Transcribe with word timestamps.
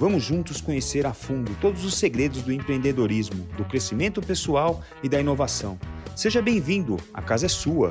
Vamos 0.00 0.22
juntos 0.22 0.62
conhecer 0.62 1.04
a 1.04 1.12
fundo 1.12 1.54
todos 1.60 1.84
os 1.84 1.92
segredos 1.92 2.40
do 2.40 2.50
empreendedorismo, 2.50 3.44
do 3.54 3.66
crescimento 3.66 4.22
pessoal 4.22 4.82
e 5.02 5.10
da 5.10 5.20
inovação. 5.20 5.78
Seja 6.16 6.40
bem-vindo, 6.40 6.96
a 7.12 7.20
casa 7.20 7.44
é 7.44 7.48
sua. 7.50 7.90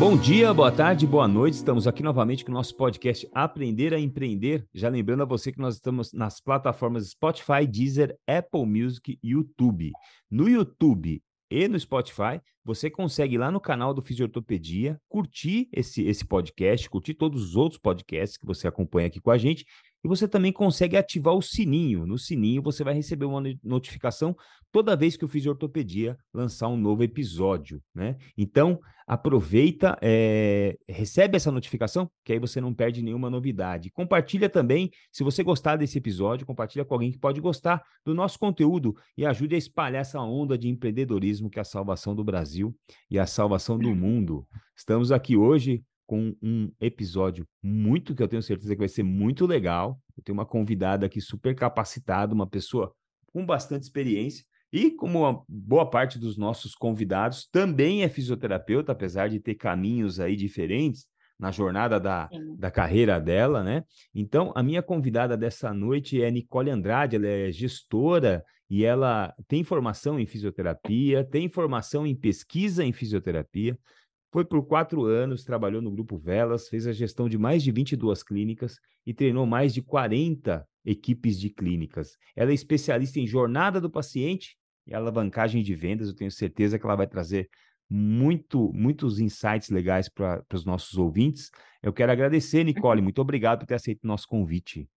Bom 0.00 0.16
dia, 0.16 0.52
boa 0.52 0.72
tarde, 0.72 1.06
boa 1.06 1.28
noite. 1.28 1.54
Estamos 1.54 1.86
aqui 1.86 2.02
novamente 2.02 2.44
com 2.44 2.50
o 2.50 2.54
nosso 2.54 2.76
podcast 2.76 3.24
Aprender 3.32 3.94
a 3.94 4.00
Empreender. 4.00 4.66
Já 4.74 4.88
lembrando 4.88 5.22
a 5.22 5.26
você 5.26 5.52
que 5.52 5.60
nós 5.60 5.76
estamos 5.76 6.12
nas 6.12 6.40
plataformas 6.40 7.10
Spotify, 7.10 7.68
Deezer, 7.70 8.18
Apple 8.26 8.66
Music 8.66 9.16
e 9.22 9.30
YouTube. 9.30 9.92
No 10.28 10.48
YouTube 10.48 11.22
e 11.52 11.68
no 11.68 11.78
Spotify, 11.78 12.40
você 12.64 12.88
consegue 12.88 13.34
ir 13.34 13.38
lá 13.38 13.50
no 13.50 13.60
canal 13.60 13.92
do 13.92 14.00
Fisiortopedia, 14.00 14.98
curtir 15.08 15.68
esse, 15.72 16.02
esse 16.04 16.24
podcast, 16.24 16.88
curtir 16.88 17.14
todos 17.14 17.42
os 17.42 17.56
outros 17.56 17.78
podcasts 17.78 18.38
que 18.38 18.46
você 18.46 18.66
acompanha 18.66 19.08
aqui 19.08 19.20
com 19.20 19.30
a 19.30 19.38
gente 19.38 19.66
e 20.04 20.08
você 20.08 20.26
também 20.26 20.52
consegue 20.52 20.96
ativar 20.96 21.34
o 21.34 21.42
sininho. 21.42 22.06
No 22.06 22.18
sininho 22.18 22.62
você 22.62 22.82
vai 22.82 22.94
receber 22.94 23.24
uma 23.24 23.42
notificação 23.62 24.36
toda 24.72 24.96
vez 24.96 25.16
que 25.16 25.24
o 25.24 25.28
Fisiortopedia 25.28 26.16
lançar 26.32 26.68
um 26.68 26.76
novo 26.76 27.04
episódio, 27.04 27.80
né? 27.94 28.16
Então, 28.36 28.80
aproveita, 29.06 29.96
é... 30.00 30.76
recebe 30.88 31.36
essa 31.36 31.52
notificação, 31.52 32.10
que 32.24 32.32
aí 32.32 32.38
você 32.38 32.60
não 32.60 32.72
perde 32.72 33.02
nenhuma 33.02 33.28
novidade. 33.28 33.90
Compartilha 33.90 34.48
também, 34.48 34.90
se 35.12 35.22
você 35.22 35.42
gostar 35.42 35.76
desse 35.76 35.98
episódio, 35.98 36.46
compartilha 36.46 36.84
com 36.84 36.94
alguém 36.94 37.12
que 37.12 37.18
pode 37.18 37.40
gostar 37.40 37.82
do 38.04 38.14
nosso 38.14 38.38
conteúdo 38.38 38.96
e 39.16 39.26
ajude 39.26 39.54
a 39.54 39.58
espalhar 39.58 40.00
essa 40.00 40.20
onda 40.20 40.56
de 40.56 40.68
empreendedorismo 40.68 41.50
que 41.50 41.58
é 41.58 41.62
a 41.62 41.64
salvação 41.64 42.14
do 42.14 42.24
Brasil 42.24 42.74
e 43.10 43.18
a 43.18 43.26
salvação 43.26 43.78
do 43.78 43.94
mundo. 43.94 44.46
Estamos 44.74 45.12
aqui 45.12 45.36
hoje 45.36 45.84
com 46.12 46.36
um 46.42 46.70
episódio 46.78 47.48
muito 47.62 48.14
que 48.14 48.22
eu 48.22 48.28
tenho 48.28 48.42
certeza 48.42 48.74
que 48.74 48.78
vai 48.78 48.88
ser 48.88 49.02
muito 49.02 49.46
legal. 49.46 49.98
Eu 50.14 50.22
tenho 50.22 50.36
uma 50.36 50.44
convidada 50.44 51.06
aqui 51.06 51.22
super 51.22 51.54
capacitada, 51.54 52.34
uma 52.34 52.46
pessoa 52.46 52.92
com 53.32 53.46
bastante 53.46 53.84
experiência. 53.84 54.44
E 54.70 54.90
como 54.90 55.24
a 55.24 55.42
boa 55.48 55.88
parte 55.88 56.18
dos 56.18 56.36
nossos 56.36 56.74
convidados 56.74 57.48
também 57.50 58.02
é 58.02 58.10
fisioterapeuta, 58.10 58.92
apesar 58.92 59.30
de 59.30 59.40
ter 59.40 59.54
caminhos 59.54 60.20
aí 60.20 60.36
diferentes 60.36 61.06
na 61.40 61.50
jornada 61.50 61.98
da, 61.98 62.28
da 62.58 62.70
carreira 62.70 63.18
dela, 63.18 63.62
né? 63.62 63.82
Então, 64.14 64.52
a 64.54 64.62
minha 64.62 64.82
convidada 64.82 65.34
dessa 65.34 65.72
noite 65.72 66.22
é 66.22 66.30
Nicole 66.30 66.70
Andrade, 66.70 67.16
ela 67.16 67.26
é 67.26 67.50
gestora 67.50 68.44
e 68.68 68.84
ela 68.84 69.34
tem 69.48 69.64
formação 69.64 70.20
em 70.20 70.26
fisioterapia, 70.26 71.24
tem 71.24 71.48
formação 71.48 72.06
em 72.06 72.14
pesquisa 72.14 72.84
em 72.84 72.92
fisioterapia, 72.92 73.78
foi 74.32 74.46
por 74.46 74.66
quatro 74.66 75.04
anos, 75.04 75.44
trabalhou 75.44 75.82
no 75.82 75.90
Grupo 75.90 76.16
Velas, 76.16 76.66
fez 76.66 76.86
a 76.86 76.92
gestão 76.92 77.28
de 77.28 77.36
mais 77.36 77.62
de 77.62 77.70
22 77.70 78.22
clínicas 78.22 78.78
e 79.06 79.12
treinou 79.12 79.44
mais 79.44 79.74
de 79.74 79.82
40 79.82 80.66
equipes 80.86 81.38
de 81.38 81.50
clínicas. 81.50 82.16
Ela 82.34 82.50
é 82.50 82.54
especialista 82.54 83.20
em 83.20 83.26
jornada 83.26 83.78
do 83.78 83.90
paciente 83.90 84.56
e 84.86 84.94
alavancagem 84.94 85.62
de 85.62 85.74
vendas. 85.74 86.08
Eu 86.08 86.16
tenho 86.16 86.30
certeza 86.30 86.78
que 86.78 86.86
ela 86.86 86.96
vai 86.96 87.06
trazer 87.06 87.50
muito, 87.90 88.72
muitos 88.72 89.20
insights 89.20 89.68
legais 89.68 90.08
para 90.08 90.42
os 90.54 90.64
nossos 90.64 90.96
ouvintes. 90.96 91.50
Eu 91.82 91.92
quero 91.92 92.10
agradecer, 92.10 92.64
Nicole. 92.64 93.00
Uhum. 93.00 93.04
Muito 93.04 93.20
obrigado 93.20 93.60
por 93.60 93.66
ter 93.66 93.74
aceito 93.74 94.02
o 94.04 94.06
nosso 94.06 94.26
convite. 94.26 94.88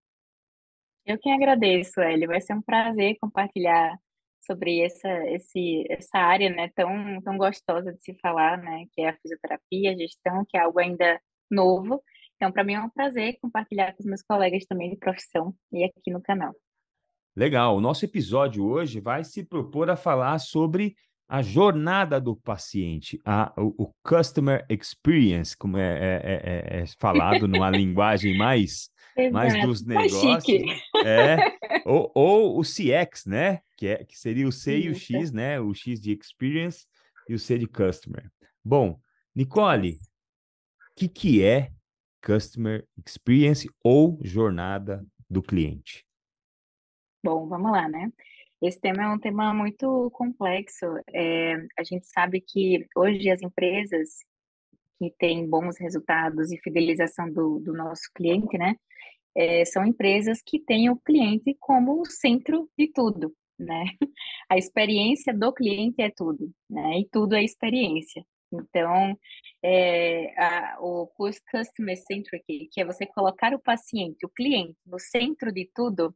Eu 1.05 1.19
que 1.19 1.29
agradeço, 1.29 1.99
Hélio. 1.99 2.29
Vai 2.29 2.39
ser 2.39 2.53
um 2.53 2.61
prazer 2.61 3.17
compartilhar 3.19 3.97
sobre 4.41 4.79
essa, 4.79 5.09
esse, 5.29 5.85
essa 5.89 6.17
área 6.17 6.49
né, 6.49 6.69
tão, 6.75 7.21
tão 7.21 7.37
gostosa 7.37 7.93
de 7.93 8.01
se 8.01 8.13
falar, 8.21 8.57
né, 8.57 8.85
que 8.93 9.01
é 9.01 9.09
a 9.09 9.17
fisioterapia, 9.17 9.91
a 9.91 9.97
gestão, 9.97 10.45
que 10.47 10.57
é 10.57 10.61
algo 10.61 10.79
ainda 10.79 11.19
novo. 11.49 12.03
Então, 12.35 12.51
para 12.51 12.63
mim 12.63 12.73
é 12.73 12.81
um 12.81 12.89
prazer 12.89 13.37
compartilhar 13.41 13.93
com 13.93 14.01
os 14.01 14.05
meus 14.05 14.21
colegas 14.21 14.65
também 14.65 14.89
de 14.89 14.97
profissão 14.97 15.53
e 15.71 15.83
aqui 15.83 16.11
no 16.11 16.21
canal. 16.21 16.53
Legal. 17.35 17.75
O 17.75 17.81
nosso 17.81 18.05
episódio 18.05 18.65
hoje 18.65 18.99
vai 18.99 19.23
se 19.23 19.43
propor 19.43 19.89
a 19.89 19.95
falar 19.95 20.39
sobre 20.39 20.95
a 21.27 21.41
jornada 21.41 22.21
do 22.21 22.35
paciente, 22.35 23.19
a, 23.25 23.51
o, 23.57 23.85
o 23.85 23.91
customer 24.03 24.63
experience, 24.69 25.57
como 25.57 25.77
é, 25.77 25.81
é, 25.83 26.75
é, 26.77 26.81
é 26.81 26.85
falado 26.99 27.47
numa 27.47 27.69
linguagem 27.69 28.37
mais 28.37 28.89
mais 29.31 29.65
dos 29.65 29.85
negócios. 29.85 30.63
É, 31.05 31.37
ou, 31.85 32.11
ou, 32.13 32.59
o 32.59 32.61
CX, 32.61 33.25
né? 33.25 33.61
Que, 33.77 33.87
é, 33.87 34.03
que 34.03 34.17
seria 34.17 34.47
o 34.47 34.51
C 34.51 34.75
Isso. 34.75 34.87
e 34.87 34.91
o 34.91 34.95
X, 34.95 35.31
né? 35.31 35.59
O 35.59 35.73
X 35.73 35.99
de 35.99 36.11
experience 36.11 36.85
e 37.27 37.33
o 37.33 37.39
C 37.39 37.57
de 37.57 37.67
customer. 37.67 38.29
Bom, 38.63 38.99
Nicole, 39.35 39.93
o 39.93 40.95
que, 40.95 41.07
que 41.07 41.43
é 41.43 41.71
customer 42.23 42.85
experience 43.05 43.69
ou 43.83 44.19
jornada 44.23 45.05
do 45.29 45.41
cliente? 45.41 46.05
Bom, 47.23 47.47
vamos 47.47 47.71
lá, 47.71 47.87
né? 47.87 48.11
Esse 48.61 48.79
tema 48.79 49.03
é 49.03 49.09
um 49.09 49.19
tema 49.19 49.53
muito 49.53 50.09
complexo. 50.11 50.85
É, 51.13 51.55
a 51.77 51.83
gente 51.83 52.07
sabe 52.07 52.41
que 52.41 52.87
hoje 52.95 53.29
as 53.29 53.41
empresas 53.41 54.19
que 54.99 55.13
têm 55.17 55.47
bons 55.47 55.77
resultados 55.79 56.51
e 56.51 56.57
fidelização 56.59 57.31
do, 57.31 57.59
do 57.59 57.73
nosso 57.73 58.09
cliente, 58.13 58.57
né? 58.57 58.75
é, 59.35 59.65
são 59.65 59.85
empresas 59.85 60.41
que 60.41 60.59
têm 60.59 60.89
o 60.89 60.95
cliente 60.97 61.55
como 61.59 62.01
o 62.01 62.05
centro 62.05 62.69
de 62.77 62.87
tudo, 62.87 63.35
né? 63.59 63.85
A 64.49 64.57
experiência 64.57 65.33
do 65.33 65.51
cliente 65.53 66.01
é 66.01 66.09
tudo, 66.09 66.51
né? 66.69 66.99
E 66.99 67.09
tudo 67.11 67.35
é 67.35 67.43
experiência. 67.43 68.25
Então, 68.53 69.17
é, 69.61 70.33
a, 70.39 70.77
o 70.79 71.07
Customer 71.07 71.97
Centric, 71.97 72.69
que 72.71 72.79
é 72.79 72.85
você 72.85 73.05
colocar 73.05 73.53
o 73.53 73.59
paciente, 73.59 74.25
o 74.25 74.29
cliente, 74.29 74.77
no 74.85 74.99
centro 74.99 75.51
de 75.51 75.69
tudo, 75.75 76.15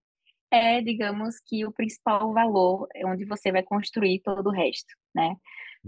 é, 0.52 0.82
digamos 0.82 1.40
que 1.46 1.66
o 1.66 1.72
principal 1.72 2.32
valor 2.34 2.88
é 2.96 3.06
onde 3.06 3.26
você 3.26 3.52
vai 3.52 3.64
construir 3.64 4.22
todo 4.22 4.48
o 4.48 4.54
resto, 4.54 4.94
né? 5.14 5.36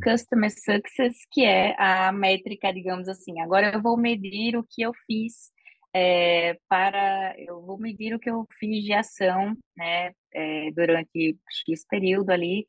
Customer 0.03 0.49
Success, 0.51 1.25
que 1.31 1.43
é 1.43 1.75
a 1.79 2.11
métrica, 2.11 2.73
digamos 2.73 3.07
assim, 3.07 3.39
agora 3.41 3.73
eu 3.73 3.81
vou 3.81 3.97
medir 3.97 4.55
o 4.57 4.63
que 4.63 4.81
eu 4.81 4.91
fiz 5.05 5.51
é, 5.93 6.57
para 6.69 7.35
eu 7.37 7.61
vou 7.61 7.77
medir 7.77 8.13
o 8.13 8.19
que 8.19 8.29
eu 8.29 8.47
fiz 8.57 8.83
de 8.83 8.93
ação, 8.93 9.55
né, 9.75 10.11
é, 10.33 10.71
durante 10.71 11.37
X 11.65 11.85
período 11.87 12.29
ali 12.31 12.67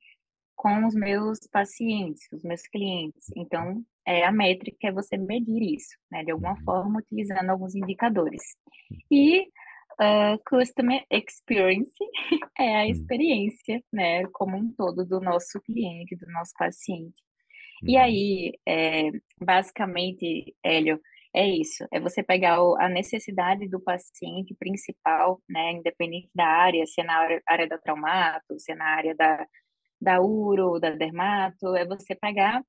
com 0.56 0.86
os 0.86 0.94
meus 0.94 1.40
pacientes, 1.50 2.28
os 2.32 2.42
meus 2.42 2.62
clientes. 2.62 3.26
Então, 3.36 3.84
é, 4.06 4.24
a 4.24 4.32
métrica 4.32 4.88
é 4.88 4.92
você 4.92 5.16
medir 5.16 5.74
isso, 5.74 5.96
né, 6.10 6.24
de 6.24 6.30
alguma 6.30 6.56
forma, 6.62 7.00
utilizando 7.00 7.50
alguns 7.50 7.74
indicadores. 7.74 8.42
E 9.10 9.46
uh, 10.00 10.38
Customer 10.48 11.04
Experience 11.10 11.92
é 12.58 12.82
a 12.82 12.84
hum. 12.84 12.91
experiência, 12.91 13.82
né, 13.92 14.25
como 14.32 14.56
um 14.56 14.72
todo 14.72 15.04
do 15.04 15.20
nosso 15.20 15.60
cliente, 15.60 16.16
do 16.16 16.26
nosso 16.32 16.53
paciente. 16.58 17.22
E 17.82 17.97
uhum. 17.97 18.02
aí, 18.02 18.52
é, 18.66 19.10
basicamente, 19.41 20.55
Hélio, 20.62 21.00
é 21.34 21.46
isso, 21.49 21.87
é 21.90 21.99
você 21.99 22.22
pegar 22.22 22.58
a 22.78 22.88
necessidade 22.88 23.69
do 23.69 23.81
paciente 23.81 24.55
principal, 24.55 25.40
né, 25.49 25.72
independente 25.72 26.31
da 26.34 26.46
área, 26.46 26.87
se 26.87 27.00
é 27.00 27.05
na 27.05 27.16
área, 27.16 27.43
área 27.49 27.69
da 27.69 27.78
traumato, 27.78 28.58
se 28.58 28.72
é 28.72 28.75
na 28.75 28.84
área 28.84 29.14
da, 29.14 29.46
da 30.00 30.20
uro, 30.20 30.78
da 30.78 30.90
dermato, 30.90 31.75
é 31.75 31.87
você 31.87 32.14
pegar, 32.14 32.62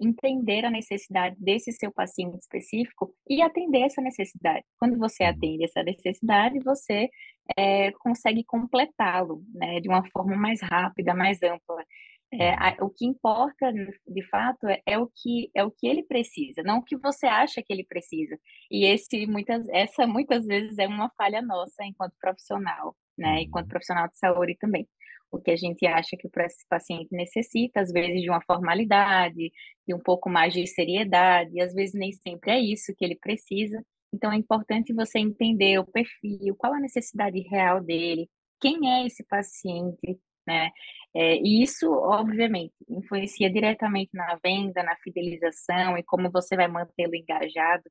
entender 0.00 0.64
a 0.64 0.70
necessidade 0.70 1.36
desse 1.38 1.72
seu 1.72 1.92
paciente 1.92 2.38
específico 2.38 3.12
e 3.28 3.42
atender 3.42 3.82
essa 3.82 4.00
necessidade. 4.00 4.64
Quando 4.78 4.98
você 4.98 5.24
uhum. 5.24 5.30
atende 5.30 5.64
essa 5.64 5.82
necessidade, 5.82 6.58
você 6.60 7.08
é, 7.56 7.92
consegue 7.92 8.44
completá-lo, 8.44 9.42
né, 9.54 9.80
de 9.80 9.88
uma 9.88 10.04
forma 10.10 10.36
mais 10.36 10.60
rápida, 10.62 11.14
mais 11.14 11.42
ampla. 11.42 11.84
É, 12.30 12.50
a, 12.54 12.76
o 12.82 12.90
que 12.90 13.06
importa, 13.06 13.72
de 13.72 14.22
fato, 14.28 14.66
é, 14.68 14.82
é, 14.86 14.98
o 14.98 15.08
que 15.08 15.50
é 15.54 15.64
o 15.64 15.70
que 15.70 15.86
ele 15.86 16.02
precisa, 16.02 16.62
não 16.62 16.78
o 16.78 16.84
que 16.84 16.96
você 16.98 17.26
acha 17.26 17.62
que 17.62 17.72
ele 17.72 17.84
precisa. 17.84 18.38
E 18.70 18.84
esse 18.84 19.26
muitas 19.26 19.66
essa 19.70 20.06
muitas 20.06 20.44
vezes 20.46 20.76
é 20.78 20.86
uma 20.86 21.10
falha 21.16 21.40
nossa 21.40 21.84
enquanto 21.84 22.12
profissional, 22.20 22.94
né? 23.16 23.42
Enquanto 23.42 23.64
uhum. 23.66 23.70
profissional 23.70 24.08
de 24.08 24.18
saúde 24.18 24.56
também. 24.60 24.86
O 25.30 25.38
que 25.38 25.50
a 25.50 25.56
gente 25.56 25.86
acha 25.86 26.16
que 26.16 26.26
o 26.26 26.30
paciente 26.68 27.08
necessita, 27.12 27.80
às 27.80 27.92
vezes 27.92 28.22
de 28.22 28.30
uma 28.30 28.40
formalidade, 28.42 29.52
de 29.86 29.94
um 29.94 29.98
pouco 29.98 30.30
mais 30.30 30.52
de 30.54 30.66
seriedade, 30.66 31.60
às 31.60 31.74
vezes 31.74 31.94
nem 31.94 32.12
sempre 32.12 32.50
é 32.50 32.58
isso 32.58 32.94
que 32.96 33.04
ele 33.04 33.16
precisa. 33.16 33.82
Então 34.12 34.32
é 34.32 34.36
importante 34.36 34.92
você 34.94 35.18
entender 35.18 35.78
o 35.78 35.86
perfil, 35.86 36.54
qual 36.56 36.74
a 36.74 36.80
necessidade 36.80 37.40
real 37.40 37.80
dele, 37.82 38.28
quem 38.60 38.90
é 38.90 39.06
esse 39.06 39.24
paciente, 39.24 40.18
né? 40.46 40.70
É, 41.14 41.36
e 41.36 41.62
isso, 41.62 41.90
obviamente, 41.92 42.74
influencia 42.88 43.50
diretamente 43.50 44.10
na 44.14 44.38
venda, 44.42 44.82
na 44.82 44.96
fidelização 44.96 45.96
e 45.98 46.02
como 46.02 46.30
você 46.30 46.56
vai 46.56 46.68
mantê-lo 46.68 47.14
engajado. 47.14 47.84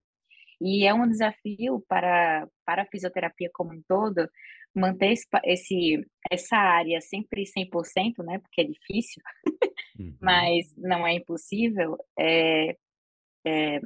E 0.62 0.86
é 0.88 0.94
um 0.94 1.08
desafio 1.08 1.84
para, 1.88 2.48
para 2.66 2.84
a 2.84 2.86
fisioterapia 2.88 3.50
como 3.54 3.74
um 3.74 3.82
todo 3.88 4.28
manter 4.78 5.14
esse, 5.46 6.06
essa 6.32 6.56
área 6.56 7.02
sempre 7.02 7.44
100%, 7.44 8.24
né? 8.24 8.40
Porque 8.40 8.62
é 8.62 8.64
difícil, 8.64 9.22
uhum. 10.00 10.16
mas 10.22 10.74
não 10.78 11.06
é 11.06 11.14
impossível. 11.14 11.98
É, 12.18 12.76
é, 13.46 13.78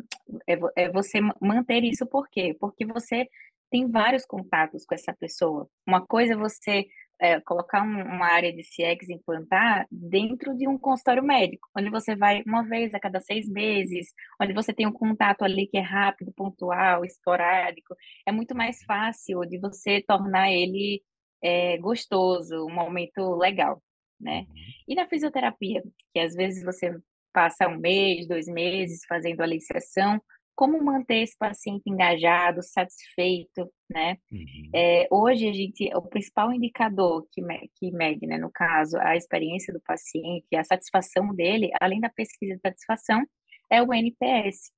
é, 0.48 0.60
é 0.76 0.92
você 0.92 1.20
manter 1.42 1.84
isso 1.84 2.06
por 2.06 2.28
quê? 2.30 2.56
Porque 2.60 2.86
você 2.86 3.28
tem 3.70 3.90
vários 3.90 4.26
contatos 4.26 4.86
com 4.86 4.94
essa 4.94 5.14
pessoa. 5.14 5.68
Uma 5.88 6.06
coisa 6.06 6.34
é 6.34 6.38
você 6.38 6.86
é, 7.22 7.40
colocar 7.40 7.84
um, 7.84 8.02
uma 8.02 8.26
área 8.26 8.52
de 8.52 8.64
CX, 8.64 9.10
implantar 9.10 9.86
dentro 9.92 10.58
de 10.58 10.68
um 10.68 10.76
consultório 10.78 11.24
médico, 11.24 11.70
onde 11.78 11.92
você 11.92 12.16
vai 12.16 12.42
uma 12.48 12.64
vez 12.64 12.96
a 12.96 13.00
cada 13.00 13.22
seis 13.22 13.48
meses, 13.48 14.08
onde 14.42 14.54
você 14.54 14.74
tem 14.74 14.88
um 14.88 14.92
contato 14.92 15.44
ali 15.44 15.68
que 15.68 15.78
é 15.78 15.82
rápido, 15.82 16.34
pontual, 16.34 17.06
esporádico. 17.06 17.96
É 18.26 18.32
muito 18.32 18.56
mais 18.56 18.84
fácil 18.84 19.42
de 19.42 19.60
você 19.60 20.02
tornar 20.02 20.52
ele 20.52 21.04
é, 21.44 21.78
gostoso, 21.78 22.66
um 22.66 22.74
momento 22.74 23.36
legal, 23.36 23.82
né? 24.20 24.40
Uhum. 24.50 24.56
E 24.88 24.96
na 24.96 25.08
fisioterapia, 25.08 25.84
que 26.12 26.20
às 26.20 26.34
vezes 26.34 26.64
você 26.64 26.92
passa 27.32 27.68
um 27.68 27.78
mês, 27.78 28.28
dois 28.28 28.48
meses 28.48 29.06
fazendo 29.08 29.42
a 29.42 29.46
licenciação, 29.46 30.20
como 30.56 30.84
manter 30.84 31.24
esse 31.24 31.38
paciente 31.38 31.84
engajado, 31.88 32.62
satisfeito, 32.62 33.72
né? 33.90 34.18
Uhum. 34.32 34.70
É, 34.76 35.08
hoje 35.10 35.48
a 35.48 35.54
gente, 35.54 35.90
o 35.96 36.02
principal 36.02 36.54
indicador 36.54 37.26
que, 37.32 37.42
que 37.76 37.92
mede, 37.92 38.28
né, 38.28 38.38
no 38.38 38.52
caso, 38.52 38.98
a 39.00 39.16
experiência 39.16 39.74
do 39.74 39.82
paciente, 39.82 40.46
a 40.56 40.64
satisfação 40.64 41.34
dele, 41.34 41.72
além 41.80 42.00
da 42.00 42.10
pesquisa 42.10 42.56
de 42.56 42.62
satisfação, 42.62 43.24
é 43.70 43.82
o 43.82 43.94
NPS, 43.94 44.72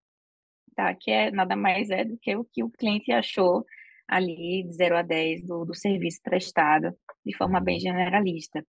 tá? 0.75 0.93
Que 0.93 1.11
é 1.11 1.31
nada 1.31 1.55
mais 1.55 1.89
é 1.89 2.05
do 2.05 2.17
que 2.17 2.35
o 2.35 2.45
que 2.45 2.63
o 2.63 2.69
cliente 2.69 3.11
achou 3.11 3.65
ali 4.07 4.63
de 4.63 4.73
0 4.73 4.97
a 4.97 5.01
10 5.01 5.45
do, 5.45 5.65
do 5.65 5.75
serviço 5.75 6.19
prestado, 6.21 6.95
de 7.25 7.35
forma 7.35 7.59
bem 7.59 7.75
uhum. 7.75 7.81
generalista. 7.81 8.65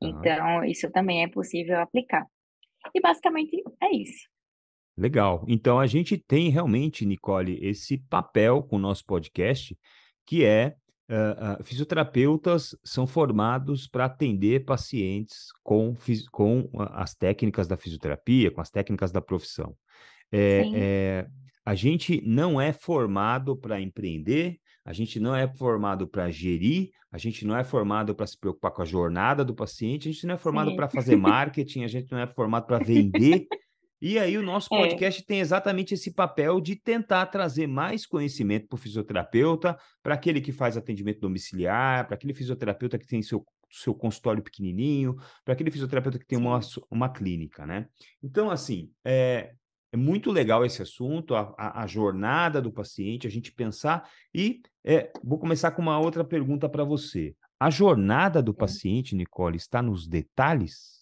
Então, 0.00 0.64
isso 0.64 0.90
também 0.90 1.24
é 1.24 1.28
possível 1.28 1.80
aplicar. 1.80 2.24
E 2.94 3.00
basicamente 3.00 3.62
é 3.82 3.94
isso. 3.94 4.28
Legal. 4.98 5.44
Então 5.46 5.78
a 5.78 5.86
gente 5.86 6.18
tem 6.18 6.50
realmente, 6.50 7.06
Nicole, 7.06 7.56
esse 7.62 7.98
papel 8.10 8.64
com 8.64 8.74
o 8.74 8.80
nosso 8.80 9.04
podcast, 9.06 9.78
que 10.26 10.44
é 10.44 10.74
uh, 11.08 11.60
uh, 11.60 11.64
fisioterapeutas 11.64 12.76
são 12.82 13.06
formados 13.06 13.86
para 13.86 14.06
atender 14.06 14.64
pacientes 14.64 15.46
com, 15.62 15.94
com 16.32 16.68
as 16.90 17.14
técnicas 17.14 17.68
da 17.68 17.76
fisioterapia, 17.76 18.50
com 18.50 18.60
as 18.60 18.70
técnicas 18.70 19.12
da 19.12 19.20
profissão. 19.20 19.76
É, 20.32 20.64
é, 20.74 21.26
a 21.64 21.76
gente 21.76 22.20
não 22.26 22.60
é 22.60 22.72
formado 22.72 23.56
para 23.56 23.80
empreender, 23.80 24.58
a 24.84 24.92
gente 24.92 25.20
não 25.20 25.32
é 25.34 25.46
formado 25.46 26.08
para 26.08 26.28
gerir, 26.28 26.90
a 27.12 27.18
gente 27.18 27.46
não 27.46 27.56
é 27.56 27.62
formado 27.62 28.16
para 28.16 28.26
se 28.26 28.36
preocupar 28.36 28.72
com 28.72 28.82
a 28.82 28.84
jornada 28.84 29.44
do 29.44 29.54
paciente, 29.54 30.08
a 30.08 30.12
gente 30.12 30.26
não 30.26 30.34
é 30.34 30.38
formado 30.38 30.74
para 30.74 30.88
fazer 30.88 31.14
marketing, 31.16 31.84
a 31.84 31.88
gente 31.88 32.10
não 32.10 32.18
é 32.18 32.26
formado 32.26 32.66
para 32.66 32.78
vender. 32.80 33.46
E 34.00 34.18
aí 34.18 34.38
o 34.38 34.42
nosso 34.42 34.72
é. 34.72 34.78
podcast 34.78 35.22
é. 35.22 35.24
tem 35.24 35.40
exatamente 35.40 35.94
esse 35.94 36.12
papel 36.12 36.60
de 36.60 36.76
tentar 36.76 37.26
trazer 37.26 37.66
mais 37.66 38.06
conhecimento 38.06 38.68
para 38.68 38.76
o 38.76 38.78
fisioterapeuta, 38.78 39.78
para 40.02 40.14
aquele 40.14 40.40
que 40.40 40.52
faz 40.52 40.76
atendimento 40.76 41.20
domiciliar, 41.20 42.06
para 42.06 42.14
aquele 42.14 42.32
fisioterapeuta 42.32 42.98
que 42.98 43.06
tem 43.06 43.22
seu, 43.22 43.44
seu 43.70 43.94
consultório 43.94 44.42
pequenininho, 44.42 45.16
para 45.44 45.54
aquele 45.54 45.70
fisioterapeuta 45.70 46.18
que 46.18 46.26
tem 46.26 46.38
uma, 46.38 46.60
uma 46.90 47.08
clínica, 47.08 47.66
né? 47.66 47.86
Então, 48.22 48.50
assim, 48.50 48.90
é, 49.04 49.52
é 49.90 49.96
muito 49.96 50.30
legal 50.30 50.64
esse 50.64 50.82
assunto, 50.82 51.34
a, 51.34 51.54
a, 51.58 51.82
a, 51.82 51.86
jornada 51.86 52.60
do 52.60 52.70
paciente, 52.70 53.26
a 53.26 53.30
gente 53.30 53.52
pensar. 53.52 54.08
E 54.34 54.60
é, 54.84 55.10
vou 55.24 55.38
começar 55.38 55.70
com 55.70 55.82
uma 55.82 55.98
outra 55.98 56.22
pergunta 56.22 56.68
para 56.68 56.84
você. 56.84 57.34
A 57.58 57.70
jornada 57.70 58.40
do 58.40 58.54
paciente, 58.54 59.16
Nicole, 59.16 59.56
está 59.56 59.82
nos 59.82 60.06
detalhes? 60.06 60.97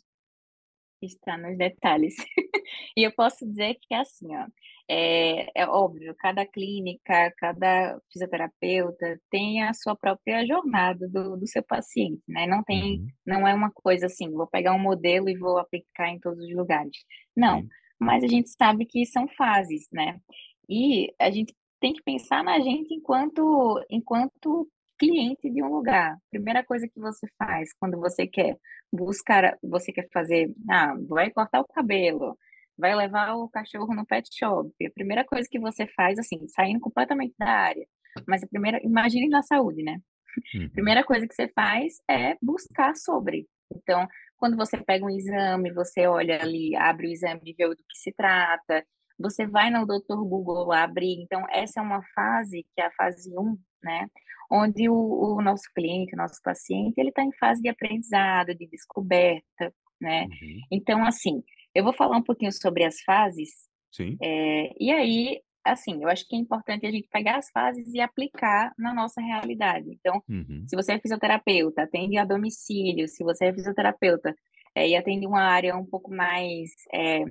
Está 1.02 1.36
nos 1.36 1.56
detalhes. 1.58 2.14
e 2.96 3.02
eu 3.02 3.12
posso 3.12 3.46
dizer 3.46 3.74
que 3.80 3.94
é 3.94 3.98
assim, 3.98 4.34
ó, 4.34 4.46
é, 4.88 5.50
é 5.54 5.66
óbvio, 5.66 6.14
cada 6.18 6.46
clínica, 6.46 7.32
cada 7.36 8.00
fisioterapeuta 8.12 9.20
tem 9.30 9.62
a 9.62 9.74
sua 9.74 9.96
própria 9.96 10.46
jornada 10.46 11.08
do, 11.08 11.36
do 11.36 11.46
seu 11.46 11.62
paciente, 11.62 12.22
né? 12.28 12.46
Não 12.46 12.62
tem, 12.62 13.00
uhum. 13.00 13.06
não 13.26 13.48
é 13.48 13.54
uma 13.54 13.70
coisa 13.70 14.06
assim, 14.06 14.30
vou 14.30 14.46
pegar 14.46 14.72
um 14.72 14.78
modelo 14.78 15.28
e 15.28 15.36
vou 15.36 15.58
aplicar 15.58 16.08
em 16.08 16.20
todos 16.20 16.44
os 16.44 16.54
lugares. 16.54 16.96
Não, 17.36 17.60
uhum. 17.60 17.68
mas 17.98 18.22
a 18.24 18.28
gente 18.28 18.48
sabe 18.50 18.86
que 18.86 19.04
são 19.04 19.26
fases, 19.28 19.88
né? 19.92 20.20
E 20.68 21.12
a 21.20 21.30
gente 21.30 21.54
tem 21.80 21.92
que 21.92 22.02
pensar 22.02 22.42
na 22.42 22.58
gente 22.60 22.94
enquanto, 22.94 23.84
enquanto 23.90 24.68
cliente 24.98 25.50
de 25.50 25.62
um 25.62 25.68
lugar. 25.68 26.16
Primeira 26.30 26.64
coisa 26.64 26.88
que 26.88 26.98
você 26.98 27.26
faz 27.38 27.72
quando 27.78 27.98
você 27.98 28.26
quer 28.26 28.56
buscar, 28.92 29.56
você 29.62 29.92
quer 29.92 30.08
fazer, 30.12 30.52
ah, 30.70 30.94
vai 31.08 31.30
cortar 31.30 31.60
o 31.60 31.66
cabelo, 31.66 32.36
vai 32.78 32.94
levar 32.94 33.34
o 33.34 33.48
cachorro 33.48 33.94
no 33.94 34.06
pet 34.06 34.28
shop. 34.32 34.70
A 34.86 34.90
primeira 34.90 35.24
coisa 35.24 35.48
que 35.50 35.58
você 35.58 35.86
faz, 35.88 36.18
assim, 36.18 36.46
saindo 36.48 36.80
completamente 36.80 37.34
da 37.38 37.48
área, 37.48 37.86
mas 38.26 38.42
a 38.42 38.46
primeira, 38.46 38.80
imagine 38.82 39.28
na 39.28 39.42
saúde, 39.42 39.82
né? 39.82 39.98
Uhum. 40.54 40.68
Primeira 40.70 41.02
coisa 41.04 41.26
que 41.26 41.34
você 41.34 41.48
faz 41.48 41.94
é 42.08 42.36
buscar 42.42 42.94
sobre. 42.94 43.46
Então, 43.74 44.06
quando 44.36 44.56
você 44.56 44.76
pega 44.76 45.04
um 45.04 45.10
exame, 45.10 45.72
você 45.72 46.06
olha 46.06 46.40
ali, 46.42 46.76
abre 46.76 47.08
o 47.08 47.10
exame 47.10 47.40
e 47.44 47.54
vê 47.54 47.68
do 47.68 47.76
que 47.76 47.96
se 47.96 48.12
trata, 48.12 48.84
você 49.18 49.46
vai 49.46 49.70
no 49.70 49.86
Dr. 49.86 50.16
Google 50.16 50.72
abrir. 50.72 51.22
Então, 51.22 51.44
essa 51.50 51.80
é 51.80 51.82
uma 51.82 52.02
fase, 52.14 52.66
que 52.74 52.80
é 52.80 52.86
a 52.86 52.92
fase 52.92 53.30
1, 53.36 53.56
né? 53.82 54.06
onde 54.50 54.88
o, 54.88 55.36
o 55.36 55.42
nosso 55.42 55.64
cliente, 55.74 56.14
o 56.14 56.16
nosso 56.16 56.40
paciente, 56.42 56.98
ele 56.98 57.10
está 57.10 57.22
em 57.22 57.32
fase 57.32 57.60
de 57.60 57.68
aprendizado, 57.68 58.54
de 58.54 58.66
descoberta, 58.66 59.72
né? 60.00 60.24
Uhum. 60.24 60.60
Então, 60.70 61.04
assim, 61.04 61.42
eu 61.74 61.84
vou 61.84 61.92
falar 61.92 62.16
um 62.16 62.22
pouquinho 62.22 62.52
sobre 62.52 62.84
as 62.84 63.00
fases. 63.02 63.50
Sim. 63.92 64.16
É, 64.22 64.72
e 64.78 64.90
aí, 64.92 65.40
assim, 65.64 66.02
eu 66.02 66.08
acho 66.08 66.26
que 66.28 66.36
é 66.36 66.38
importante 66.38 66.86
a 66.86 66.90
gente 66.90 67.08
pegar 67.10 67.36
as 67.36 67.50
fases 67.50 67.92
e 67.92 68.00
aplicar 68.00 68.72
na 68.78 68.94
nossa 68.94 69.20
realidade. 69.20 69.88
Então, 69.90 70.22
uhum. 70.28 70.64
se 70.66 70.76
você 70.76 70.92
é 70.92 71.00
fisioterapeuta, 71.00 71.82
atende 71.82 72.16
a 72.18 72.24
domicílio, 72.24 73.08
se 73.08 73.24
você 73.24 73.46
é 73.46 73.52
fisioterapeuta 73.52 74.34
é, 74.74 74.88
e 74.88 74.96
atende 74.96 75.26
uma 75.26 75.42
área 75.42 75.76
um 75.76 75.86
pouco 75.86 76.14
mais 76.14 76.70
é, 76.92 77.24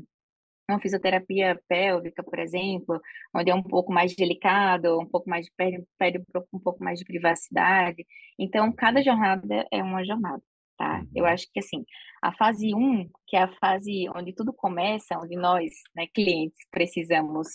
uma 0.70 0.80
fisioterapia 0.80 1.60
pélvica, 1.68 2.24
por 2.24 2.40
exemplo, 2.40 3.00
onde 3.36 3.52
é 3.52 3.56
um 3.56 3.64
pouco 3.64 3.94
mais 3.94 4.16
delicado, 4.16 5.00
um 5.00 5.06
pouco 5.06 5.30
mais 5.30 5.48
pede, 5.56 5.84
pede 5.98 6.24
um 6.54 6.60
pouco 6.60 6.84
mais 6.84 7.00
de 7.00 7.06
privacidade. 7.06 8.06
Então, 8.40 8.72
cada 8.72 9.02
jornada 9.04 9.66
é 9.72 9.84
uma 9.84 10.04
jornada, 10.04 10.42
tá? 10.78 11.04
Eu 11.14 11.26
uhum. 11.26 11.30
acho 11.30 11.48
que 11.54 11.60
assim, 11.60 11.86
a 12.22 12.34
fase 12.34 12.74
1, 12.74 12.78
um, 12.78 13.10
que 13.28 13.38
é 13.38 13.44
a 13.44 13.54
fase 13.60 14.10
onde 14.16 14.34
tudo 14.34 14.54
começa, 14.54 15.20
onde 15.20 15.36
nós, 15.36 15.72
né, 15.96 16.08
clientes, 16.14 16.58
precisamos 16.72 17.48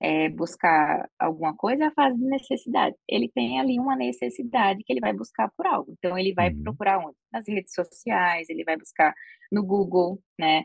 é, 0.00 0.28
buscar 0.30 1.08
alguma 1.18 1.54
coisa, 1.56 1.84
é 1.84 1.86
a 1.88 1.92
fase 1.92 2.18
de 2.18 2.24
necessidade. 2.24 2.96
Ele 3.08 3.30
tem 3.34 3.60
ali 3.60 3.78
uma 3.78 3.96
necessidade 3.96 4.82
que 4.84 4.92
ele 4.92 5.00
vai 5.00 5.12
buscar 5.12 5.50
por 5.56 5.66
algo. 5.66 5.94
Então, 5.98 6.18
ele 6.18 6.32
vai 6.34 6.50
uhum. 6.50 6.62
procurar 6.62 6.98
onde? 6.98 7.16
Nas 7.32 7.46
redes 7.48 7.72
sociais, 7.74 8.48
ele 8.48 8.64
vai 8.64 8.76
buscar 8.76 9.14
no 9.52 9.64
Google, 9.64 10.20
né? 10.38 10.64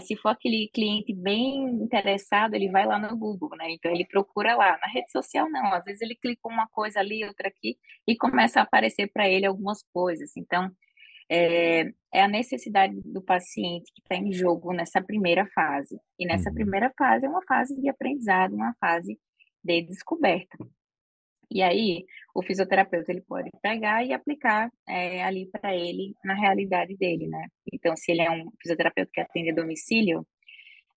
Se 0.00 0.16
for 0.16 0.30
aquele 0.30 0.70
cliente 0.74 1.14
bem 1.14 1.64
interessado, 1.82 2.54
ele 2.54 2.70
vai 2.70 2.86
lá 2.86 2.98
no 2.98 3.16
Google, 3.16 3.50
né? 3.56 3.70
Então 3.70 3.90
ele 3.90 4.06
procura 4.06 4.54
lá. 4.56 4.78
Na 4.78 4.88
rede 4.88 5.10
social 5.10 5.48
não, 5.50 5.72
às 5.72 5.84
vezes 5.84 6.02
ele 6.02 6.14
clica 6.14 6.48
uma 6.48 6.66
coisa 6.68 7.00
ali, 7.00 7.24
outra 7.24 7.48
aqui 7.48 7.76
e 8.06 8.16
começa 8.16 8.60
a 8.60 8.62
aparecer 8.64 9.10
para 9.12 9.28
ele 9.28 9.46
algumas 9.46 9.82
coisas. 9.92 10.36
Então 10.36 10.70
é, 11.30 11.90
é, 12.12 12.22
a 12.22 12.28
necessidade 12.28 13.00
do 13.04 13.22
paciente 13.22 13.90
que 13.94 14.02
está 14.02 14.16
em 14.16 14.32
jogo 14.32 14.72
nessa 14.72 15.02
primeira 15.02 15.46
fase. 15.54 15.98
E 16.18 16.26
nessa 16.26 16.50
uhum. 16.50 16.54
primeira 16.54 16.92
fase 16.96 17.26
é 17.26 17.28
uma 17.28 17.42
fase 17.46 17.80
de 17.80 17.88
aprendizado, 17.88 18.54
uma 18.54 18.74
fase 18.80 19.18
de 19.62 19.82
descoberta. 19.82 20.58
E 21.54 21.62
aí, 21.62 22.04
o 22.34 22.42
fisioterapeuta 22.42 23.12
ele 23.12 23.20
pode 23.20 23.48
pegar 23.62 24.04
e 24.04 24.12
aplicar 24.12 24.68
é, 24.88 25.22
ali 25.22 25.48
para 25.52 25.74
ele 25.74 26.12
na 26.24 26.34
realidade 26.34 26.96
dele, 26.96 27.28
né? 27.28 27.46
Então, 27.72 27.96
se 27.96 28.10
ele 28.10 28.22
é 28.22 28.30
um 28.30 28.50
fisioterapeuta 28.60 29.10
que 29.14 29.20
atende 29.20 29.50
a 29.50 29.54
domicílio, 29.54 30.26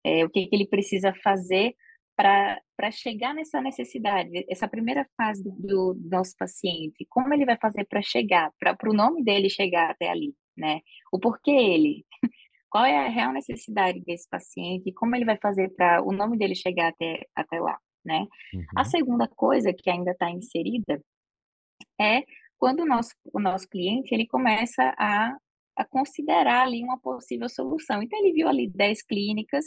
é, 0.04 0.24
o 0.24 0.30
que, 0.30 0.48
que 0.48 0.56
ele 0.56 0.66
precisa 0.66 1.14
fazer 1.22 1.76
para 2.16 2.90
chegar 2.90 3.34
nessa 3.34 3.60
necessidade, 3.62 4.44
essa 4.48 4.66
primeira 4.66 5.06
fase 5.16 5.44
do, 5.44 5.94
do 5.94 6.08
nosso 6.10 6.34
paciente, 6.36 7.06
como 7.08 7.32
ele 7.32 7.46
vai 7.46 7.56
fazer 7.56 7.84
para 7.84 8.02
chegar, 8.02 8.50
para 8.58 8.90
o 8.90 8.92
nome 8.92 9.22
dele 9.22 9.48
chegar 9.48 9.90
até 9.90 10.10
ali, 10.10 10.34
né? 10.56 10.80
O 11.12 11.20
porquê 11.20 11.52
ele, 11.52 12.04
qual 12.68 12.84
é 12.84 13.06
a 13.06 13.08
real 13.08 13.32
necessidade 13.32 14.00
desse 14.00 14.28
paciente, 14.28 14.92
como 14.92 15.14
ele 15.14 15.24
vai 15.24 15.38
fazer 15.38 15.68
para 15.76 16.02
o 16.02 16.12
nome 16.12 16.36
dele 16.36 16.56
chegar 16.56 16.88
até, 16.88 17.26
até 17.36 17.60
lá 17.60 17.78
né? 18.04 18.26
Uhum. 18.54 18.64
A 18.76 18.84
segunda 18.84 19.28
coisa 19.28 19.72
que 19.72 19.90
ainda 19.90 20.12
está 20.12 20.30
inserida 20.30 21.02
é 22.00 22.22
quando 22.58 22.80
o 22.80 22.86
nosso, 22.86 23.14
o 23.32 23.40
nosso 23.40 23.68
cliente 23.68 24.12
ele 24.12 24.26
começa 24.26 24.94
a, 24.98 25.36
a 25.76 25.84
considerar 25.84 26.62
ali 26.62 26.82
uma 26.82 26.98
possível 26.98 27.48
solução. 27.48 28.02
Então, 28.02 28.18
ele 28.18 28.32
viu 28.32 28.48
ali 28.48 28.68
10 28.68 29.02
clínicas, 29.02 29.64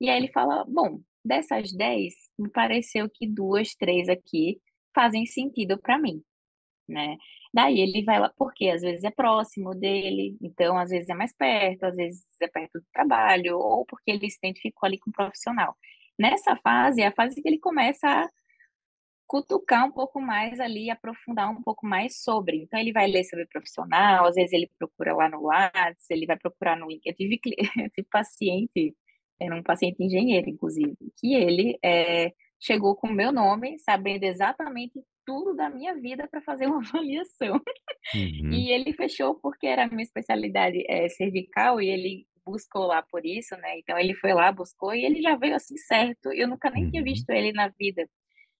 e 0.00 0.08
aí 0.08 0.16
ele 0.16 0.32
fala: 0.32 0.64
bom, 0.66 1.00
dessas 1.24 1.72
10, 1.72 2.14
me 2.38 2.50
pareceu 2.50 3.08
que 3.12 3.26
duas, 3.28 3.74
três 3.74 4.08
aqui 4.08 4.58
fazem 4.94 5.26
sentido 5.26 5.78
para 5.78 5.98
mim, 5.98 6.22
né? 6.88 7.16
Daí 7.54 7.80
ele 7.80 8.02
vai 8.04 8.18
lá, 8.18 8.32
porque 8.36 8.68
às 8.68 8.80
vezes 8.82 9.04
é 9.04 9.10
próximo 9.10 9.74
dele, 9.74 10.36
então 10.40 10.78
às 10.78 10.90
vezes 10.90 11.08
é 11.08 11.14
mais 11.14 11.34
perto, 11.36 11.84
às 11.84 11.96
vezes 11.96 12.24
é 12.40 12.48
perto 12.48 12.80
do 12.80 12.86
trabalho, 12.92 13.58
ou 13.58 13.84
porque 13.86 14.10
ele 14.10 14.30
se 14.30 14.38
identificou 14.38 14.86
ali 14.86 14.98
com 14.98 15.10
o 15.10 15.12
profissional. 15.12 15.76
Nessa 16.22 16.54
fase, 16.56 17.02
é 17.02 17.08
a 17.08 17.12
fase 17.12 17.42
que 17.42 17.48
ele 17.48 17.58
começa 17.58 18.08
a 18.08 18.30
cutucar 19.26 19.86
um 19.86 19.90
pouco 19.90 20.20
mais 20.20 20.60
ali, 20.60 20.88
aprofundar 20.88 21.50
um 21.50 21.60
pouco 21.60 21.84
mais 21.84 22.22
sobre. 22.22 22.58
Então, 22.58 22.78
ele 22.78 22.92
vai 22.92 23.08
ler 23.08 23.24
sobre 23.24 23.46
profissional, 23.46 24.26
às 24.26 24.36
vezes 24.36 24.52
ele 24.52 24.70
procura 24.78 25.14
lá 25.14 25.28
no 25.28 25.42
Lattes, 25.42 26.08
ele 26.10 26.26
vai 26.26 26.36
procurar 26.36 26.76
no 26.76 26.86
LinkedIn. 26.86 27.08
Eu 27.08 27.14
tive, 27.14 27.40
eu 27.84 27.90
tive 27.90 28.08
paciente, 28.08 28.94
era 29.40 29.56
um 29.56 29.62
paciente 29.62 30.00
engenheiro, 30.00 30.48
inclusive, 30.48 30.96
que 31.18 31.34
ele 31.34 31.76
é, 31.82 32.32
chegou 32.60 32.94
com 32.94 33.08
o 33.08 33.12
meu 33.12 33.32
nome, 33.32 33.78
sabendo 33.80 34.22
exatamente 34.22 35.02
tudo 35.26 35.54
da 35.54 35.68
minha 35.68 35.94
vida 35.94 36.28
para 36.28 36.40
fazer 36.42 36.66
uma 36.66 36.78
avaliação. 36.86 37.60
Uhum. 38.14 38.52
E 38.52 38.70
ele 38.70 38.92
fechou 38.92 39.34
porque 39.34 39.66
era 39.66 39.84
a 39.84 39.88
minha 39.88 40.02
especialidade 40.04 40.84
é, 40.88 41.08
cervical 41.08 41.80
e 41.80 41.88
ele 41.88 42.26
buscou 42.44 42.86
lá 42.86 43.02
por 43.02 43.24
isso, 43.24 43.56
né? 43.56 43.78
Então 43.78 43.98
ele 43.98 44.14
foi 44.14 44.32
lá, 44.32 44.50
buscou 44.52 44.94
e 44.94 45.04
ele 45.04 45.22
já 45.22 45.36
veio 45.36 45.54
assim 45.54 45.76
certo. 45.76 46.32
Eu 46.32 46.48
nunca 46.48 46.70
nem 46.70 46.84
uhum. 46.84 46.90
tinha 46.90 47.02
visto 47.02 47.30
ele 47.30 47.52
na 47.52 47.68
vida. 47.68 48.08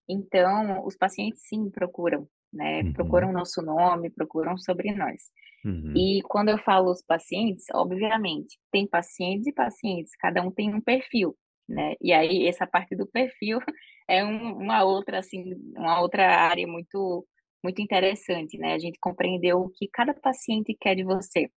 Então, 0.09 0.85
os 0.85 0.97
pacientes 0.97 1.41
sim 1.47 1.69
procuram, 1.69 2.27
né? 2.51 2.81
Uhum. 2.81 2.93
Procuram 2.93 3.31
nosso 3.31 3.61
nome, 3.61 4.09
procuram 4.09 4.57
sobre 4.57 4.93
nós. 4.93 5.21
Uhum. 5.65 5.93
E 5.95 6.21
quando 6.23 6.49
eu 6.49 6.57
falo 6.57 6.91
os 6.91 7.01
pacientes, 7.01 7.65
obviamente, 7.73 8.57
tem 8.71 8.87
pacientes 8.87 9.47
e 9.47 9.53
pacientes, 9.53 10.11
cada 10.19 10.41
um 10.41 10.51
tem 10.51 10.73
um 10.73 10.81
perfil, 10.81 11.35
né? 11.67 11.95
E 12.01 12.11
aí 12.11 12.47
essa 12.47 12.67
parte 12.67 12.95
do 12.95 13.07
perfil 13.07 13.59
é 14.09 14.23
um, 14.25 14.57
uma 14.57 14.83
outra 14.83 15.19
assim, 15.19 15.53
uma 15.75 16.01
outra 16.01 16.27
área 16.27 16.67
muito 16.67 17.25
muito 17.63 17.81
interessante, 17.81 18.57
né? 18.57 18.73
A 18.73 18.79
gente 18.79 18.99
compreendeu 18.99 19.61
o 19.61 19.69
que 19.69 19.87
cada 19.87 20.13
paciente 20.13 20.75
quer 20.77 20.95
de 20.95 21.03
você. 21.03 21.49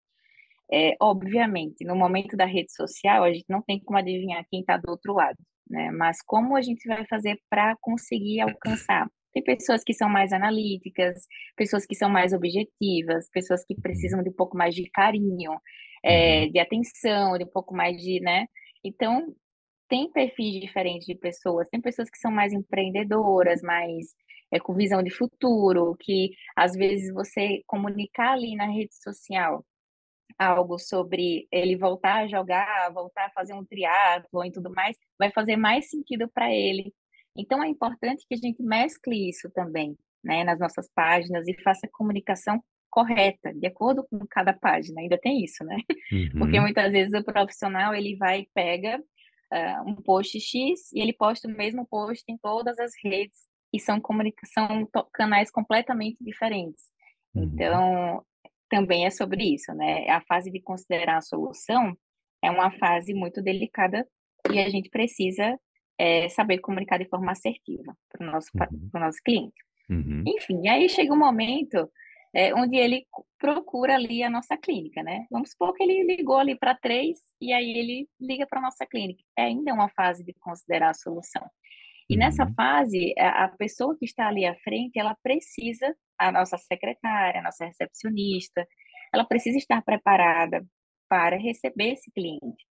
É, 0.72 0.96
obviamente, 1.00 1.84
no 1.84 1.94
momento 1.94 2.36
da 2.36 2.44
rede 2.44 2.72
social, 2.72 3.22
a 3.22 3.32
gente 3.32 3.46
não 3.48 3.62
tem 3.62 3.80
como 3.80 3.98
adivinhar 3.98 4.44
quem 4.50 4.60
está 4.60 4.76
do 4.76 4.90
outro 4.90 5.14
lado, 5.14 5.38
né? 5.68 5.90
Mas 5.92 6.18
como 6.24 6.56
a 6.56 6.62
gente 6.62 6.86
vai 6.88 7.06
fazer 7.06 7.38
para 7.48 7.76
conseguir 7.80 8.40
alcançar? 8.40 9.08
Tem 9.32 9.44
pessoas 9.44 9.84
que 9.84 9.92
são 9.92 10.08
mais 10.08 10.32
analíticas, 10.32 11.26
pessoas 11.56 11.86
que 11.86 11.94
são 11.94 12.08
mais 12.08 12.32
objetivas, 12.32 13.28
pessoas 13.30 13.64
que 13.64 13.74
precisam 13.80 14.22
de 14.22 14.30
um 14.30 14.32
pouco 14.32 14.56
mais 14.56 14.74
de 14.74 14.88
carinho, 14.90 15.52
é, 16.02 16.44
uhum. 16.44 16.52
de 16.52 16.58
atenção, 16.58 17.38
de 17.38 17.44
um 17.44 17.48
pouco 17.48 17.74
mais 17.74 17.96
de, 18.00 18.18
né? 18.20 18.46
Então, 18.82 19.34
tem 19.88 20.10
perfis 20.10 20.60
diferentes 20.60 21.06
de 21.06 21.14
pessoas. 21.14 21.68
Tem 21.68 21.80
pessoas 21.80 22.10
que 22.10 22.18
são 22.18 22.30
mais 22.30 22.52
empreendedoras, 22.52 23.62
mais 23.62 24.06
é, 24.52 24.58
com 24.58 24.74
visão 24.74 25.02
de 25.02 25.10
futuro, 25.10 25.94
que 26.00 26.30
às 26.56 26.72
vezes 26.72 27.12
você 27.12 27.62
comunicar 27.66 28.32
ali 28.32 28.56
na 28.56 28.66
rede 28.66 28.94
social 29.02 29.64
algo 30.38 30.78
sobre 30.78 31.46
ele 31.50 31.76
voltar 31.76 32.24
a 32.24 32.28
jogar, 32.28 32.92
voltar 32.92 33.26
a 33.26 33.30
fazer 33.30 33.54
um 33.54 33.64
triatlo 33.64 34.44
e 34.44 34.52
tudo 34.52 34.72
mais, 34.72 34.96
vai 35.18 35.30
fazer 35.30 35.56
mais 35.56 35.88
sentido 35.88 36.28
para 36.32 36.52
ele. 36.52 36.92
Então 37.36 37.62
é 37.62 37.68
importante 37.68 38.24
que 38.28 38.34
a 38.34 38.38
gente 38.38 38.62
mescle 38.62 39.28
isso 39.28 39.50
também, 39.50 39.96
né, 40.24 40.44
nas 40.44 40.58
nossas 40.58 40.88
páginas 40.94 41.46
e 41.46 41.54
faça 41.62 41.86
a 41.86 41.90
comunicação 41.92 42.62
correta, 42.90 43.52
de 43.52 43.66
acordo 43.66 44.06
com 44.08 44.26
cada 44.26 44.54
página. 44.54 45.02
Ainda 45.02 45.18
tem 45.18 45.44
isso, 45.44 45.62
né? 45.64 45.76
Uhum. 46.12 46.38
Porque 46.38 46.60
muitas 46.60 46.92
vezes 46.92 47.12
o 47.20 47.24
profissional 47.24 47.92
ele 47.92 48.14
vai 48.14 48.42
e 48.42 48.48
pega 48.54 49.02
uh, 49.52 49.90
um 49.90 49.96
post 49.96 50.38
X 50.38 50.92
e 50.92 51.00
ele 51.00 51.12
posta 51.12 51.48
o 51.48 51.50
mesmo 51.50 51.84
post 51.84 52.22
em 52.28 52.38
todas 52.38 52.78
as 52.78 52.92
redes 53.04 53.40
e 53.74 53.80
são 53.80 54.00
comunicação 54.00 54.88
canais 55.12 55.50
completamente 55.50 56.16
diferentes. 56.20 56.84
Uhum. 57.34 57.42
Então, 57.42 58.24
também 58.68 59.06
é 59.06 59.10
sobre 59.10 59.54
isso, 59.54 59.72
né? 59.74 60.08
A 60.08 60.20
fase 60.22 60.50
de 60.50 60.60
considerar 60.60 61.18
a 61.18 61.22
solução 61.22 61.96
é 62.42 62.50
uma 62.50 62.70
fase 62.78 63.14
muito 63.14 63.42
delicada 63.42 64.06
e 64.52 64.58
a 64.58 64.68
gente 64.68 64.88
precisa 64.90 65.58
é, 65.98 66.28
saber 66.28 66.58
comunicar 66.58 66.98
de 66.98 67.08
forma 67.08 67.32
assertiva 67.32 67.96
para 68.10 68.26
o 68.26 68.30
nosso, 68.30 68.50
uhum. 68.54 69.00
nosso 69.00 69.18
cliente. 69.24 69.54
Uhum. 69.88 70.24
Enfim, 70.26 70.68
aí 70.68 70.88
chega 70.88 71.12
um 71.12 71.18
momento 71.18 71.90
é, 72.34 72.54
onde 72.54 72.76
ele 72.76 73.06
procura 73.38 73.94
ali 73.94 74.22
a 74.22 74.30
nossa 74.30 74.56
clínica, 74.56 75.02
né? 75.02 75.26
Vamos 75.30 75.50
supor 75.50 75.72
que 75.74 75.82
ele 75.82 76.02
ligou 76.02 76.38
ali 76.38 76.56
para 76.56 76.74
três 76.74 77.18
e 77.40 77.52
aí 77.52 77.70
ele 77.70 78.08
liga 78.20 78.46
para 78.46 78.58
a 78.58 78.62
nossa 78.62 78.84
clínica. 78.86 79.22
É 79.38 79.44
ainda 79.44 79.72
uma 79.72 79.88
fase 79.90 80.24
de 80.24 80.34
considerar 80.34 80.90
a 80.90 80.94
solução. 80.94 81.42
E 82.08 82.14
uhum. 82.14 82.20
nessa 82.20 82.46
fase, 82.54 83.14
a 83.18 83.48
pessoa 83.48 83.96
que 83.98 84.04
está 84.04 84.28
ali 84.28 84.44
à 84.44 84.54
frente, 84.56 84.98
ela 84.98 85.16
precisa, 85.22 85.94
a 86.18 86.32
nossa 86.32 86.56
secretária, 86.58 87.40
a 87.40 87.42
nossa 87.42 87.66
recepcionista, 87.66 88.66
ela 89.12 89.24
precisa 89.24 89.58
estar 89.58 89.82
preparada 89.82 90.64
para 91.08 91.36
receber 91.36 91.92
esse 91.92 92.10
cliente. 92.10 92.64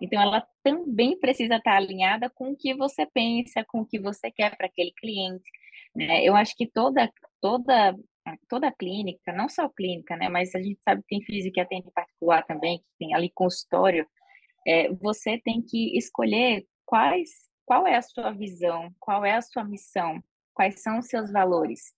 Então, 0.00 0.20
ela 0.20 0.46
também 0.62 1.18
precisa 1.18 1.56
estar 1.56 1.76
alinhada 1.76 2.30
com 2.30 2.52
o 2.52 2.56
que 2.56 2.74
você 2.74 3.06
pensa, 3.06 3.64
com 3.68 3.80
o 3.80 3.86
que 3.86 3.98
você 3.98 4.30
quer 4.30 4.56
para 4.56 4.66
aquele 4.66 4.92
cliente. 4.92 5.44
Né? 5.94 6.24
Eu 6.24 6.34
acho 6.34 6.54
que 6.56 6.66
toda, 6.66 7.10
toda 7.40 7.94
toda 8.48 8.72
clínica, 8.72 9.32
não 9.32 9.48
só 9.48 9.68
clínica, 9.68 10.16
né, 10.16 10.28
mas 10.28 10.54
a 10.54 10.62
gente 10.62 10.80
sabe 10.82 11.02
que 11.02 11.08
tem 11.08 11.24
física 11.24 11.54
que 11.54 11.60
atende 11.60 11.90
particular 11.90 12.44
também, 12.44 12.78
que 12.78 12.84
tem 12.98 13.14
ali 13.14 13.30
consultório, 13.30 14.06
é, 14.66 14.92
você 14.92 15.40
tem 15.40 15.62
que 15.62 15.96
escolher 15.96 16.66
quais, 16.84 17.30
qual 17.64 17.86
é 17.86 17.96
a 17.96 18.02
sua 18.02 18.30
visão, 18.30 18.94
qual 18.98 19.24
é 19.24 19.32
a 19.34 19.42
sua 19.42 19.64
missão, 19.64 20.22
quais 20.54 20.82
são 20.82 20.98
os 20.98 21.06
seus 21.06 21.32
valores. 21.32 21.94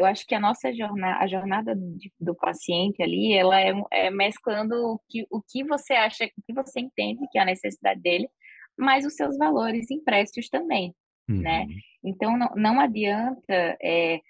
Eu 0.00 0.06
acho 0.06 0.26
que 0.26 0.34
a 0.34 0.40
nossa 0.40 0.72
jornada, 0.72 1.18
a 1.18 1.26
jornada 1.26 1.78
do 2.18 2.34
paciente 2.34 3.02
ali, 3.02 3.34
ela 3.34 3.60
é, 3.60 3.72
é, 3.92 4.10
mesclando 4.10 4.74
o 4.74 5.00
que, 5.08 5.26
o 5.30 5.42
que 5.42 5.62
você 5.64 5.92
acha, 5.92 6.24
o 6.24 6.42
que 6.42 6.52
você 6.52 6.80
entende 6.80 7.26
que 7.30 7.38
é 7.38 7.42
a 7.42 7.44
necessidade 7.44 8.00
dele, 8.00 8.28
mas 8.76 9.04
os 9.04 9.14
seus 9.14 9.36
valores 9.36 9.90
impressos 9.90 10.48
também, 10.48 10.94
né? 11.28 11.34
uhum. 11.34 11.42
né? 11.42 11.66
Então, 12.02 12.36
não, 12.36 12.48
não 12.56 12.80
adianta 12.80 13.76
é, 13.82 14.20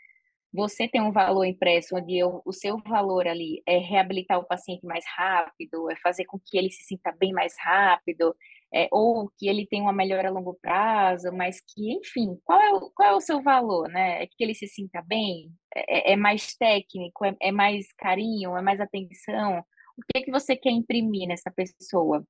você 0.52 0.88
tem 0.88 1.00
um 1.00 1.12
valor 1.12 1.44
impresso 1.44 1.96
onde 1.96 2.18
eu, 2.18 2.42
o 2.44 2.52
seu 2.52 2.76
valor 2.78 3.28
ali 3.28 3.62
é 3.64 3.78
reabilitar 3.78 4.38
o 4.38 4.46
paciente 4.46 4.84
mais 4.84 5.04
rápido, 5.16 5.88
é 5.90 5.96
fazer 5.96 6.24
com 6.24 6.38
que 6.44 6.58
ele 6.58 6.70
se 6.70 6.82
sinta 6.82 7.12
bem 7.12 7.32
mais 7.32 7.54
rápido, 7.58 8.34
é, 8.72 8.88
ou 8.92 9.30
que 9.36 9.48
ele 9.48 9.66
tenha 9.66 9.82
uma 9.82 9.92
melhora 9.92 10.28
a 10.28 10.30
longo 10.30 10.54
prazo, 10.62 11.32
mas 11.32 11.60
que, 11.60 11.92
enfim, 11.92 12.38
qual 12.44 12.60
é 12.60 12.72
o, 12.72 12.90
qual 12.90 13.08
é 13.10 13.14
o 13.14 13.20
seu 13.20 13.42
valor, 13.42 13.88
né? 13.88 14.22
É 14.22 14.26
que 14.26 14.42
ele 14.42 14.54
se 14.54 14.66
sinta 14.68 15.02
bem? 15.02 15.52
É, 15.74 16.10
é, 16.10 16.12
é 16.12 16.16
mais 16.16 16.54
técnico? 16.56 17.24
É, 17.24 17.36
é, 17.40 17.52
mais 17.52 17.92
carinho? 17.98 18.56
É 18.56 18.62
mais 18.62 18.80
atenção? 18.80 19.58
O 19.98 20.02
que 20.02 20.18
é 20.18 20.22
que 20.22 20.30
você 20.30 20.56
quer 20.56 20.70
imprimir 20.70 21.28
nessa 21.28 21.50
pessoa? 21.50 22.24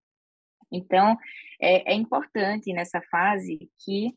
Então, 0.72 1.16
é, 1.60 1.92
é 1.92 1.94
importante 1.94 2.72
nessa 2.72 3.02
fase 3.10 3.70
que 3.84 4.14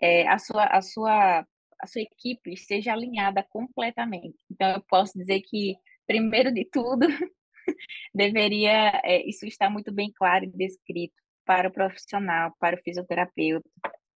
é, 0.00 0.26
a, 0.28 0.38
sua, 0.38 0.64
a 0.66 0.82
sua 0.82 1.46
a 1.80 1.86
sua 1.86 2.00
equipe 2.00 2.54
esteja 2.54 2.92
alinhada 2.94 3.46
completamente. 3.50 4.38
Então, 4.50 4.70
eu 4.70 4.82
posso 4.88 5.12
dizer 5.18 5.42
que, 5.42 5.76
primeiro 6.06 6.50
de 6.50 6.64
tudo, 6.64 7.06
deveria 8.14 9.02
isso 9.26 9.44
estar 9.46 9.68
muito 9.68 9.92
bem 9.92 10.10
claro 10.16 10.46
e 10.46 10.48
descrito 10.48 11.25
para 11.46 11.68
o 11.68 11.72
profissional, 11.72 12.52
para 12.58 12.76
o 12.76 12.82
fisioterapeuta 12.82 13.68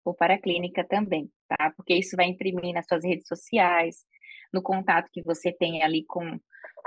ou 0.05 0.13
para 0.15 0.35
a 0.35 0.39
clínica 0.39 0.85
também, 0.85 1.31
tá? 1.49 1.73
Porque 1.77 1.95
isso 1.95 2.17
vai 2.17 2.27
imprimir 2.27 2.75
nas 2.75 2.87
suas 2.87 3.05
redes 3.05 3.27
sociais, 3.27 4.05
no 4.53 4.63
contato 4.63 5.09
que 5.13 5.23
você 5.23 5.53
tem 5.53 5.83
ali 5.83 6.05
com, 6.07 6.39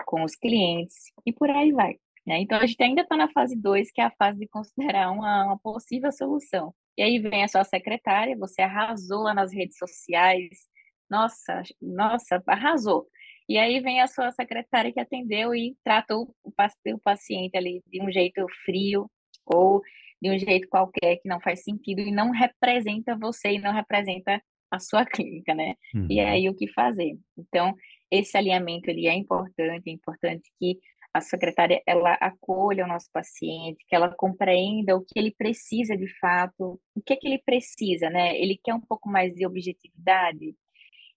com 0.06 0.24
os 0.24 0.36
clientes 0.36 0.96
e 1.26 1.32
por 1.32 1.50
aí 1.50 1.72
vai. 1.72 1.96
Né? 2.26 2.40
Então, 2.40 2.60
a 2.60 2.66
gente 2.66 2.82
ainda 2.82 3.02
está 3.02 3.18
na 3.18 3.30
fase 3.32 3.56
2, 3.56 3.92
que 3.92 4.02
é 4.02 4.06
a 4.06 4.12
fase 4.12 4.40
de 4.40 4.48
considerar 4.48 5.12
uma, 5.12 5.46
uma 5.46 5.60
possível 5.60 6.12
solução. 6.12 6.74
E 6.98 7.02
aí 7.02 7.20
vem 7.20 7.44
a 7.44 7.48
sua 7.48 7.64
secretária, 7.64 8.38
você 8.38 8.62
arrasou 8.62 9.24
lá 9.24 9.34
nas 9.34 9.52
redes 9.54 9.78
sociais, 9.78 10.68
nossa, 11.10 11.64
nossa, 11.82 12.42
arrasou. 12.48 13.08
E 13.48 13.58
aí 13.58 13.80
vem 13.82 14.00
a 14.00 14.08
sua 14.08 14.32
secretária 14.32 14.92
que 14.92 15.00
atendeu 15.00 15.54
e 15.54 15.76
tratou 15.84 16.34
o 16.44 17.00
paciente 17.00 17.58
ali 17.58 17.84
de 17.88 18.02
um 18.02 18.12
jeito 18.12 18.46
frio 18.64 19.10
ou 19.46 19.82
de 20.24 20.32
um 20.32 20.40
jeito 20.40 20.70
qualquer 20.70 21.18
que 21.18 21.28
não 21.28 21.42
faz 21.42 21.64
sentido 21.64 22.00
e 22.00 22.10
não 22.10 22.32
representa 22.32 23.14
você 23.18 23.52
e 23.52 23.60
não 23.60 23.74
representa 23.74 24.42
a 24.72 24.80
sua 24.80 25.04
clínica, 25.06 25.54
né? 25.54 25.76
Uhum. 25.94 26.08
E 26.10 26.22
aí 26.22 26.50
o 26.50 26.56
que 26.56 26.72
fazer? 26.72 27.18
Então, 27.38 27.76
esse 28.10 28.38
alinhamento 28.38 28.90
ele 28.90 29.06
é 29.06 29.14
importante, 29.14 29.90
é 29.90 29.92
importante 29.92 30.50
que 30.58 30.80
a 31.14 31.20
secretária 31.20 31.84
ela 31.86 32.14
acolha 32.14 32.86
o 32.86 32.88
nosso 32.88 33.10
paciente, 33.12 33.84
que 33.86 33.94
ela 33.94 34.16
compreenda 34.16 34.96
o 34.96 35.04
que 35.04 35.20
ele 35.20 35.36
precisa 35.38 35.96
de 35.96 36.08
fato, 36.20 36.80
o 36.96 37.02
que 37.06 37.14
é 37.14 37.16
que 37.18 37.28
ele 37.28 37.42
precisa, 37.46 38.10
né? 38.10 38.36
Ele 38.40 38.58
quer 38.64 38.74
um 38.74 38.82
pouco 38.82 39.10
mais 39.10 39.36
de 39.36 39.46
objetividade, 39.46 40.56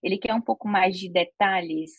ele 0.03 0.17
quer 0.17 0.33
um 0.33 0.41
pouco 0.41 0.67
mais 0.67 0.99
de 0.99 1.09
detalhes, 1.09 1.91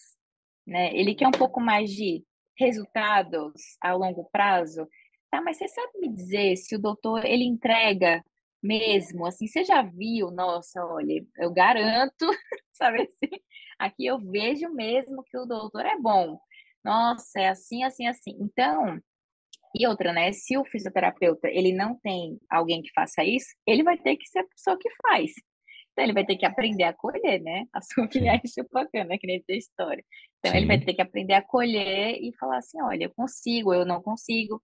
né? 0.66 0.94
Ele 0.94 1.14
quer 1.14 1.26
um 1.26 1.32
pouco 1.32 1.58
mais 1.58 1.90
de 1.90 2.22
resultados 2.58 3.54
a 3.80 3.94
longo 3.94 4.28
prazo. 4.30 4.86
Tá, 5.30 5.42
mas 5.42 5.58
você 5.58 5.68
sabe 5.68 5.98
me 6.00 6.08
dizer 6.14 6.56
se 6.56 6.74
o 6.74 6.78
doutor 6.78 7.24
ele 7.24 7.44
entrega 7.44 8.24
mesmo? 8.62 9.26
Assim, 9.26 9.46
você 9.46 9.64
já 9.64 9.82
viu? 9.82 10.30
Nossa, 10.30 10.84
olha, 10.86 11.24
eu 11.36 11.52
garanto, 11.52 12.26
sabe 12.72 13.02
assim? 13.02 13.40
Aqui 13.78 14.06
eu 14.06 14.18
vejo 14.18 14.68
mesmo 14.74 15.22
que 15.24 15.36
o 15.38 15.44
doutor 15.46 15.84
é 15.84 15.98
bom. 15.98 16.38
Nossa, 16.84 17.40
é 17.40 17.48
assim, 17.48 17.84
assim, 17.84 18.06
assim. 18.06 18.30
Então, 18.40 18.98
e 19.74 19.86
outra, 19.86 20.12
né? 20.12 20.32
Se 20.32 20.56
o 20.58 20.64
fisioterapeuta 20.64 21.48
ele 21.48 21.72
não 21.72 21.96
tem 22.00 22.38
alguém 22.50 22.82
que 22.82 22.90
faça 22.94 23.24
isso, 23.24 23.48
ele 23.66 23.82
vai 23.82 23.98
ter 23.98 24.16
que 24.16 24.26
ser 24.28 24.40
a 24.40 24.44
pessoa 24.48 24.78
que 24.78 24.88
faz. 25.02 25.32
Então, 25.92 26.04
ele 26.04 26.14
vai 26.14 26.24
ter 26.24 26.36
que 26.36 26.46
aprender 26.46 26.84
a 26.84 26.92
colher, 26.92 27.40
né? 27.42 27.64
A 27.74 27.80
sublinhar 27.82 28.40
e 28.44 28.48
chupacana, 28.48 29.18
que 29.18 29.26
nem 29.26 29.38
essa 29.38 29.52
história. 29.52 30.04
Então, 30.38 30.52
Sim. 30.52 30.58
ele 30.58 30.66
vai 30.66 30.78
ter 30.80 30.94
que 30.94 31.02
aprender 31.02 31.34
a 31.34 31.42
colher 31.42 32.16
e 32.20 32.32
falar 32.38 32.58
assim: 32.58 32.80
olha, 32.82 33.04
eu 33.04 33.10
consigo, 33.14 33.74
eu 33.74 33.84
não 33.84 34.00
consigo. 34.02 34.62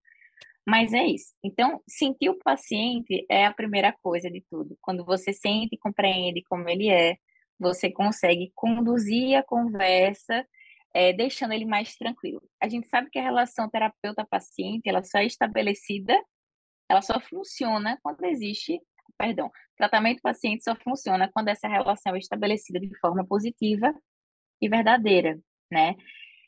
Mas 0.67 0.93
é 0.95 1.05
isso. 1.07 1.35
Então, 1.43 1.83
sentir 1.87 2.31
o 2.31 2.39
paciente 2.39 3.27
é 3.31 3.45
a 3.45 3.53
primeira 3.53 3.93
coisa 4.03 4.31
de 4.31 4.43
tudo. 4.51 4.77
Quando 4.81 5.05
você 5.05 5.33
sente 5.33 5.75
e 5.75 5.79
compreende 5.79 6.43
como 6.49 6.69
ele 6.69 6.89
é, 6.89 7.17
você 7.59 7.91
consegue 7.93 8.51
conduzir 8.55 9.37
a 9.37 9.43
conversa, 9.43 10.47
é, 10.95 11.13
deixando 11.13 11.53
ele 11.53 11.67
mais 11.67 11.97
tranquilo. 11.97 12.43
A 12.63 12.69
gente 12.69 12.89
sabe 12.89 13.11
que 13.11 13.19
a 13.19 13.23
relação 13.23 13.69
terapeuta-paciente, 13.69 14.89
ela 14.89 15.03
só 15.03 15.19
é 15.19 15.27
estabelecida, 15.27 16.15
ela 16.89 17.03
só 17.03 17.21
funciona 17.21 17.99
quando 18.03 18.25
existe, 18.25 18.81
perdão, 19.19 19.51
tratamento 19.77 20.23
paciente 20.23 20.65
só 20.65 20.75
funciona 20.77 21.31
quando 21.33 21.49
essa 21.49 21.69
relação 21.69 22.15
é 22.15 22.19
estabelecida 22.19 22.81
de 22.81 22.91
forma 23.01 23.27
positiva 23.27 23.93
e 24.61 24.69
verdadeira, 24.69 25.39
né? 25.71 25.95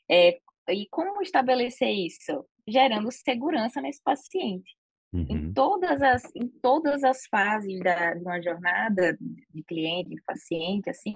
É, 0.09 0.39
e 0.69 0.87
como 0.89 1.21
estabelecer 1.21 1.89
isso? 1.89 2.45
Gerando 2.67 3.11
segurança 3.11 3.81
nesse 3.81 4.01
paciente. 4.03 4.75
Uhum. 5.13 5.25
Em, 5.29 5.53
todas 5.53 6.01
as, 6.01 6.23
em 6.35 6.47
todas 6.61 7.03
as 7.03 7.25
fases 7.27 7.79
da, 7.79 8.13
de 8.13 8.21
uma 8.21 8.41
jornada 8.41 9.17
de 9.53 9.63
cliente, 9.63 10.09
de 10.09 10.21
paciente, 10.23 10.89
assim, 10.89 11.15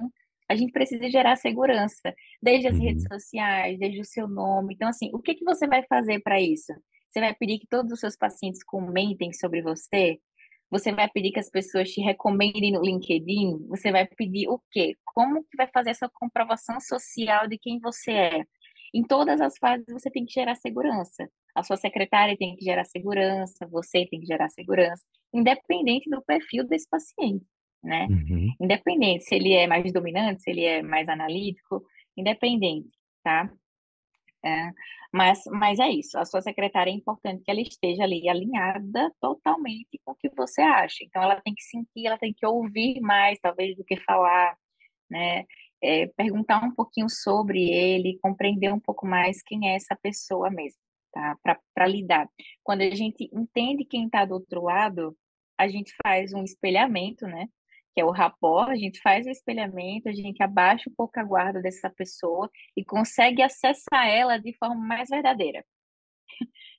a 0.49 0.55
gente 0.55 0.71
precisa 0.71 1.09
gerar 1.09 1.35
segurança, 1.35 2.13
desde 2.41 2.67
as 2.67 2.75
uhum. 2.75 2.83
redes 2.83 3.03
sociais, 3.03 3.79
desde 3.79 4.01
o 4.01 4.05
seu 4.05 4.27
nome. 4.27 4.73
Então, 4.73 4.87
assim, 4.87 5.09
o 5.13 5.19
que, 5.19 5.35
que 5.35 5.45
você 5.45 5.67
vai 5.67 5.83
fazer 5.87 6.21
para 6.21 6.41
isso? 6.41 6.73
Você 7.09 7.19
vai 7.19 7.33
pedir 7.33 7.59
que 7.59 7.67
todos 7.67 7.91
os 7.91 7.99
seus 7.99 8.15
pacientes 8.15 8.63
comentem 8.63 9.33
sobre 9.33 9.61
você? 9.61 10.19
Você 10.69 10.93
vai 10.93 11.09
pedir 11.09 11.31
que 11.31 11.39
as 11.39 11.49
pessoas 11.49 11.89
te 11.91 11.99
recomendem 11.99 12.71
no 12.71 12.81
LinkedIn? 12.81 13.67
Você 13.67 13.91
vai 13.91 14.07
pedir 14.07 14.47
o 14.47 14.61
quê? 14.71 14.95
Como 15.03 15.43
que 15.43 15.57
vai 15.57 15.67
fazer 15.67 15.89
essa 15.89 16.09
comprovação 16.13 16.79
social 16.79 17.47
de 17.47 17.57
quem 17.57 17.79
você 17.79 18.11
é? 18.11 18.45
Em 18.93 19.03
todas 19.03 19.41
as 19.41 19.57
fases 19.57 19.85
você 19.89 20.09
tem 20.09 20.25
que 20.25 20.33
gerar 20.33 20.55
segurança. 20.55 21.29
A 21.55 21.63
sua 21.63 21.77
secretária 21.77 22.37
tem 22.37 22.55
que 22.55 22.65
gerar 22.65 22.85
segurança, 22.85 23.67
você 23.67 24.05
tem 24.05 24.19
que 24.19 24.25
gerar 24.25 24.49
segurança, 24.49 25.03
independente 25.33 26.09
do 26.09 26.21
perfil 26.21 26.65
desse 26.67 26.87
paciente, 26.89 27.45
né? 27.83 28.07
Uhum. 28.09 28.53
Independente 28.59 29.23
se 29.23 29.35
ele 29.35 29.53
é 29.53 29.67
mais 29.67 29.91
dominante, 29.91 30.43
se 30.43 30.51
ele 30.51 30.65
é 30.65 30.81
mais 30.81 31.07
analítico, 31.09 31.83
independente, 32.15 32.89
tá? 33.23 33.51
É, 34.43 34.71
mas, 35.13 35.43
mas 35.51 35.79
é 35.79 35.89
isso, 35.89 36.17
a 36.17 36.25
sua 36.25 36.41
secretária 36.41 36.89
é 36.89 36.93
importante 36.93 37.43
que 37.43 37.51
ela 37.51 37.61
esteja 37.61 38.03
ali 38.03 38.27
alinhada 38.27 39.11
totalmente 39.21 39.99
com 40.03 40.13
o 40.13 40.15
que 40.15 40.29
você 40.35 40.61
acha. 40.61 41.03
Então, 41.03 41.21
ela 41.21 41.39
tem 41.41 41.53
que 41.53 41.61
sentir, 41.63 42.07
ela 42.07 42.17
tem 42.17 42.33
que 42.33 42.45
ouvir 42.45 42.99
mais, 43.01 43.39
talvez, 43.39 43.75
do 43.77 43.83
que 43.83 43.97
falar, 43.97 44.55
né? 45.09 45.45
é, 45.81 46.07
perguntar 46.15 46.63
um 46.63 46.71
pouquinho 46.71 47.09
sobre 47.09 47.69
ele, 47.69 48.19
compreender 48.21 48.71
um 48.71 48.79
pouco 48.79 49.07
mais 49.07 49.41
quem 49.41 49.69
é 49.69 49.75
essa 49.75 49.95
pessoa 49.95 50.49
mesmo, 50.49 50.79
tá? 51.11 51.37
Para 51.73 51.87
lidar. 51.87 52.27
Quando 52.63 52.81
a 52.81 52.95
gente 52.95 53.29
entende 53.33 53.85
quem 53.85 54.05
está 54.05 54.25
do 54.25 54.35
outro 54.35 54.63
lado, 54.63 55.17
a 55.57 55.67
gente 55.67 55.93
faz 56.03 56.33
um 56.33 56.43
espelhamento, 56.43 57.25
né? 57.27 57.47
Que 57.93 58.01
é 58.01 58.05
o 58.05 58.11
rapport, 58.11 58.69
a 58.69 58.75
gente 58.75 58.99
faz 59.01 59.27
o 59.27 59.29
espelhamento, 59.29 60.09
a 60.09 60.13
gente 60.13 60.41
abaixa 60.41 60.89
um 60.89 60.93
pouco 60.95 61.19
a 61.19 61.23
guarda 61.23 61.61
dessa 61.61 61.89
pessoa 61.89 62.49
e 62.75 62.83
consegue 62.85 63.41
acessar 63.41 64.07
ela 64.07 64.37
de 64.37 64.53
forma 64.57 64.75
mais 64.75 65.09
verdadeira. 65.09 65.63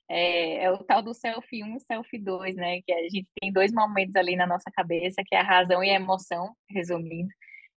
É, 0.09 0.65
é, 0.65 0.71
o 0.71 0.83
tal 0.83 1.01
do 1.01 1.13
selfie 1.13 1.63
1 1.63 1.77
e 1.77 1.79
selfie 1.79 2.19
2, 2.19 2.55
né? 2.55 2.81
Que 2.81 2.93
a 2.93 3.01
gente 3.03 3.27
tem 3.39 3.51
dois 3.51 3.71
momentos 3.71 4.15
ali 4.15 4.35
na 4.35 4.45
nossa 4.45 4.69
cabeça, 4.71 5.23
que 5.25 5.35
é 5.35 5.39
a 5.39 5.43
razão 5.43 5.83
e 5.83 5.89
a 5.89 5.95
emoção, 5.95 6.53
resumindo. 6.69 7.29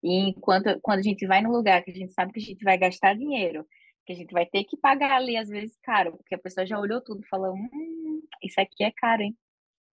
E 0.04 0.30
enquanto 0.30 0.80
quando 0.82 1.00
a 1.00 1.04
gente 1.04 1.26
vai 1.28 1.42
no 1.42 1.52
lugar 1.52 1.84
que 1.84 1.92
a 1.92 1.94
gente 1.94 2.14
sabe 2.14 2.34
que 2.34 2.40
a 2.40 2.44
gente 2.44 2.64
vai 2.64 2.78
gastar 2.78 3.16
dinheiro, 3.16 3.66
que 4.06 4.14
a 4.14 4.16
gente 4.16 4.32
vai 4.32 4.46
ter 4.46 4.64
que 4.64 4.78
pagar 4.78 5.14
ali, 5.14 5.38
às 5.38 5.50
vezes, 5.50 5.78
caro, 5.84 6.18
porque 6.18 6.36
a 6.36 6.40
pessoa 6.40 6.66
já 6.66 6.80
olhou 6.80 7.02
tudo 7.02 7.22
e 7.22 7.28
falou, 7.28 7.54
hum, 7.54 8.22
isso 8.44 8.60
aqui 8.62 8.84
é 8.84 8.92
caro, 8.92 9.24
hein? 9.24 9.36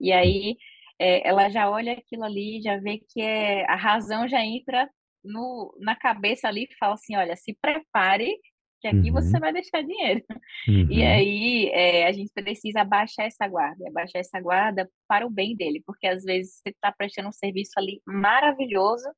E 0.01 0.13
aí 0.13 0.57
é, 0.99 1.27
ela 1.27 1.49
já 1.49 1.71
olha 1.71 1.93
aquilo 1.95 2.25
ali, 2.25 2.61
já 2.63 2.77
vê 2.79 2.99
que 2.99 3.21
é, 3.21 3.65
a 3.71 3.77
razão 3.77 4.29
já 4.29 4.45
entra 4.45 4.89
no, 5.25 5.77
na 5.81 5.97
cabeça 5.97 6.49
ali 6.49 6.65
e 6.65 6.77
fala 6.77 6.95
assim, 6.95 7.17
olha, 7.17 7.37
se 7.37 7.57
prepare 7.61 8.37
que 8.81 8.89
aqui 8.89 9.11
uhum. 9.11 9.13
você 9.13 9.39
vai 9.39 9.53
deixar 9.53 9.81
dinheiro. 9.83 10.25
Uhum. 10.69 10.89
E 10.91 11.05
aí 11.05 11.71
é, 11.73 12.07
a 12.07 12.13
gente 12.13 12.33
precisa 12.35 12.81
abaixar 12.81 13.27
essa 13.27 13.47
guarda, 13.47 13.89
abaixar 13.89 14.21
essa 14.21 14.41
guarda 14.41 14.91
para 15.09 15.25
o 15.25 15.31
bem 15.31 15.57
dele, 15.57 15.81
porque 15.87 16.07
às 16.07 16.25
vezes 16.25 16.57
você 16.57 16.71
está 16.71 16.91
prestando 16.91 17.29
um 17.29 17.33
serviço 17.33 17.71
ali 17.77 18.03
maravilhoso 18.05 19.09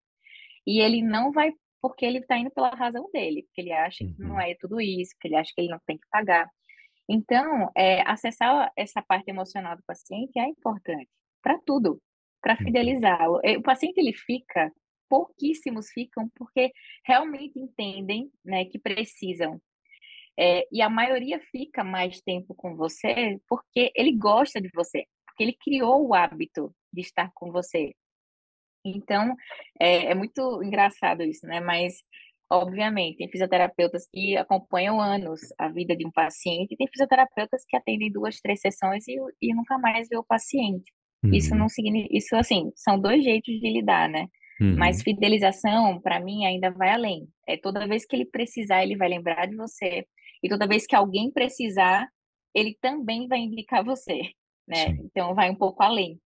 e 0.67 0.81
ele 0.81 1.03
não 1.03 1.33
vai 1.33 1.51
porque 1.85 2.07
ele 2.07 2.21
está 2.21 2.39
indo 2.39 2.51
pela 2.51 2.71
razão 2.71 3.11
dele, 3.13 3.43
porque 3.43 3.61
ele 3.61 3.71
acha 3.71 3.99
que 3.99 4.15
não 4.19 4.37
uhum. 4.37 4.41
é 4.41 4.55
tudo 4.59 4.81
isso, 4.81 5.15
que 5.21 5.29
ele 5.29 5.37
acha 5.37 5.53
que 5.55 5.61
ele 5.61 5.69
não 5.69 5.79
tem 5.87 5.99
que 5.99 6.09
pagar. 6.11 6.49
Então, 7.07 7.71
é, 7.77 8.01
acessar 8.09 8.73
essa 8.75 9.03
parte 9.03 9.29
emocional 9.29 9.77
do 9.77 9.83
paciente 9.87 10.39
é 10.39 10.49
importante 10.49 11.11
para 11.43 11.59
tudo, 11.59 12.01
para 12.41 12.55
uhum. 12.55 12.65
fidelizar. 12.65 13.29
O, 13.29 13.37
o 13.37 13.63
paciente 13.63 13.99
ele 13.99 14.15
fica, 14.15 14.73
pouquíssimos 15.11 15.91
ficam 15.91 16.27
porque 16.35 16.73
realmente 17.05 17.59
entendem, 17.59 18.31
né, 18.43 18.65
que 18.65 18.79
precisam. 18.79 19.61
É, 20.39 20.67
e 20.73 20.81
a 20.81 20.89
maioria 20.89 21.39
fica 21.53 21.85
mais 21.85 22.19
tempo 22.23 22.55
com 22.55 22.75
você 22.77 23.39
porque 23.47 23.93
ele 23.95 24.17
gosta 24.17 24.59
de 24.59 24.71
você, 24.75 25.05
porque 25.27 25.43
ele 25.43 25.57
criou 25.63 26.09
o 26.09 26.15
hábito 26.15 26.75
de 26.91 27.03
estar 27.03 27.31
com 27.35 27.53
você. 27.53 27.93
Então, 28.85 29.35
é, 29.81 30.11
é 30.13 30.15
muito 30.15 30.63
engraçado 30.63 31.23
isso, 31.23 31.47
né? 31.47 31.61
Mas, 31.61 31.95
obviamente, 32.51 33.19
tem 33.19 33.31
fisioterapeutas 33.31 34.07
que 34.13 34.37
acompanham 34.37 35.01
anos 35.01 35.41
a 35.59 35.69
vida 35.69 35.97
de 35.97 36.07
um 36.07 36.11
paciente, 36.11 36.73
e 36.73 36.77
tem 36.77 36.89
fisioterapeutas 36.89 37.63
que 37.69 37.77
atendem 37.77 38.13
duas, 38.13 38.41
três 38.41 38.61
sessões 38.61 39.07
e, 39.09 39.17
e 39.41 39.55
nunca 39.55 39.79
mais 39.79 40.09
vê 40.09 40.17
o 40.17 40.25
paciente. 40.25 40.93
Uhum. 41.25 41.33
Isso 41.33 41.55
não 41.55 41.69
significa, 41.69 42.17
isso 42.17 42.37
assim, 42.37 42.71
são 42.77 43.01
dois 43.01 43.25
jeitos 43.25 43.59
de 43.59 43.73
lidar, 43.73 44.09
né? 44.09 44.27
Uhum. 44.61 44.77
Mas 44.77 45.03
fidelização, 45.03 46.01
para 46.01 46.21
mim, 46.21 46.45
ainda 46.45 46.71
vai 46.71 46.91
além. 46.91 47.27
É 47.49 47.57
toda 47.57 47.89
vez 47.89 48.07
que 48.07 48.15
ele 48.15 48.27
precisar, 48.27 48.83
ele 48.83 48.97
vai 48.97 49.09
lembrar 49.09 49.47
de 49.47 49.57
você. 49.57 50.07
E 50.43 50.49
toda 50.49 50.69
vez 50.69 50.87
que 50.87 50.95
alguém 50.95 51.33
precisar, 51.33 52.07
ele 52.55 52.77
também 52.81 53.27
vai 53.27 53.39
indicar 53.41 53.85
você, 53.85 54.21
né? 54.69 54.89
Sim. 54.89 54.99
Então 55.05 55.35
vai 55.35 55.51
um 55.51 55.57
pouco 55.57 55.83
além. 55.83 56.21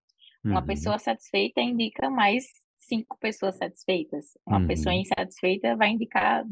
Uma 0.44 0.60
uhum. 0.60 0.66
pessoa 0.66 0.98
satisfeita 0.98 1.60
indica 1.60 2.08
mais 2.08 2.44
cinco 2.78 3.18
pessoas 3.18 3.56
satisfeitas. 3.56 4.26
Uma 4.46 4.60
uhum. 4.60 4.66
pessoa 4.66 4.94
insatisfeita 4.94 5.76
vai 5.76 5.90
indicar 5.90 6.44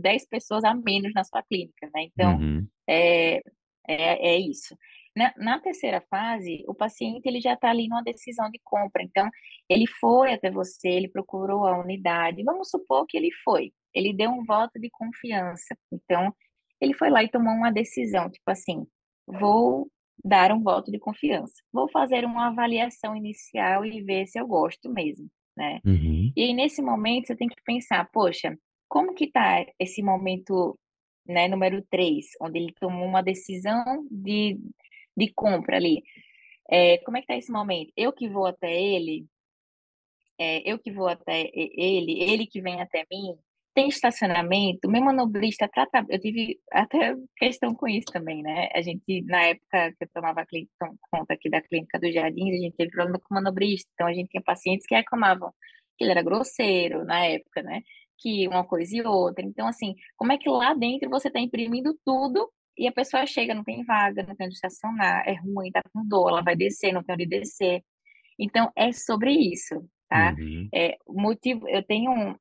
dez 0.00 0.26
pessoas 0.26 0.64
a 0.64 0.74
menos 0.74 1.12
na 1.14 1.24
sua 1.24 1.42
clínica, 1.42 1.90
né? 1.94 2.04
Então, 2.04 2.36
uhum. 2.38 2.66
é, 2.88 3.36
é, 3.86 4.34
é, 4.34 4.38
isso. 4.38 4.76
Na, 5.14 5.32
na, 5.36 5.60
terceira 5.60 6.00
fase, 6.08 6.64
o 6.66 6.74
paciente 6.74 7.26
ele 7.26 7.40
já 7.40 7.52
está 7.52 7.68
ali 7.68 7.86
numa 7.88 8.02
decisão 8.02 8.50
de 8.50 8.58
compra. 8.64 9.02
Então, 9.02 9.28
ele 9.68 9.86
foi 10.00 10.32
até 10.32 10.50
você, 10.50 10.88
ele 10.88 11.08
procurou 11.08 11.66
a 11.66 11.78
unidade. 11.78 12.42
Vamos 12.42 12.70
supor 12.70 13.04
que 13.06 13.16
ele 13.16 13.30
foi. 13.44 13.72
Ele 13.94 14.14
deu 14.14 14.30
um 14.30 14.44
voto 14.44 14.80
de 14.80 14.88
confiança. 14.90 15.76
Então, 15.92 16.34
ele 16.80 16.94
foi 16.94 17.10
lá 17.10 17.22
e 17.22 17.30
tomou 17.30 17.52
uma 17.52 17.70
decisão, 17.70 18.30
tipo 18.30 18.50
assim, 18.50 18.86
vou 19.26 19.88
dar 20.24 20.52
um 20.52 20.62
voto 20.62 20.90
de 20.90 20.98
confiança. 20.98 21.54
Vou 21.72 21.90
fazer 21.90 22.24
uma 22.24 22.48
avaliação 22.48 23.16
inicial 23.16 23.84
e 23.84 24.02
ver 24.02 24.26
se 24.26 24.38
eu 24.38 24.46
gosto 24.46 24.90
mesmo, 24.90 25.28
né? 25.56 25.80
Uhum. 25.84 26.32
E 26.36 26.42
aí, 26.42 26.54
nesse 26.54 26.80
momento, 26.80 27.26
você 27.26 27.36
tem 27.36 27.48
que 27.48 27.60
pensar, 27.64 28.08
poxa, 28.12 28.56
como 28.88 29.14
que 29.14 29.30
tá 29.30 29.64
esse 29.78 30.02
momento, 30.02 30.78
né, 31.26 31.48
número 31.48 31.82
3, 31.90 32.26
onde 32.40 32.58
ele 32.58 32.74
tomou 32.78 33.06
uma 33.06 33.22
decisão 33.22 34.06
de, 34.10 34.58
de 35.16 35.32
compra 35.34 35.76
ali. 35.76 36.02
É, 36.70 36.98
como 36.98 37.16
é 37.16 37.20
que 37.20 37.26
tá 37.26 37.36
esse 37.36 37.50
momento? 37.50 37.92
Eu 37.96 38.12
que 38.12 38.28
vou 38.28 38.46
até 38.46 38.72
ele, 38.80 39.26
é, 40.38 40.70
eu 40.70 40.78
que 40.78 40.92
vou 40.92 41.08
até 41.08 41.50
ele, 41.54 42.20
ele 42.22 42.46
que 42.46 42.60
vem 42.60 42.80
até 42.80 43.04
mim, 43.10 43.36
tem 43.74 43.88
estacionamento, 43.88 44.90
meu 44.90 45.02
manobrista 45.02 45.68
trata. 45.68 46.04
Eu 46.08 46.20
tive 46.20 46.58
até 46.70 47.16
questão 47.36 47.74
com 47.74 47.88
isso 47.88 48.06
também, 48.12 48.42
né? 48.42 48.68
A 48.74 48.82
gente, 48.82 49.22
na 49.22 49.42
época 49.44 49.92
que 49.92 50.04
eu 50.04 50.08
tomava 50.14 50.44
conta 51.10 51.34
aqui 51.34 51.48
da 51.50 51.62
clínica 51.62 51.98
dos 51.98 52.12
jardins, 52.12 52.54
a 52.54 52.62
gente 52.62 52.76
teve 52.76 52.90
problema 52.90 53.18
com 53.18 53.34
o 53.34 53.36
manobrista. 53.36 53.88
Então, 53.94 54.06
a 54.06 54.12
gente 54.12 54.28
tinha 54.28 54.42
pacientes 54.42 54.86
que 54.86 54.94
reclamavam 54.94 55.52
que 55.96 56.04
ele 56.04 56.12
era 56.12 56.22
grosseiro 56.22 57.04
na 57.04 57.24
época, 57.26 57.62
né? 57.62 57.82
que 58.22 58.46
uma 58.48 58.64
coisa 58.64 58.96
e 58.96 59.02
outra. 59.02 59.44
Então, 59.44 59.66
assim, 59.66 59.94
como 60.16 60.32
é 60.32 60.38
que 60.38 60.48
lá 60.48 60.72
dentro 60.74 61.10
você 61.10 61.28
está 61.28 61.40
imprimindo 61.40 61.98
tudo 62.04 62.48
e 62.78 62.86
a 62.86 62.92
pessoa 62.92 63.26
chega, 63.26 63.54
não 63.54 63.64
tem 63.64 63.84
vaga, 63.84 64.22
não 64.22 64.34
tem 64.36 64.46
onde 64.46 64.54
estacionar, 64.54 65.24
é 65.26 65.34
ruim, 65.34 65.70
tá 65.70 65.82
com 65.92 66.06
dor, 66.06 66.30
ela 66.30 66.42
vai 66.42 66.56
descer, 66.56 66.92
não 66.92 67.02
tem 67.02 67.14
onde 67.14 67.26
descer. 67.26 67.82
Então, 68.38 68.70
é 68.76 68.92
sobre 68.92 69.32
isso, 69.32 69.84
tá? 70.08 70.34
Uhum. 70.38 70.68
É, 70.72 70.96
motivo, 71.06 71.68
eu 71.68 71.82
tenho, 71.82 72.10
um, 72.10 72.34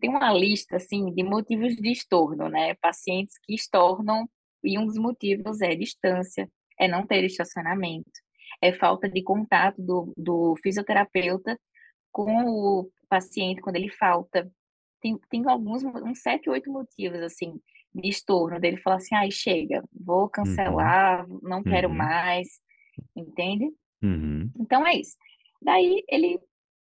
tenho 0.00 0.16
uma 0.16 0.32
lista, 0.32 0.76
assim, 0.76 1.12
de 1.12 1.22
motivos 1.22 1.74
de 1.76 1.90
estorno, 1.90 2.48
né? 2.48 2.74
Pacientes 2.74 3.36
que 3.42 3.54
estornam, 3.54 4.28
e 4.62 4.78
um 4.78 4.86
dos 4.86 4.96
motivos 4.96 5.60
é 5.60 5.74
distância, 5.74 6.48
é 6.78 6.88
não 6.88 7.06
ter 7.06 7.22
estacionamento, 7.24 8.10
é 8.62 8.72
falta 8.72 9.08
de 9.08 9.22
contato 9.22 9.80
do, 9.82 10.12
do 10.16 10.56
fisioterapeuta 10.62 11.58
com 12.10 12.44
o 12.46 12.90
paciente 13.08 13.60
quando 13.60 13.76
ele 13.76 13.90
falta. 13.90 14.50
Tem, 15.00 15.18
tem 15.28 15.46
alguns, 15.48 15.84
uns 15.84 16.20
sete, 16.22 16.48
oito 16.48 16.70
motivos, 16.72 17.20
assim, 17.20 17.60
de 17.94 18.08
estorno, 18.08 18.58
dele 18.58 18.78
falar 18.78 18.96
assim, 18.96 19.14
ai, 19.14 19.30
chega, 19.30 19.84
vou 19.92 20.22
Uhum. 20.22 20.28
cancelar, 20.30 21.26
não 21.42 21.62
quero 21.62 21.88
Uhum. 21.88 21.94
mais, 21.96 22.48
entende? 23.14 23.70
Uhum. 24.02 24.50
Então 24.58 24.86
é 24.86 24.94
isso. 24.96 25.16
Daí 25.60 26.02
ele 26.08 26.40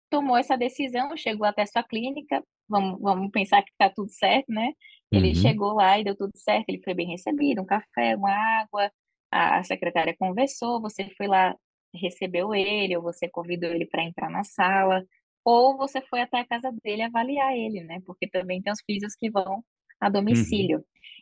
tomou 0.09 0.37
essa 0.37 0.55
decisão, 0.57 1.15
chegou 1.17 1.45
até 1.45 1.65
sua 1.65 1.83
clínica, 1.83 2.41
vamos, 2.67 2.99
vamos 3.01 3.31
pensar 3.31 3.63
que 3.63 3.71
está 3.71 3.89
tudo 3.89 4.09
certo, 4.11 4.51
né? 4.51 4.73
Ele 5.11 5.29
Uhum. 5.29 5.35
chegou 5.35 5.73
lá 5.73 5.99
e 5.99 6.03
deu 6.03 6.15
tudo 6.15 6.31
certo, 6.35 6.69
ele 6.69 6.81
foi 6.83 6.93
bem 6.93 7.07
recebido, 7.07 7.61
um 7.61 7.65
café, 7.65 8.15
uma 8.15 8.31
água, 8.61 8.91
a, 9.31 9.59
a 9.59 9.63
secretária 9.63 10.15
conversou, 10.17 10.81
você 10.81 11.09
foi 11.17 11.27
lá, 11.27 11.55
recebeu 11.93 12.53
ele, 12.53 12.95
ou 12.97 13.03
você 13.03 13.29
convidou 13.29 13.69
ele 13.71 13.85
para 13.85 14.03
entrar 14.03 14.29
na 14.29 14.43
sala, 14.43 15.03
ou 15.43 15.77
você 15.77 16.01
foi 16.01 16.21
até 16.21 16.39
a 16.39 16.45
casa 16.47 16.71
dele 16.83 17.03
avaliar 17.03 17.55
ele, 17.55 17.83
né? 17.83 17.99
Porque 18.05 18.27
também 18.27 18.61
tem 18.61 18.73
os 18.73 18.81
físicos 18.85 19.15
que 19.15 19.29
vão 19.29 19.63
a 19.99 20.07
Uhum. 20.07 20.13
domicílio. 20.13 20.77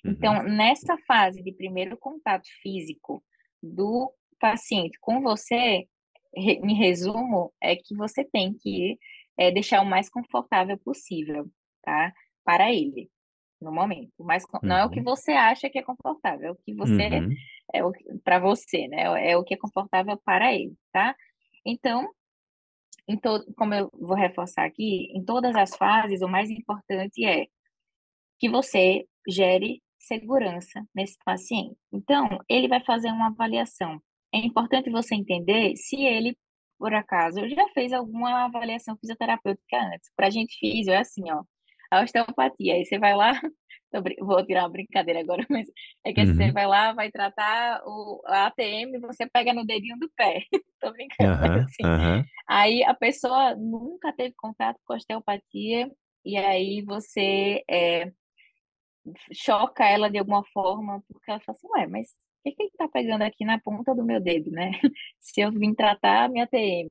Uhum. 0.05 0.11
Então, 0.11 0.43
nessa 0.43 0.97
fase 1.07 1.43
de 1.43 1.51
primeiro 1.53 1.97
contato 1.97 2.47
físico 2.61 3.23
do 3.61 4.11
paciente 4.39 4.97
com 4.99 5.21
você, 5.21 5.87
em 6.35 6.73
resumo, 6.75 7.53
é 7.61 7.75
que 7.75 7.95
você 7.95 8.23
tem 8.23 8.53
que 8.53 8.97
é, 9.37 9.51
deixar 9.51 9.81
o 9.81 9.85
mais 9.85 10.09
confortável 10.09 10.77
possível, 10.79 11.47
tá? 11.83 12.13
Para 12.45 12.71
ele, 12.73 13.09
no 13.61 13.71
momento. 13.71 14.11
Mas 14.19 14.45
não 14.63 14.77
é 14.77 14.85
o 14.85 14.89
que 14.89 14.99
Uhum. 14.99 15.05
você 15.05 15.33
acha 15.33 15.69
que 15.69 15.79
é 15.79 15.83
confortável, 15.83 16.49
é 16.49 16.51
o 16.51 16.55
que 16.57 16.73
você 16.75 17.09
Uhum. 17.09 17.29
é 17.73 17.85
o 17.85 17.91
para 18.23 18.39
você, 18.39 18.87
né? 18.89 19.03
É 19.31 19.37
o 19.37 19.43
que 19.43 19.53
é 19.55 19.57
confortável 19.57 20.17
para 20.25 20.53
ele, 20.53 20.75
tá? 20.93 21.15
Então, 21.65 22.09
em 23.07 23.17
todo, 23.19 23.45
como 23.57 23.73
eu 23.73 23.89
vou 23.93 24.15
reforçar 24.15 24.65
aqui, 24.65 25.07
em 25.15 25.23
todas 25.25 25.55
as 25.55 25.75
fases, 25.75 26.21
o 26.21 26.27
mais 26.27 26.49
importante 26.49 27.25
é 27.25 27.47
que 28.39 28.49
você 28.49 29.05
gere 29.29 29.81
segurança 29.99 30.83
nesse 30.95 31.17
paciente. 31.25 31.77
Então, 31.91 32.39
ele 32.49 32.67
vai 32.67 32.83
fazer 32.83 33.09
uma 33.09 33.27
avaliação. 33.27 34.01
É 34.33 34.39
importante 34.39 34.89
você 34.89 35.15
entender 35.15 35.75
se 35.77 36.01
ele, 36.03 36.37
por 36.77 36.93
acaso, 36.93 37.47
já 37.49 37.67
fez 37.73 37.93
alguma 37.93 38.45
avaliação 38.45 38.97
fisioterapêutica 38.97 39.77
antes. 39.77 40.11
Para 40.15 40.29
gente 40.29 40.57
físio 40.59 40.93
é 40.93 40.97
assim, 40.99 41.23
ó, 41.31 41.43
a 41.91 42.01
osteopatia. 42.03 42.75
Aí 42.75 42.85
você 42.85 42.99
vai 42.99 43.15
lá, 43.15 43.33
vou 44.21 44.45
tirar 44.45 44.63
uma 44.63 44.69
brincadeira 44.71 45.19
agora, 45.21 45.45
mas 45.49 45.67
é 46.05 46.13
que 46.13 46.25
você 46.25 46.51
Uhum. 46.51 46.53
vai 46.53 46.67
lá, 46.67 46.93
vai 46.93 47.11
tratar 47.11 47.81
o 47.85 48.21
a 48.27 48.47
ATM, 48.47 48.99
você 49.01 49.27
pega 49.29 49.53
no 49.53 49.65
dedinho 49.65 49.97
do 49.99 50.09
pé. 50.15 50.43
Tô 50.81 50.91
brincando, 50.91 51.27
Aham. 51.27 51.65
assim, 51.65 51.83
Aham. 51.83 52.23
Aí 52.47 52.83
a 52.83 52.93
pessoa 52.95 53.55
nunca 53.55 54.13
teve 54.13 54.33
contato 54.37 54.79
com 54.85 54.95
osteopatia, 54.95 55.89
e 56.25 56.37
aí 56.37 56.83
você 56.85 57.63
é, 57.69 58.11
choca 59.33 59.85
ela 59.85 60.09
de 60.09 60.17
alguma 60.17 60.43
forma, 60.53 61.01
porque 61.07 61.31
ela 61.31 61.39
fala 61.41 61.55
assim, 61.57 61.67
ué, 61.77 61.87
mas 61.87 62.07
que, 62.43 62.51
que 62.51 62.63
ele 62.63 62.71
tá 62.77 62.87
pegando 62.87 63.21
aqui 63.23 63.45
na 63.45 63.59
ponta 63.59 63.95
do 63.95 64.03
meu 64.05 64.19
dedo, 64.21 64.51
né? 64.51 64.71
Se 65.19 65.41
eu 65.41 65.51
vim 65.51 65.73
tratar 65.73 66.25
a 66.25 66.29
minha 66.29 66.47
TM, 66.47 66.89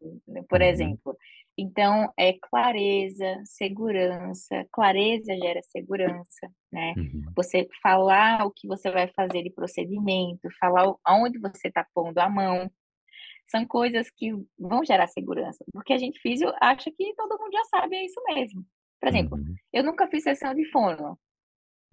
por 0.48 0.60
Uhum. 0.60 0.66
exemplo. 0.66 1.16
Então, 1.58 2.10
é 2.18 2.32
clareza, 2.32 3.42
segurança, 3.44 4.66
clareza 4.72 5.36
gera 5.36 5.60
segurança, 5.62 6.50
né? 6.72 6.94
Uhum. 6.96 7.22
Você 7.36 7.68
falar 7.82 8.46
o 8.46 8.50
que 8.50 8.66
você 8.66 8.90
vai 8.90 9.06
fazer 9.08 9.42
de 9.42 9.50
procedimento, 9.50 10.48
falar 10.58 10.94
aonde 11.04 11.38
você 11.38 11.68
está 11.68 11.86
pondo 11.94 12.18
a 12.18 12.28
mão, 12.30 12.70
são 13.46 13.66
coisas 13.66 14.10
que 14.10 14.32
vão 14.58 14.82
gerar 14.84 15.06
segurança, 15.08 15.62
porque 15.72 15.92
a 15.92 15.98
gente 15.98 16.18
físio 16.20 16.50
acha 16.60 16.90
que 16.90 17.14
todo 17.16 17.38
mundo 17.38 17.52
já 17.52 17.64
sabe, 17.64 17.96
é 17.96 18.04
isso 18.06 18.20
mesmo. 18.34 18.64
Por 19.00 19.08
exemplo, 19.08 19.36
Uhum. 19.36 19.54
eu 19.74 19.84
nunca 19.84 20.06
fiz 20.08 20.22
sessão 20.22 20.54
de 20.54 20.64
fono, 20.70 21.18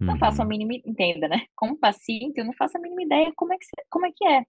não 0.00 0.18
faço 0.18 0.40
a 0.40 0.44
Uhum. 0.44 0.48
mínima, 0.48 0.74
entenda, 0.86 1.28
né? 1.28 1.46
Como 1.56 1.78
paciente, 1.78 2.38
eu 2.38 2.44
não 2.44 2.52
faço 2.54 2.76
a 2.78 2.80
mínima 2.80 3.02
ideia 3.02 3.32
como 3.36 3.52
é 3.52 3.58
que, 3.58 3.66
como 3.90 4.06
é, 4.06 4.10
que 4.14 4.26
é. 4.26 4.44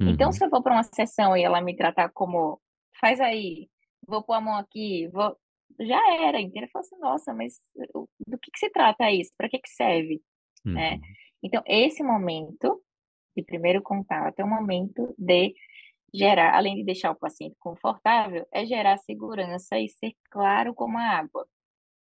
Então, 0.00 0.26
Uhum. 0.28 0.32
se 0.32 0.44
eu 0.44 0.50
for 0.50 0.62
para 0.62 0.74
uma 0.74 0.82
sessão 0.82 1.36
e 1.36 1.42
ela 1.42 1.60
me 1.60 1.76
tratar 1.76 2.10
como, 2.12 2.60
faz 3.00 3.20
aí, 3.20 3.68
vou 4.06 4.22
pôr 4.22 4.34
a 4.34 4.40
mão 4.40 4.56
aqui, 4.56 5.08
vou, 5.08 5.36
já 5.80 6.00
era, 6.22 6.40
entendeu? 6.40 6.64
Eu 6.64 6.70
falo 6.70 6.84
assim, 6.84 6.98
nossa, 6.98 7.34
mas 7.34 7.54
do 8.26 8.38
que 8.38 8.50
que 8.50 8.58
se 8.58 8.70
trata 8.70 9.10
isso? 9.10 9.30
Para 9.38 9.48
que 9.48 9.58
que 9.58 9.68
serve, 9.70 10.20
né? 10.64 10.94
Uhum. 10.94 11.00
Então, 11.44 11.62
esse 11.66 12.02
momento 12.02 12.82
de 13.36 13.42
primeiro 13.44 13.82
contato 13.82 14.38
é 14.40 14.44
um 14.44 14.48
momento 14.48 15.14
de 15.18 15.54
gerar, 16.14 16.54
além 16.56 16.76
de 16.76 16.84
deixar 16.84 17.10
o 17.10 17.16
paciente 17.18 17.56
confortável, 17.58 18.46
é 18.52 18.64
gerar 18.66 18.96
segurança 18.98 19.78
e 19.78 19.88
ser 19.88 20.12
claro 20.30 20.74
como 20.74 20.96
a 20.98 21.02
água, 21.02 21.46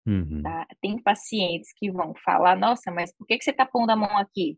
Uhum. 0.05 0.41
tá? 0.43 0.67
Tem 0.81 1.01
pacientes 1.01 1.71
que 1.75 1.91
vão 1.91 2.13
falar, 2.23 2.55
nossa, 2.55 2.91
mas 2.91 3.13
por 3.15 3.25
que 3.25 3.37
que 3.37 3.43
você 3.43 3.53
tá 3.53 3.65
pondo 3.65 3.89
a 3.89 3.95
mão 3.95 4.17
aqui? 4.17 4.57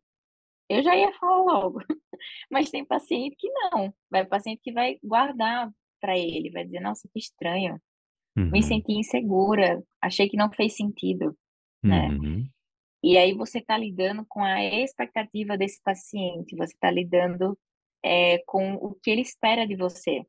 Eu 0.70 0.84
já 0.84 0.96
ia 0.96 1.14
falar 1.14 1.44
logo, 1.44 1.80
mas 2.52 2.70
tem 2.70 2.86
paciente 2.86 3.36
que 3.40 3.50
não, 3.50 3.94
vai 4.10 4.26
paciente 4.26 4.60
que 4.62 4.74
vai 4.74 4.98
guardar 5.02 5.72
para 6.02 6.18
ele, 6.18 6.52
vai 6.52 6.66
dizer, 6.66 6.82
nossa, 6.82 7.08
que 7.14 7.20
estranho, 7.20 7.80
me 8.36 8.60
Uhum. 8.60 8.62
senti 8.62 8.94
insegura, 8.94 9.84
achei 10.00 10.30
que 10.30 10.38
não 10.38 10.52
fez 10.52 10.76
sentido, 10.76 11.36
né? 11.84 12.10
Uhum. 12.10 12.48
E 13.04 13.18
aí 13.18 13.34
você 13.34 13.60
está 13.60 13.78
lidando 13.78 14.26
com 14.28 14.44
a 14.44 14.64
expectativa 14.64 15.58
desse 15.58 15.82
paciente, 15.82 16.56
você 16.56 16.74
está 16.74 16.92
lidando 16.92 17.58
é, 18.04 18.40
com 18.46 18.76
o 18.76 18.94
que 18.94 19.10
ele 19.10 19.22
espera 19.22 19.66
de 19.66 19.76
você. 19.76 20.22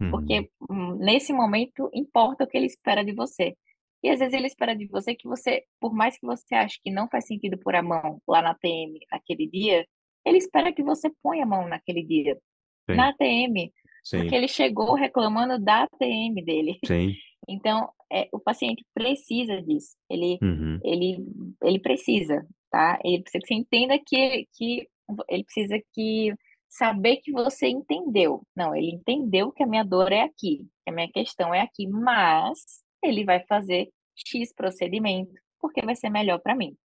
Uhum. 0.00 0.10
Porque 0.10 0.50
hum, 0.68 0.96
nesse 0.96 1.32
momento 1.32 1.88
importa 1.92 2.44
o 2.44 2.46
que 2.46 2.56
ele 2.56 2.66
espera 2.66 3.04
de 3.04 3.12
você. 3.12 3.56
E 4.04 4.10
às 4.10 4.18
vezes 4.18 4.34
ele 4.34 4.46
espera 4.46 4.76
de 4.76 4.86
você 4.86 5.14
que 5.14 5.26
você, 5.26 5.64
por 5.80 5.94
mais 5.94 6.18
que 6.18 6.26
você 6.26 6.54
ache 6.54 6.78
que 6.84 6.90
não 6.90 7.08
faz 7.08 7.26
sentido 7.26 7.56
pôr 7.56 7.74
a 7.74 7.82
mão 7.82 8.20
lá 8.28 8.42
na 8.42 8.50
ATM 8.50 8.98
naquele 9.10 9.48
dia, 9.48 9.86
ele 10.26 10.36
espera 10.36 10.74
que 10.74 10.82
você 10.82 11.10
ponha 11.22 11.44
a 11.44 11.46
mão 11.46 11.66
naquele 11.66 12.02
dia, 12.04 12.38
na 12.86 13.06
Sim. 13.06 13.46
ATM, 13.46 13.72
porque 14.10 14.28
Sim. 14.28 14.34
ele 14.36 14.48
chegou 14.48 14.94
reclamando 14.94 15.58
da 15.58 15.84
ATM 15.84 16.44
dele. 16.44 16.78
Sim. 16.86 17.14
Então, 17.46 17.90
é, 18.10 18.26
o 18.32 18.40
paciente 18.40 18.82
precisa 18.94 19.60
disso. 19.60 19.94
Ele, 20.08 20.38
Uhum. 20.40 20.78
ele, 20.82 21.18
ele 21.62 21.78
precisa, 21.78 22.42
tá? 22.70 22.98
Ele 23.04 23.22
precisa 23.22 23.42
que 23.42 23.48
você 23.48 23.54
entenda 23.54 23.98
que, 23.98 24.48
que 24.56 24.88
ele 25.28 25.44
precisa 25.44 25.78
que 25.92 26.32
saber 26.70 27.18
que 27.18 27.30
você 27.30 27.68
entendeu. 27.68 28.40
Não, 28.56 28.74
ele 28.74 28.92
entendeu 28.92 29.52
que 29.52 29.62
a 29.62 29.66
minha 29.66 29.84
dor 29.84 30.10
é 30.10 30.22
aqui, 30.22 30.66
que 30.84 30.90
a 30.90 30.92
minha 30.92 31.10
questão 31.12 31.52
é 31.54 31.60
aqui, 31.60 31.86
mas 31.86 32.82
ele 33.02 33.24
vai 33.24 33.44
fazer 33.44 33.90
X 34.16 34.52
procedimento 34.54 35.32
porque 35.60 35.82
vai 35.84 35.96
ser 35.96 36.10
melhor 36.10 36.40
para 36.40 36.54
mim, 36.54 36.76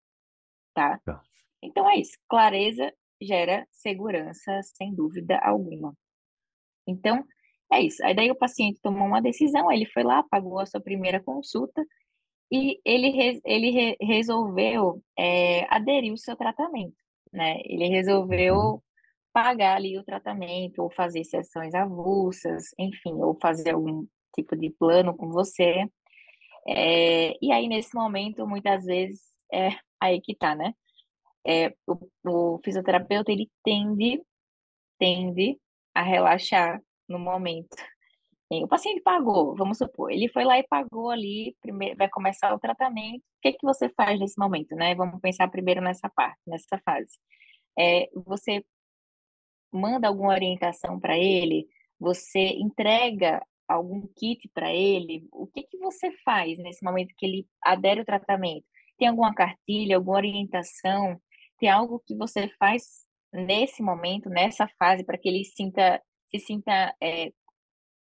tá? 0.73 1.01
Tá. 1.03 1.21
Então 1.63 1.89
é 1.89 1.97
isso. 1.97 2.13
Clareza 2.29 2.93
gera 3.21 3.67
segurança, 3.71 4.61
sem 4.63 4.95
dúvida 4.95 5.37
alguma. 5.39 5.93
Então, 6.87 7.23
é 7.71 7.81
isso. 7.81 8.03
Aí 8.05 8.15
daí 8.15 8.31
o 8.31 8.35
paciente 8.37 8.79
tomou 8.81 9.07
uma 9.07 9.21
decisão, 9.21 9.71
ele 9.71 9.85
foi 9.85 10.03
lá, 10.03 10.23
pagou 10.23 10.59
a 10.59 10.65
sua 10.65 10.81
primeira 10.81 11.21
consulta 11.21 11.85
e 12.51 12.79
ele, 12.85 13.09
re- 13.11 13.41
ele 13.45 13.71
re- 13.71 13.97
resolveu 14.01 15.03
é, 15.17 15.65
aderir 15.73 16.11
ao 16.11 16.17
seu 16.17 16.35
tratamento, 16.35 16.95
né? 17.33 17.59
Ele 17.65 17.85
Uhum. 17.85 17.91
resolveu 17.91 18.83
pagar 19.33 19.77
ali 19.77 19.97
o 19.99 20.03
tratamento, 20.03 20.79
ou 20.83 20.91
fazer 20.91 21.23
sessões 21.23 21.73
avulsas, 21.75 22.65
enfim, 22.79 23.13
ou 23.15 23.37
fazer 23.41 23.71
algum 23.75 24.05
tipo 24.35 24.55
de 24.57 24.71
plano 24.71 25.15
com 25.15 25.29
você. 25.29 25.85
É, 26.69 27.37
e 27.41 27.51
aí, 27.51 27.67
nesse 27.67 27.95
momento, 27.95 28.47
muitas 28.47 28.85
vezes, 28.85 29.21
é 29.51 29.69
aí 29.99 30.21
que 30.21 30.35
tá, 30.35 30.55
né? 30.55 30.73
É, 31.45 31.73
o, 31.87 32.55
o 32.55 32.59
fisioterapeuta, 32.63 33.31
ele 33.31 33.49
tende, 33.63 34.21
tende 34.99 35.59
a 35.95 36.03
relaxar 36.03 36.81
no 37.07 37.19
momento. 37.19 37.75
O 38.51 38.67
paciente 38.67 39.01
pagou, 39.01 39.55
vamos 39.55 39.77
supor, 39.77 40.11
ele 40.11 40.27
foi 40.27 40.43
lá 40.43 40.57
e 40.57 40.67
pagou 40.67 41.11
ali, 41.11 41.55
primeiro, 41.61 41.95
vai 41.95 42.09
começar 42.09 42.53
o 42.53 42.59
tratamento. 42.59 43.21
O 43.21 43.41
que 43.43 43.53
que 43.53 43.65
você 43.65 43.89
faz 43.89 44.19
nesse 44.19 44.39
momento, 44.39 44.75
né? 44.75 44.95
Vamos 44.95 45.21
pensar 45.21 45.47
primeiro 45.49 45.81
nessa 45.81 46.09
parte, 46.09 46.39
nessa 46.47 46.79
fase. 46.83 47.19
É, 47.77 48.09
você 48.25 48.65
manda 49.71 50.07
alguma 50.07 50.33
orientação 50.33 50.99
para 50.99 51.17
ele, 51.17 51.67
você 51.99 52.39
entrega 52.39 53.39
algum 53.69 54.01
kit 54.17 54.49
para 54.53 54.73
ele, 54.73 55.27
o 55.31 55.45
que 55.45 55.63
que 55.63 55.77
você 55.77 56.11
faz 56.25 56.57
nesse 56.57 56.83
momento 56.83 57.13
que 57.15 57.25
ele 57.25 57.47
adere 57.63 57.99
ao 57.99 58.05
tratamento? 58.05 58.65
Tem 58.97 59.07
alguma 59.07 59.33
cartilha, 59.33 59.95
alguma 59.95 60.17
orientação? 60.17 61.21
Tem 61.59 61.69
algo 61.69 62.01
que 62.05 62.15
você 62.15 62.49
faz 62.57 62.83
nesse 63.31 63.83
momento, 63.83 64.29
nessa 64.29 64.67
fase, 64.79 65.05
para 65.05 65.17
que 65.17 65.29
ele 65.29 65.45
sinta, 65.45 66.01
se 66.31 66.39
sinta 66.39 66.93
é, 67.01 67.31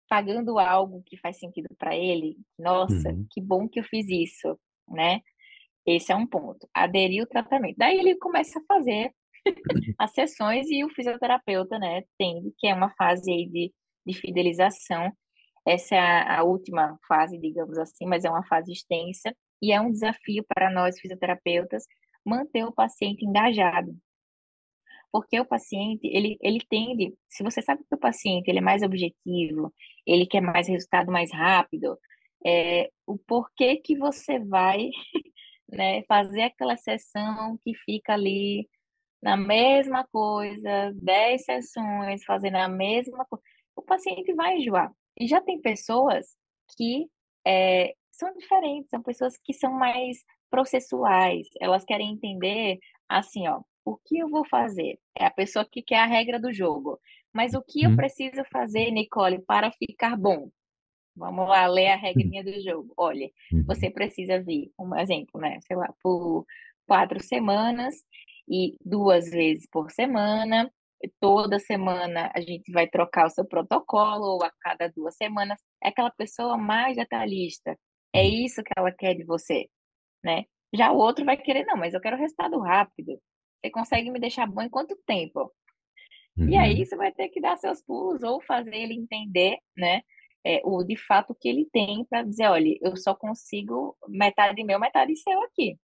pagando 0.09 0.59
algo 0.59 1.01
que 1.05 1.17
faz 1.17 1.39
sentido 1.39 1.69
para 1.77 1.95
ele? 1.95 2.35
Nossa, 2.59 3.09
uhum. 3.09 3.25
que 3.31 3.41
bom 3.41 3.67
que 3.67 3.79
eu 3.79 3.83
fiz 3.85 4.07
isso, 4.09 4.59
né? 4.89 5.21
Esse 5.85 6.11
é 6.11 6.15
um 6.15 6.27
ponto. 6.27 6.67
Aderir 6.73 7.23
o 7.23 7.27
tratamento. 7.27 7.75
Daí 7.77 7.97
ele 7.97 8.15
começa 8.17 8.59
a 8.59 8.63
fazer 8.65 9.13
as 9.97 10.11
sessões 10.11 10.69
e 10.69 10.83
o 10.83 10.89
fisioterapeuta, 10.89 11.77
né, 11.79 12.03
tem, 12.17 12.53
que 12.57 12.67
é 12.67 12.73
uma 12.73 12.93
fase 12.95 13.31
aí 13.31 13.49
de, 13.49 13.73
de 14.05 14.13
fidelização. 14.13 15.11
Essa 15.65 15.95
é 15.95 15.99
a, 15.99 16.39
a 16.39 16.43
última 16.43 16.97
fase, 17.07 17.37
digamos 17.37 17.77
assim, 17.77 18.05
mas 18.05 18.25
é 18.25 18.29
uma 18.29 18.45
fase 18.45 18.71
extensa 18.71 19.35
e 19.61 19.71
é 19.71 19.79
um 19.79 19.91
desafio 19.91 20.43
para 20.47 20.69
nós 20.71 20.99
fisioterapeutas 20.99 21.85
manter 22.25 22.65
o 22.65 22.71
paciente 22.71 23.25
engajado. 23.25 23.95
Porque 25.11 25.39
o 25.39 25.45
paciente, 25.45 26.07
ele, 26.07 26.37
ele 26.41 26.59
tende, 26.69 27.13
se 27.29 27.43
você 27.43 27.61
sabe 27.61 27.83
que 27.87 27.95
o 27.95 27.99
paciente 27.99 28.47
ele 28.49 28.59
é 28.59 28.61
mais 28.61 28.81
objetivo, 28.81 29.73
ele 30.07 30.25
quer 30.25 30.41
mais 30.41 30.67
resultado 30.67 31.11
mais 31.11 31.31
rápido, 31.31 31.97
é, 32.45 32.89
o 33.05 33.17
porquê 33.17 33.77
que 33.77 33.97
você 33.97 34.39
vai 34.39 34.89
né, 35.69 36.03
fazer 36.03 36.43
aquela 36.43 36.75
sessão 36.77 37.57
que 37.63 37.73
fica 37.85 38.13
ali 38.13 38.67
na 39.21 39.37
mesma 39.37 40.05
coisa, 40.11 40.91
10 40.95 41.45
sessões, 41.45 42.23
fazendo 42.25 42.57
a 42.57 42.67
mesma 42.67 43.25
coisa, 43.25 43.43
o 43.75 43.81
paciente 43.81 44.33
vai 44.33 44.57
enjoar. 44.57 44.91
E 45.19 45.27
já 45.27 45.41
tem 45.41 45.61
pessoas 45.61 46.35
que 46.77 47.07
é, 47.45 47.93
são 48.11 48.33
diferentes, 48.33 48.89
são 48.89 49.01
pessoas 49.01 49.37
que 49.37 49.53
são 49.53 49.71
mais 49.71 50.17
processuais, 50.49 51.47
elas 51.59 51.83
querem 51.83 52.11
entender 52.11 52.79
assim, 53.09 53.47
ó, 53.47 53.61
o 53.85 53.97
que 53.97 54.17
eu 54.17 54.29
vou 54.29 54.45
fazer? 54.47 54.99
É 55.17 55.25
a 55.25 55.31
pessoa 55.31 55.67
que 55.69 55.81
quer 55.81 55.99
a 55.99 56.05
regra 56.05 56.39
do 56.39 56.53
jogo. 56.53 56.99
Mas 57.33 57.53
o 57.53 57.61
que 57.61 57.83
eu 57.83 57.89
uhum. 57.89 57.95
preciso 57.95 58.43
fazer, 58.51 58.91
Nicole, 58.91 59.41
para 59.41 59.71
ficar 59.71 60.15
bom? 60.15 60.49
Vamos 61.15 61.47
lá 61.47 61.67
ler 61.67 61.87
a 61.87 61.95
regrinha 61.95 62.43
do 62.43 62.61
jogo. 62.61 62.93
Olha, 62.95 63.29
uhum. 63.51 63.63
você 63.65 63.89
precisa 63.89 64.41
vir, 64.41 64.71
um 64.79 64.95
exemplo, 64.95 65.39
né? 65.39 65.59
Sei 65.61 65.75
lá, 65.75 65.91
por 66.01 66.45
quatro 66.87 67.21
semanas 67.21 67.95
e 68.47 68.75
duas 68.83 69.29
vezes 69.29 69.67
por 69.71 69.91
semana. 69.91 70.71
Toda 71.19 71.59
semana 71.59 72.31
a 72.35 72.41
gente 72.41 72.71
vai 72.71 72.87
trocar 72.87 73.27
o 73.27 73.29
seu 73.29 73.45
protocolo, 73.45 74.35
ou 74.35 74.43
a 74.43 74.51
cada 74.61 74.87
duas 74.89 75.15
semanas. 75.15 75.59
É 75.83 75.89
aquela 75.89 76.11
pessoa 76.11 76.57
mais 76.57 76.95
detalhista. 76.95 77.77
É 78.13 78.21
uhum. 78.21 78.29
isso 78.45 78.63
que 78.63 78.71
ela 78.77 78.91
quer 78.91 79.15
de 79.15 79.23
você, 79.23 79.67
né? 80.23 80.45
Já 80.73 80.91
o 80.91 80.97
outro 80.97 81.25
vai 81.25 81.37
querer, 81.37 81.65
não, 81.65 81.77
mas 81.77 81.93
eu 81.93 82.01
quero 82.01 82.17
resultado 82.17 82.59
rápido. 82.59 83.19
Você 83.61 83.71
consegue 83.71 84.11
me 84.11 84.19
deixar 84.19 84.47
bom 84.47 84.61
em 84.61 84.69
quanto 84.69 84.97
tempo? 85.05 85.51
Uhum. 86.37 86.49
E 86.49 86.57
aí 86.57 86.85
você 86.85 86.95
vai 86.95 87.11
ter 87.11 87.29
que 87.29 87.41
dar 87.41 87.57
seus 87.57 87.81
pulos 87.83 88.23
ou 88.23 88.41
fazer 88.41 88.75
ele 88.75 88.93
entender, 88.93 89.57
né? 89.77 90.01
É, 90.45 90.61
o 90.65 90.83
de 90.83 90.97
fato 90.97 91.35
que 91.39 91.47
ele 91.47 91.67
tem 91.71 92.05
para 92.05 92.23
dizer, 92.23 92.47
olha, 92.47 92.77
eu 92.81 92.97
só 92.97 93.15
consigo 93.15 93.95
metade 94.09 94.63
meu, 94.63 94.79
metade 94.79 95.15
seu 95.15 95.41
aqui, 95.43 95.77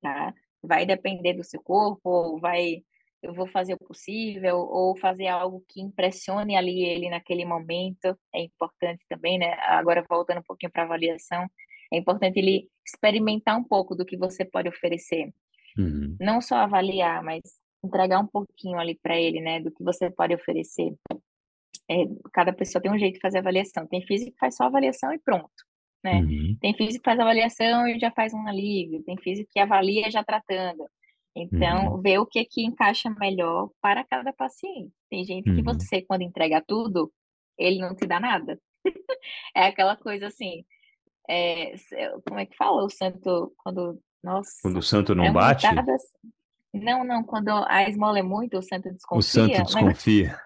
tá? 0.00 0.32
vai 0.62 0.86
depender 0.86 1.34
do 1.34 1.44
seu 1.44 1.62
corpo, 1.62 2.38
vai 2.40 2.82
eu 3.22 3.34
vou 3.34 3.46
fazer 3.48 3.74
o 3.74 3.78
possível, 3.78 4.58
ou 4.58 4.96
fazer 4.96 5.26
algo 5.26 5.64
que 5.68 5.80
impressione 5.80 6.56
ali 6.56 6.84
ele 6.84 7.10
naquele 7.10 7.44
momento, 7.44 8.16
é 8.34 8.42
importante 8.42 9.04
também, 9.08 9.38
né? 9.38 9.54
Agora 9.62 10.04
voltando 10.08 10.38
um 10.38 10.42
pouquinho 10.42 10.72
para 10.72 10.84
avaliação, 10.84 11.46
é 11.92 11.96
importante 11.98 12.38
ele 12.38 12.68
experimentar 12.86 13.58
um 13.58 13.64
pouco 13.64 13.94
do 13.94 14.04
que 14.04 14.16
você 14.16 14.44
pode 14.44 14.68
oferecer. 14.68 15.32
Uhum. 15.76 16.16
Não 16.20 16.40
só 16.40 16.56
avaliar, 16.56 17.22
mas 17.22 17.40
entregar 17.84 18.20
um 18.20 18.26
pouquinho 18.26 18.78
ali 18.78 18.98
para 19.02 19.18
ele, 19.18 19.40
né, 19.40 19.60
do 19.60 19.70
que 19.70 19.82
você 19.82 20.10
pode 20.10 20.34
oferecer. 20.34 20.94
É, 21.90 22.04
cada 22.32 22.52
pessoa 22.52 22.82
tem 22.82 22.90
um 22.92 22.98
jeito 22.98 23.14
de 23.14 23.20
fazer 23.20 23.38
avaliação. 23.38 23.86
Tem 23.86 24.02
físico 24.02 24.32
que 24.32 24.38
faz 24.38 24.56
só 24.56 24.64
avaliação 24.64 25.12
e 25.12 25.18
pronto 25.18 25.68
né? 26.02 26.20
Uhum. 26.20 26.56
Tem 26.60 26.74
físico 26.74 27.02
que 27.02 27.10
faz 27.10 27.18
avaliação 27.18 27.86
e 27.86 27.98
já 27.98 28.10
faz 28.10 28.32
um 28.32 28.46
alívio, 28.46 29.02
tem 29.02 29.16
físico 29.18 29.50
que 29.52 29.58
avalia 29.58 30.10
já 30.10 30.22
tratando. 30.22 30.84
Então, 31.38 31.94
uhum. 31.94 32.02
ver 32.02 32.18
o 32.18 32.26
que 32.26 32.44
que 32.44 32.64
encaixa 32.64 33.08
melhor 33.10 33.70
para 33.80 34.04
cada 34.04 34.32
paciente. 34.32 34.92
Tem 35.08 35.24
gente 35.24 35.48
uhum. 35.48 35.56
que 35.56 35.62
você, 35.62 36.02
quando 36.02 36.22
entrega 36.22 36.62
tudo, 36.66 37.12
ele 37.56 37.78
não 37.78 37.94
te 37.94 38.06
dá 38.06 38.18
nada. 38.18 38.58
é 39.54 39.66
aquela 39.66 39.96
coisa 39.96 40.26
assim, 40.26 40.64
é, 41.28 41.74
como 42.26 42.40
é 42.40 42.46
que 42.46 42.56
fala 42.56 42.84
o 42.84 42.90
santo 42.90 43.52
quando 43.58 44.00
nossa, 44.22 44.50
quando 44.62 44.78
o 44.78 44.82
santo 44.82 45.14
não 45.14 45.24
é 45.24 45.30
bate? 45.30 45.66
Assim. 45.66 46.18
Não, 46.74 47.04
não, 47.04 47.22
quando 47.22 47.50
a 47.50 47.88
esmola 47.88 48.18
é 48.18 48.22
muito, 48.22 48.58
o 48.58 48.62
santo 48.62 48.90
desconfia. 48.90 49.18
O 49.18 49.22
santo 49.22 49.62
desconfia. 49.62 50.40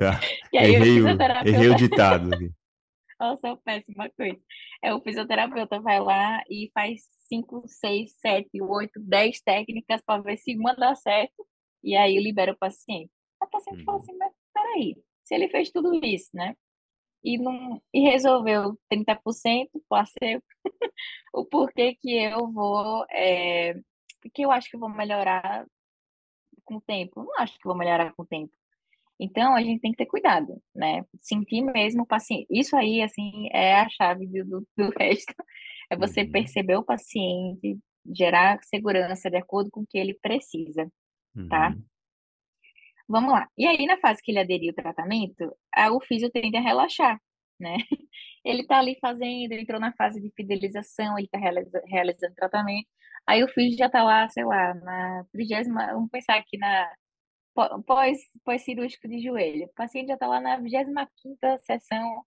Mas... 0.00 0.18
tá. 0.20 0.20
errei, 0.52 1.00
o, 1.00 1.08
errei 1.46 1.68
o 1.68 1.76
ditado. 1.76 2.30
Nossa, 3.22 3.50
é 3.50 3.56
péssima 3.56 4.10
coisa. 4.10 4.40
É, 4.82 4.92
o 4.92 5.00
fisioterapeuta 5.00 5.80
vai 5.80 6.00
lá 6.00 6.42
e 6.50 6.68
faz 6.74 7.02
cinco, 7.28 7.62
seis, 7.68 8.16
sete, 8.18 8.60
oito, 8.60 8.98
dez 8.98 9.40
técnicas 9.40 10.02
para 10.02 10.20
ver 10.20 10.36
se 10.38 10.56
uma 10.56 10.74
dá 10.74 10.92
certo 10.96 11.46
e 11.84 11.94
aí 11.94 12.18
libera 12.18 12.50
o 12.50 12.58
paciente. 12.58 13.12
O 13.40 13.46
paciente 13.46 13.78
uhum. 13.78 13.84
fala 13.84 13.98
assim, 13.98 14.16
mas 14.16 14.32
peraí, 14.52 14.96
se 15.22 15.36
ele 15.36 15.48
fez 15.48 15.70
tudo 15.70 15.94
isso, 16.04 16.30
né? 16.34 16.56
E, 17.22 17.38
não, 17.38 17.80
e 17.94 18.00
resolveu 18.00 18.76
30% 18.92 19.68
placebo, 19.88 20.42
o 21.32 21.44
porquê 21.44 21.94
que 21.94 22.18
eu 22.24 22.50
vou, 22.50 23.06
é, 23.08 23.74
porque 24.20 24.44
eu 24.44 24.50
acho 24.50 24.68
que 24.68 24.76
vou 24.76 24.88
melhorar 24.88 25.64
com 26.64 26.76
o 26.76 26.80
tempo. 26.80 27.22
Não 27.22 27.38
acho 27.38 27.56
que 27.56 27.68
vou 27.68 27.76
melhorar 27.76 28.12
com 28.14 28.24
o 28.24 28.26
tempo. 28.26 28.52
Então, 29.22 29.54
a 29.54 29.62
gente 29.62 29.80
tem 29.80 29.92
que 29.92 29.98
ter 29.98 30.06
cuidado, 30.06 30.60
né? 30.74 31.04
Sentir 31.20 31.62
mesmo 31.62 32.02
o 32.02 32.06
paciente. 32.06 32.46
Isso 32.50 32.76
aí, 32.76 33.00
assim, 33.02 33.48
é 33.52 33.76
a 33.76 33.88
chave 33.88 34.26
do, 34.26 34.66
do 34.76 34.90
resto. 34.98 35.32
É 35.88 35.96
você 35.96 36.22
uhum. 36.22 36.32
perceber 36.32 36.76
o 36.76 36.84
paciente, 36.84 37.78
gerar 38.12 38.58
segurança 38.64 39.30
de 39.30 39.36
acordo 39.36 39.70
com 39.70 39.82
o 39.82 39.86
que 39.86 39.96
ele 39.96 40.14
precisa, 40.14 40.90
tá? 41.48 41.68
Uhum. 41.70 41.84
Vamos 43.08 43.32
lá. 43.32 43.48
E 43.56 43.64
aí, 43.64 43.86
na 43.86 43.98
fase 43.98 44.20
que 44.22 44.32
ele 44.32 44.40
aderiu 44.40 44.70
ao 44.70 44.82
tratamento, 44.82 45.56
a, 45.72 45.92
o 45.92 46.00
físio 46.00 46.30
tende 46.30 46.56
a 46.56 46.60
relaxar, 46.60 47.20
né? 47.60 47.76
Ele 48.44 48.66
tá 48.66 48.80
ali 48.80 48.98
fazendo, 49.00 49.52
entrou 49.52 49.78
na 49.78 49.92
fase 49.92 50.20
de 50.20 50.28
fidelização, 50.34 51.16
ele 51.16 51.28
tá 51.28 51.38
realiza, 51.38 51.80
realizando 51.86 52.34
tratamento. 52.34 52.88
Aí 53.24 53.44
o 53.44 53.48
físio 53.48 53.78
já 53.78 53.88
tá 53.88 54.02
lá, 54.02 54.28
sei 54.30 54.44
lá, 54.44 54.74
na 54.74 55.24
trigésima, 55.30 55.86
vamos 55.92 56.10
pensar 56.10 56.36
aqui 56.36 56.58
na 56.58 56.92
pós, 57.54 58.18
pós-cirúrgico 58.44 59.08
de 59.08 59.20
joelho. 59.22 59.66
O 59.66 59.74
paciente 59.74 60.08
já 60.08 60.14
está 60.14 60.26
lá 60.26 60.40
na 60.40 60.60
25ª 60.60 61.58
sessão. 61.58 62.24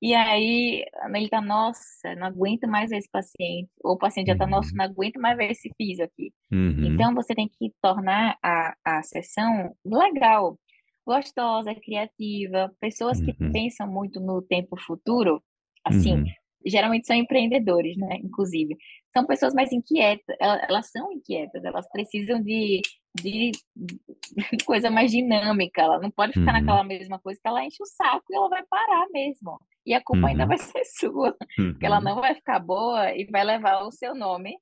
e 0.00 0.14
aí, 0.14 0.84
ele 1.14 1.24
está, 1.24 1.40
nossa, 1.40 2.14
não 2.16 2.26
aguento 2.26 2.68
mais 2.68 2.90
ver 2.90 2.98
esse 2.98 3.10
paciente. 3.10 3.70
Ou 3.82 3.94
o 3.94 3.98
paciente 3.98 4.28
já 4.28 4.32
está, 4.34 4.46
nossa, 4.46 4.70
uhum. 4.70 4.76
não 4.76 4.84
aguento 4.84 5.20
mais 5.20 5.36
ver 5.36 5.50
esse 5.50 5.70
físio 5.76 6.04
aqui. 6.04 6.32
Uhum. 6.52 6.92
Então, 6.92 7.14
você 7.14 7.34
tem 7.34 7.48
que 7.48 7.72
tornar 7.82 8.36
a, 8.42 8.74
a 8.84 9.02
sessão 9.02 9.74
legal, 9.84 10.58
gostosa, 11.06 11.74
criativa. 11.74 12.72
Pessoas 12.80 13.20
que 13.20 13.34
uhum. 13.40 13.52
pensam 13.52 13.86
muito 13.86 14.20
no 14.20 14.42
tempo 14.42 14.76
futuro, 14.78 15.42
assim, 15.84 16.14
uhum. 16.14 16.24
Geralmente 16.64 17.06
são 17.06 17.16
empreendedores, 17.16 17.96
né? 17.96 18.16
Inclusive, 18.22 18.76
são 19.12 19.26
pessoas 19.26 19.54
mais 19.54 19.72
inquietas, 19.72 20.36
elas, 20.40 20.90
são 20.90 21.12
inquietas, 21.12 21.64
elas 21.64 21.88
precisam 21.90 22.42
de 22.42 22.80
de, 23.22 23.52
coisa 24.66 24.90
mais 24.90 25.10
dinâmica. 25.10 25.82
Ela 25.82 26.00
não 26.00 26.10
pode 26.10 26.32
ficar 26.32 26.54
uhum. 26.54 26.60
naquela 26.60 26.84
mesma 26.84 27.18
coisa 27.18 27.40
que 27.40 27.48
ela 27.48 27.64
enche 27.64 27.82
o 27.82 27.86
saco 27.86 28.24
e 28.30 28.36
ela 28.36 28.48
vai 28.48 28.64
parar 28.66 29.06
mesmo. 29.12 29.60
E 29.86 29.94
a 29.94 30.02
culpa 30.02 30.22
uhum. 30.22 30.28
ainda 30.28 30.46
vai 30.46 30.58
ser 30.58 30.84
sua, 30.84 31.36
uhum. 31.58 31.72
porque 31.72 31.86
ela 31.86 31.98
uhum. 31.98 32.04
não 32.04 32.20
vai 32.20 32.34
ficar 32.34 32.58
boa 32.58 33.14
e 33.14 33.24
vai 33.26 33.44
levar 33.44 33.82
o 33.84 33.92
seu 33.92 34.14
nome 34.14 34.56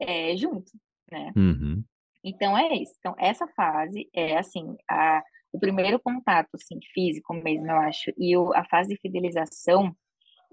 é, 0.00 0.36
junto, 0.36 0.70
né? 1.10 1.32
Uhum. 1.36 1.84
Então 2.24 2.56
é 2.56 2.74
isso. 2.74 2.94
Então 2.98 3.14
essa 3.18 3.46
fase 3.48 4.08
é 4.14 4.38
assim 4.38 4.76
a, 4.90 5.22
o 5.52 5.58
primeiro 5.58 6.00
contato 6.00 6.48
assim, 6.54 6.78
físico 6.92 7.34
mesmo, 7.34 7.66
eu 7.66 7.76
acho, 7.76 8.10
e 8.16 8.36
o, 8.36 8.52
a 8.54 8.64
fase 8.64 8.94
de 8.94 9.00
fidelização 9.00 9.94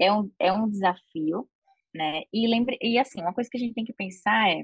é 0.02 0.12
um, 0.12 0.32
é 0.40 0.52
um 0.52 0.70
desafio, 0.70 1.48
né? 1.94 2.24
E 2.34 2.48
lembre 2.48 2.78
e 2.82 2.98
assim 2.98 3.22
uma 3.22 3.34
coisa 3.34 3.50
que 3.50 3.58
a 3.58 3.60
gente 3.60 3.74
tem 3.74 3.86
que 3.86 3.94
pensar 3.94 4.50
é 4.50 4.64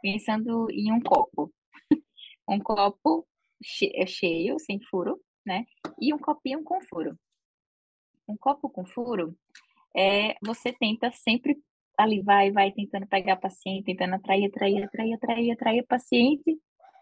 pensando 0.00 0.70
em 0.70 0.92
um 0.92 1.00
copo 1.00 1.52
um 2.48 2.58
copo 2.58 3.26
é 3.94 4.06
cheio, 4.06 4.58
sem 4.58 4.80
furo, 4.82 5.20
né? 5.44 5.66
E 6.00 6.14
um 6.14 6.18
copinho 6.18 6.62
com 6.62 6.80
furo. 6.80 7.18
Um 8.28 8.36
copo 8.36 8.70
com 8.70 8.84
furo, 8.86 9.36
é, 9.96 10.34
você 10.42 10.72
tenta 10.72 11.10
sempre 11.10 11.58
ali 11.98 12.22
vai, 12.22 12.52
vai 12.52 12.70
tentando 12.70 13.06
pegar 13.08 13.36
paciente, 13.36 13.86
tentando 13.86 14.14
atrair, 14.14 14.46
atrair, 14.46 14.84
atrair, 14.84 15.14
atrair, 15.14 15.50
atrair 15.50 15.86
paciente. 15.86 16.58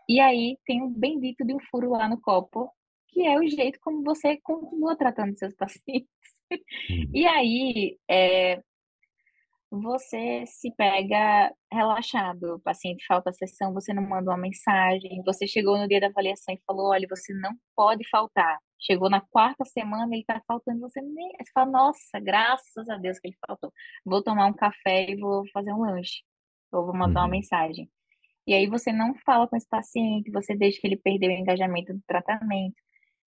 E 0.08 0.20
aí 0.20 0.56
tem 0.64 0.82
um 0.82 0.90
bendito 0.90 1.44
de 1.44 1.54
um 1.54 1.60
furo 1.60 1.90
lá 1.90 2.08
no 2.08 2.20
copo, 2.20 2.70
que 3.08 3.26
é 3.26 3.38
o 3.38 3.46
jeito 3.46 3.78
como 3.80 4.02
você 4.02 4.38
continua 4.38 4.96
tratando 4.96 5.38
seus 5.38 5.54
pacientes. 5.56 6.08
Uhum. 6.88 7.10
E 7.14 7.26
aí, 7.26 7.98
é, 8.08 8.62
você 9.70 10.44
se 10.46 10.70
pega 10.76 11.52
relaxado, 11.72 12.54
o 12.54 12.60
paciente 12.60 13.04
falta 13.06 13.30
a 13.30 13.32
sessão, 13.32 13.72
você 13.74 13.92
não 13.92 14.02
manda 14.08 14.30
uma 14.30 14.36
mensagem, 14.38 15.22
você 15.24 15.46
chegou 15.46 15.76
no 15.76 15.88
dia 15.88 16.00
da 16.00 16.06
avaliação 16.06 16.54
e 16.54 16.60
falou, 16.66 16.90
olha, 16.90 17.06
você 17.10 17.34
não 17.34 17.52
pode 17.74 18.08
faltar. 18.08 18.58
Chegou 18.80 19.10
na 19.10 19.20
quarta 19.20 19.64
semana, 19.64 20.06
ele 20.14 20.20
está 20.20 20.40
faltando, 20.46 20.80
você 20.80 21.00
nem. 21.02 21.32
Você 21.40 21.50
fala, 21.52 21.70
nossa, 21.70 22.20
graças 22.20 22.88
a 22.88 22.96
Deus 22.96 23.18
que 23.18 23.28
ele 23.28 23.36
faltou. 23.46 23.72
Vou 24.04 24.22
tomar 24.22 24.46
um 24.46 24.52
café 24.52 25.10
e 25.10 25.16
vou 25.16 25.44
fazer 25.52 25.72
um 25.72 25.80
lanche. 25.80 26.22
Ou 26.72 26.84
vou 26.86 26.94
mandar 26.96 27.20
uma 27.22 27.26
Uhum. 27.26 27.30
mensagem. 27.32 27.90
E 28.46 28.54
aí 28.54 28.66
você 28.68 28.92
não 28.92 29.14
fala 29.26 29.48
com 29.48 29.56
esse 29.56 29.68
paciente, 29.68 30.30
você 30.30 30.54
deixa 30.56 30.80
que 30.80 30.86
ele 30.86 30.96
perder 30.98 31.28
o 31.28 31.32
engajamento 31.32 31.92
do 31.94 32.02
tratamento. 32.06 32.76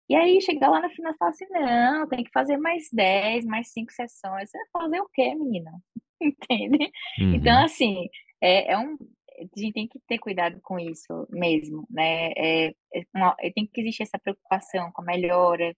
E 0.09 0.15
aí 0.15 0.41
chega 0.41 0.67
lá 0.67 0.81
no 0.81 0.89
final 0.89 1.13
e 1.13 1.17
fala 1.17 1.31
assim, 1.31 1.45
não, 1.49 2.07
tem 2.07 2.23
que 2.23 2.31
fazer 2.31 2.57
mais 2.57 2.89
10, 2.91 3.45
mais 3.45 3.71
5 3.71 3.91
sessões. 3.91 4.49
Você 4.49 4.57
vai 4.57 4.83
fazer 4.83 5.01
o 5.01 5.09
quê, 5.13 5.35
menina? 5.35 5.71
Entende? 6.21 6.91
Então, 7.19 7.55
Uhum. 7.59 7.63
assim, 7.65 8.09
é, 8.41 8.71
é 8.73 8.77
um, 8.77 8.97
a 9.39 9.59
gente 9.59 9.73
tem 9.73 9.87
que 9.87 9.99
ter 10.07 10.17
cuidado 10.17 10.59
com 10.63 10.79
isso 10.79 11.27
mesmo, 11.29 11.85
né? 11.89 12.31
É, 12.35 12.67
é 12.93 13.03
uma- 13.15 13.35
é- 13.39 13.51
tem 13.51 13.67
que 13.67 13.79
existir 13.81 14.03
essa 14.03 14.17
preocupação 14.19 14.91
com 14.91 15.01
a 15.01 15.05
melhora, 15.05 15.75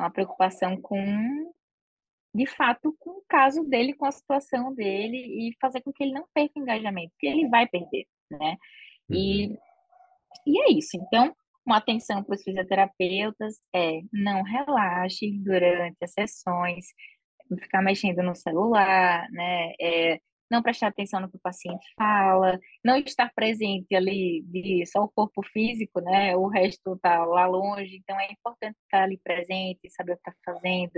uma 0.00 0.10
preocupação 0.10 0.80
com, 0.80 1.52
de 2.34 2.46
fato, 2.46 2.96
com 2.98 3.10
o 3.10 3.24
caso 3.28 3.64
dele, 3.64 3.92
com 3.94 4.06
a 4.06 4.12
situação 4.12 4.72
dele 4.74 5.16
e 5.18 5.56
fazer 5.60 5.80
com 5.82 5.92
que 5.92 6.02
ele 6.04 6.12
não 6.12 6.26
perca 6.32 6.58
o 6.58 6.62
engajamento, 6.62 7.10
porque 7.12 7.26
ele 7.26 7.48
vai 7.48 7.66
perder, 7.66 8.06
né? 8.30 8.56
Uhum. 9.10 9.16
E, 9.16 9.58
e 10.46 10.60
é 10.60 10.72
isso. 10.72 10.96
Então, 10.96 11.34
uma 11.66 11.78
atenção 11.78 12.22
para 12.22 12.34
os 12.34 12.42
fisioterapeutas 12.42 13.60
é 13.74 14.00
não 14.12 14.42
relaxe 14.42 15.30
durante 15.38 15.96
as 16.02 16.12
sessões, 16.12 16.86
ficar 17.60 17.82
mexendo 17.82 18.22
no 18.22 18.34
celular, 18.34 19.28
né? 19.30 19.72
É, 19.80 20.20
não 20.50 20.62
prestar 20.62 20.88
atenção 20.88 21.20
no 21.20 21.30
que 21.30 21.36
o 21.36 21.40
paciente 21.40 21.86
fala, 21.96 22.58
não 22.84 22.96
estar 22.96 23.32
presente 23.34 23.94
ali 23.94 24.42
de 24.42 24.84
só 24.86 25.02
o 25.04 25.08
corpo 25.08 25.42
físico, 25.42 26.00
né? 26.00 26.36
O 26.36 26.48
resto 26.48 26.98
tá 27.00 27.24
lá 27.24 27.46
longe, 27.46 27.96
então 27.96 28.18
é 28.20 28.30
importante 28.32 28.76
estar 28.84 29.02
ali 29.04 29.18
presente, 29.18 29.90
saber 29.90 30.12
o 30.12 30.16
que 30.16 30.30
está 30.30 30.34
fazendo. 30.44 30.92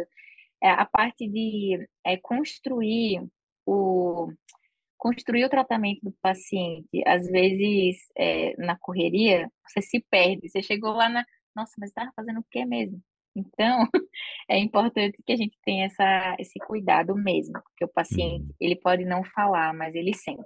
É, 0.62 0.70
a 0.70 0.84
parte 0.86 1.28
de 1.28 1.86
é, 2.04 2.16
construir 2.16 3.26
o 3.66 4.32
construir 4.96 5.44
o 5.44 5.50
tratamento 5.50 6.00
do 6.02 6.12
paciente, 6.22 7.02
às 7.06 7.26
vezes 7.26 7.98
é, 8.16 8.56
na 8.58 8.76
correria, 8.78 9.50
você 9.68 9.82
se 9.82 10.04
perde, 10.10 10.48
você 10.48 10.62
chegou 10.62 10.92
lá 10.92 11.08
na, 11.08 11.24
nossa, 11.54 11.72
mas 11.78 11.90
estava 11.90 12.10
fazendo 12.14 12.40
o 12.40 12.46
quê 12.50 12.64
mesmo? 12.64 13.00
Então, 13.34 13.86
é 14.48 14.58
importante 14.58 15.18
que 15.24 15.32
a 15.32 15.36
gente 15.36 15.58
tenha 15.64 15.86
essa, 15.86 16.36
esse 16.38 16.58
cuidado 16.60 17.14
mesmo, 17.14 17.54
porque 17.62 17.84
o 17.84 17.88
paciente, 17.88 18.44
Uhum. 18.44 18.54
ele 18.60 18.76
pode 18.76 19.04
não 19.04 19.22
falar, 19.24 19.74
mas 19.74 19.94
ele 19.94 20.14
sente, 20.14 20.42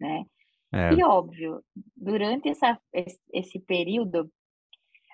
né? 0.00 0.24
É. 0.72 0.92
E 0.94 1.02
óbvio, 1.04 1.62
durante 1.96 2.48
essa, 2.48 2.78
esse, 2.92 3.18
esse 3.32 3.58
período, 3.60 4.30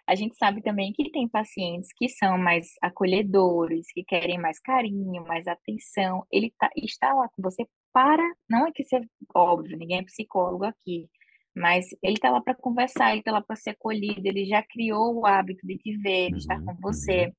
a 0.06 0.14
gente 0.14 0.34
sabe 0.36 0.62
também 0.62 0.92
que 0.92 1.10
tem 1.10 1.28
pacientes 1.28 1.90
que 1.96 2.08
são 2.08 2.36
mais 2.36 2.72
acolhedores, 2.82 3.86
que 3.92 4.02
querem 4.04 4.38
mais 4.38 4.58
carinho, 4.58 5.24
mais 5.24 5.46
atenção. 5.46 6.26
Ele 6.30 6.52
tá, 6.58 6.68
está 6.76 7.14
lá 7.14 7.28
com 7.28 7.42
você 7.42 7.66
para, 7.92 8.22
não 8.48 8.66
é 8.66 8.72
que 8.72 8.84
ser 8.84 9.02
óbvio, 9.34 9.76
ninguém 9.78 9.98
é 10.00 10.04
psicólogo 10.04 10.64
aqui, 10.64 11.08
mas 11.54 11.86
ele 12.02 12.14
está 12.14 12.30
lá 12.30 12.40
para 12.42 12.54
conversar, 12.54 13.10
ele 13.10 13.20
está 13.20 13.32
lá 13.32 13.42
para 13.42 13.56
ser 13.56 13.70
acolhido, 13.70 14.26
ele 14.26 14.44
já 14.46 14.62
criou 14.62 15.16
o 15.20 15.26
hábito 15.26 15.66
de 15.66 15.78
te 15.78 15.96
ver, 15.98 16.32
de 16.32 16.38
estar 16.38 16.58
Uhum, 16.58 16.64
com 16.64 16.76
você. 16.80 17.32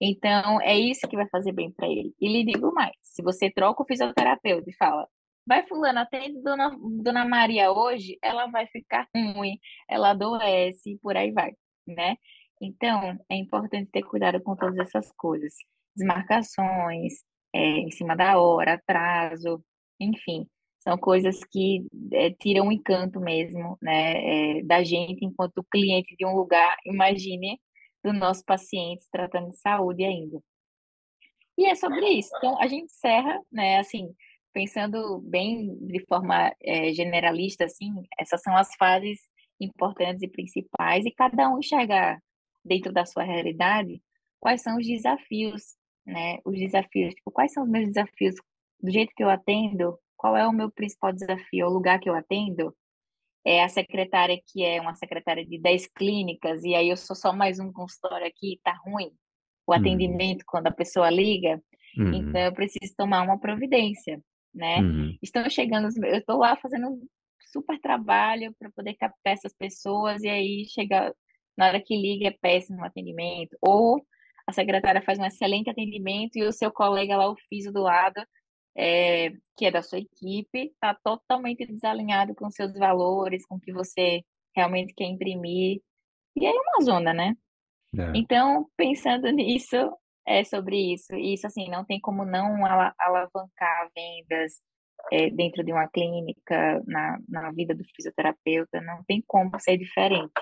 Então, 0.00 0.60
é 0.62 0.76
isso 0.78 1.08
que 1.08 1.16
vai 1.16 1.28
fazer 1.28 1.52
bem 1.52 1.72
para 1.72 1.88
ele. 1.88 2.14
E 2.20 2.28
lhe 2.28 2.44
digo 2.44 2.72
mais: 2.72 2.92
se 3.02 3.22
você 3.22 3.50
troca 3.50 3.82
o 3.82 3.86
fisioterapeuta 3.86 4.70
e 4.70 4.74
fala, 4.76 5.08
vai 5.46 5.66
fulano, 5.66 5.98
atende 6.00 6.40
dona, 6.42 6.70
dona 7.02 7.24
Maria 7.26 7.72
hoje, 7.72 8.18
ela 8.22 8.46
vai 8.46 8.66
ficar 8.68 9.08
ruim, 9.14 9.58
ela 9.88 10.10
adoece 10.10 10.92
e 10.92 10.98
por 10.98 11.16
aí 11.16 11.32
vai, 11.32 11.52
né? 11.86 12.16
Então, 12.60 13.18
é 13.30 13.36
importante 13.36 13.90
ter 13.90 14.02
cuidado 14.02 14.40
com 14.42 14.56
todas 14.56 14.78
essas 14.78 15.10
coisas. 15.16 15.54
Desmarcações, 15.96 17.14
é, 17.54 17.58
em 17.60 17.90
cima 17.90 18.16
da 18.16 18.38
hora, 18.38 18.74
atraso, 18.74 19.64
enfim, 20.00 20.46
são 20.80 20.96
coisas 20.96 21.44
que 21.44 21.86
é, 22.12 22.30
tiram 22.30 22.68
o 22.68 22.72
encanto 22.72 23.20
mesmo, 23.20 23.76
né, 23.82 24.58
é, 24.58 24.62
da 24.62 24.82
gente 24.82 25.24
enquanto 25.24 25.64
cliente 25.70 26.16
de 26.16 26.24
um 26.24 26.34
lugar. 26.34 26.76
Imagine 26.86 27.60
do 28.02 28.12
nosso 28.12 28.44
paciente 28.44 29.06
tratando 29.10 29.50
de 29.50 29.58
saúde 29.58 30.04
ainda. 30.04 30.40
E 31.58 31.66
é 31.66 31.74
sobre 31.74 32.08
isso. 32.10 32.30
Então, 32.36 32.60
a 32.60 32.68
gente 32.68 32.84
encerra, 32.84 33.40
né, 33.50 33.78
assim, 33.78 34.14
pensando 34.52 35.20
bem 35.20 35.76
de 35.86 36.04
forma 36.06 36.54
é, 36.62 36.92
generalista, 36.92 37.64
assim, 37.64 37.90
essas 38.18 38.40
são 38.42 38.56
as 38.56 38.74
fases 38.76 39.18
importantes 39.60 40.22
e 40.22 40.28
principais, 40.28 41.04
e 41.04 41.10
cada 41.10 41.50
um 41.50 41.58
enxergar 41.58 42.22
dentro 42.64 42.92
da 42.92 43.04
sua 43.04 43.24
realidade 43.24 44.00
quais 44.40 44.62
são 44.62 44.76
os 44.78 44.86
desafios, 44.86 45.76
né, 46.06 46.38
os 46.44 46.56
desafios, 46.56 47.14
tipo, 47.14 47.30
quais 47.32 47.52
são 47.52 47.64
os 47.64 47.70
meus 47.70 47.88
desafios 47.88 48.36
do 48.80 48.90
jeito 48.90 49.12
que 49.16 49.22
eu 49.22 49.30
atendo, 49.30 49.98
qual 50.16 50.36
é 50.36 50.46
o 50.46 50.52
meu 50.52 50.70
principal 50.70 51.12
desafio, 51.12 51.66
o 51.66 51.70
lugar 51.70 52.00
que 52.00 52.08
eu 52.08 52.14
atendo, 52.14 52.74
é 53.44 53.62
a 53.62 53.68
secretária 53.68 54.38
que 54.46 54.64
é 54.64 54.80
uma 54.80 54.94
secretária 54.94 55.44
de 55.44 55.58
10 55.58 55.86
clínicas, 55.88 56.62
e 56.64 56.74
aí 56.74 56.88
eu 56.88 56.96
sou 56.96 57.16
só 57.16 57.32
mais 57.32 57.58
um 57.58 57.72
consultório 57.72 58.26
aqui, 58.26 58.60
tá 58.62 58.72
ruim 58.84 59.10
o 59.66 59.72
atendimento 59.72 60.44
quando 60.46 60.66
a 60.66 60.72
pessoa 60.72 61.10
liga, 61.10 61.62
Uhum. 61.96 62.12
então 62.12 62.40
eu 62.40 62.52
preciso 62.52 62.94
tomar 62.96 63.22
uma 63.22 63.38
providência, 63.40 64.22
né? 64.54 64.80
Uhum. 64.80 65.18
Estão 65.22 65.48
chegando, 65.50 65.88
eu 66.04 66.18
estou 66.18 66.38
lá 66.38 66.56
fazendo 66.56 66.88
um 66.88 67.06
super 67.50 67.80
trabalho 67.80 68.54
para 68.58 68.70
poder 68.70 68.94
captar 68.94 69.32
essas 69.32 69.54
pessoas, 69.54 70.22
e 70.22 70.28
aí 70.28 70.64
chega, 70.68 71.14
na 71.56 71.66
hora 71.66 71.80
que 71.80 71.96
liga, 71.96 72.28
é 72.28 72.36
péssimo 72.40 72.80
o 72.80 72.84
atendimento, 72.84 73.56
ou 73.60 74.00
a 74.46 74.52
secretária 74.52 75.02
faz 75.02 75.18
um 75.18 75.24
excelente 75.24 75.68
atendimento 75.68 76.36
e 76.36 76.44
o 76.44 76.52
seu 76.52 76.70
colega 76.70 77.16
lá, 77.16 77.30
o 77.30 77.36
FISO 77.48 77.72
do 77.72 77.82
lado, 77.82 78.22
é, 78.78 79.32
que 79.56 79.66
é 79.66 79.70
da 79.72 79.82
sua 79.82 79.98
equipe, 79.98 80.70
está 80.72 80.94
totalmente 81.02 81.66
desalinhado 81.66 82.32
com 82.34 82.48
seus 82.48 82.72
valores, 82.74 83.44
com 83.46 83.56
o 83.56 83.60
que 83.60 83.72
você 83.72 84.22
realmente 84.54 84.94
quer 84.94 85.06
imprimir. 85.06 85.82
E 86.36 86.46
aí 86.46 86.52
é 86.54 86.60
uma 86.60 86.84
zona, 86.84 87.12
né? 87.12 87.34
É. 87.98 88.12
Então, 88.14 88.66
pensando 88.76 89.28
nisso, 89.32 89.76
é 90.24 90.44
sobre 90.44 90.94
isso. 90.94 91.12
E 91.14 91.34
isso, 91.34 91.46
assim, 91.46 91.68
não 91.68 91.84
tem 91.84 92.00
como 92.00 92.24
não 92.24 92.64
ala- 92.64 92.94
alavancar 93.00 93.90
vendas 93.94 94.60
é, 95.10 95.28
dentro 95.30 95.64
de 95.64 95.72
uma 95.72 95.88
clínica, 95.88 96.80
na, 96.86 97.18
na 97.28 97.50
vida 97.50 97.74
do 97.74 97.82
fisioterapeuta, 97.96 98.80
não 98.80 99.02
tem 99.04 99.24
como 99.26 99.58
ser 99.58 99.76
diferente. 99.76 100.32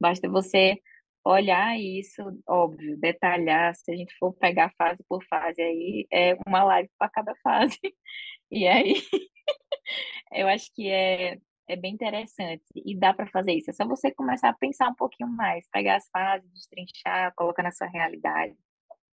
Basta 0.00 0.28
você 0.28 0.76
olhar 1.26 1.78
isso, 1.78 2.22
óbvio, 2.46 2.96
detalhar, 2.98 3.74
se 3.74 3.90
a 3.90 3.96
gente 3.96 4.14
for 4.18 4.32
pegar 4.34 4.72
fase 4.78 5.02
por 5.08 5.24
fase, 5.24 5.60
aí 5.60 6.06
é 6.12 6.36
uma 6.46 6.62
live 6.62 6.88
para 6.98 7.10
cada 7.10 7.34
fase. 7.42 7.78
E 8.48 8.64
aí, 8.64 8.94
eu 10.32 10.46
acho 10.46 10.72
que 10.72 10.88
é, 10.88 11.36
é 11.68 11.74
bem 11.74 11.94
interessante 11.94 12.62
e 12.76 12.96
dá 12.96 13.12
para 13.12 13.26
fazer 13.26 13.54
isso. 13.54 13.68
É 13.70 13.72
só 13.72 13.84
você 13.84 14.12
começar 14.12 14.50
a 14.50 14.54
pensar 14.54 14.88
um 14.88 14.94
pouquinho 14.94 15.28
mais, 15.28 15.66
pegar 15.72 15.96
as 15.96 16.08
fases, 16.12 16.48
destrinchar, 16.52 17.34
colocar 17.34 17.64
na 17.64 17.72
sua 17.72 17.88
realidade. 17.88 18.54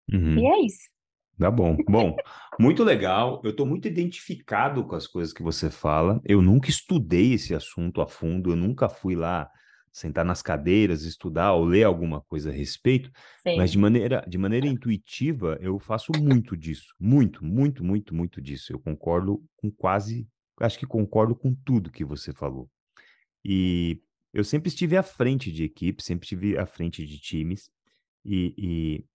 Uhum. 0.09 0.39
E 0.39 0.47
é 0.47 0.61
isso. 0.61 0.89
Tá 1.37 1.51
bom. 1.51 1.75
Bom, 1.89 2.15
muito 2.57 2.85
legal. 2.85 3.41
Eu 3.43 3.51
estou 3.51 3.65
muito 3.65 3.85
identificado 3.85 4.87
com 4.87 4.95
as 4.95 5.07
coisas 5.07 5.33
que 5.33 5.43
você 5.43 5.69
fala. 5.69 6.21
Eu 6.23 6.41
nunca 6.41 6.69
estudei 6.69 7.33
esse 7.33 7.53
assunto 7.53 7.99
a 7.99 8.07
fundo, 8.07 8.51
eu 8.51 8.55
nunca 8.55 8.87
fui 8.87 9.13
lá 9.13 9.51
sentar 9.97 10.25
nas 10.25 10.41
cadeiras, 10.41 11.03
estudar 11.03 11.53
ou 11.53 11.65
ler 11.65 11.83
alguma 11.83 12.21
coisa 12.21 12.49
a 12.49 12.53
respeito, 12.53 13.11
mas 13.53 13.71
de 13.71 13.77
Sim, 13.77 13.79
maneira, 13.79 14.23
de 14.27 14.37
maneira 14.37 14.67
intuitiva, 14.67 15.57
eu 15.61 15.79
faço 15.79 16.13
muito 16.13 16.55
disso. 16.57 16.93
Muito, 16.99 17.43
muito, 17.45 17.83
muito, 17.83 18.13
muito 18.15 18.41
disso. 18.41 18.71
Eu 18.73 18.79
concordo 18.79 19.43
com 19.57 19.71
quase, 19.71 20.27
acho 20.61 20.77
que 20.79 20.85
concordo 20.85 21.35
com 21.35 21.55
tudo 21.65 21.91
que 21.91 22.05
você 22.05 22.33
falou. 22.33 22.69
E 23.45 24.01
eu 24.33 24.43
sempre 24.43 24.69
estive 24.69 24.97
à 24.97 25.03
frente 25.03 25.51
de 25.51 25.63
equipe, 25.63 26.03
sempre 26.03 26.25
estive 26.25 26.57
à 26.57 26.65
frente 26.65 27.05
de 27.05 27.19
times, 27.19 27.69
e, 28.25 28.53
e 28.57 29.05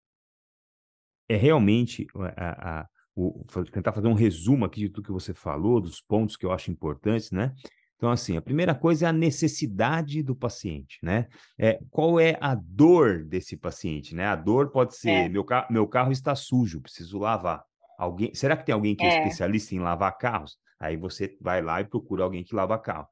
é 1.28 1.36
realmente 1.36 2.06
a, 2.36 2.80
a- 2.82 2.88
o, 3.14 3.44
tentar 3.70 3.92
fazer 3.92 4.08
um 4.08 4.14
resumo 4.14 4.64
aqui 4.64 4.80
de 4.80 4.88
tudo 4.88 5.04
que 5.04 5.12
você 5.12 5.34
falou, 5.34 5.80
dos 5.80 6.00
pontos 6.00 6.34
que 6.36 6.46
eu 6.46 6.52
acho 6.52 6.70
importantes, 6.70 7.30
né? 7.30 7.54
Então, 8.02 8.10
assim, 8.10 8.36
a 8.36 8.42
primeira 8.42 8.74
coisa 8.74 9.06
é 9.06 9.08
a 9.10 9.12
necessidade 9.12 10.24
do 10.24 10.34
paciente, 10.34 10.98
né? 11.04 11.28
É, 11.56 11.78
qual 11.88 12.18
é 12.18 12.36
a 12.40 12.52
dor 12.52 13.24
desse 13.24 13.56
paciente, 13.56 14.12
né? 14.12 14.26
A 14.26 14.34
dor 14.34 14.72
pode 14.72 14.96
ser, 14.96 15.08
é, 15.08 15.28
meu, 15.28 15.44
ca 15.44 15.68
meu 15.70 15.86
carro 15.86 16.10
está 16.10 16.34
sujo, 16.34 16.80
preciso 16.80 17.16
lavar. 17.20 17.62
Alguém, 17.96 18.34
será 18.34 18.56
que 18.56 18.66
tem 18.66 18.72
alguém 18.72 18.96
que 18.96 19.04
é 19.04 19.06
é, 19.06 19.18
especialista 19.18 19.76
em 19.76 19.78
lavar 19.78 20.18
carros? 20.18 20.56
Aí 20.80 20.96
você 20.96 21.36
vai 21.40 21.62
lá 21.62 21.80
e 21.80 21.84
procura 21.84 22.24
alguém 22.24 22.42
que 22.42 22.56
lava 22.56 22.76
carro. 22.76 23.06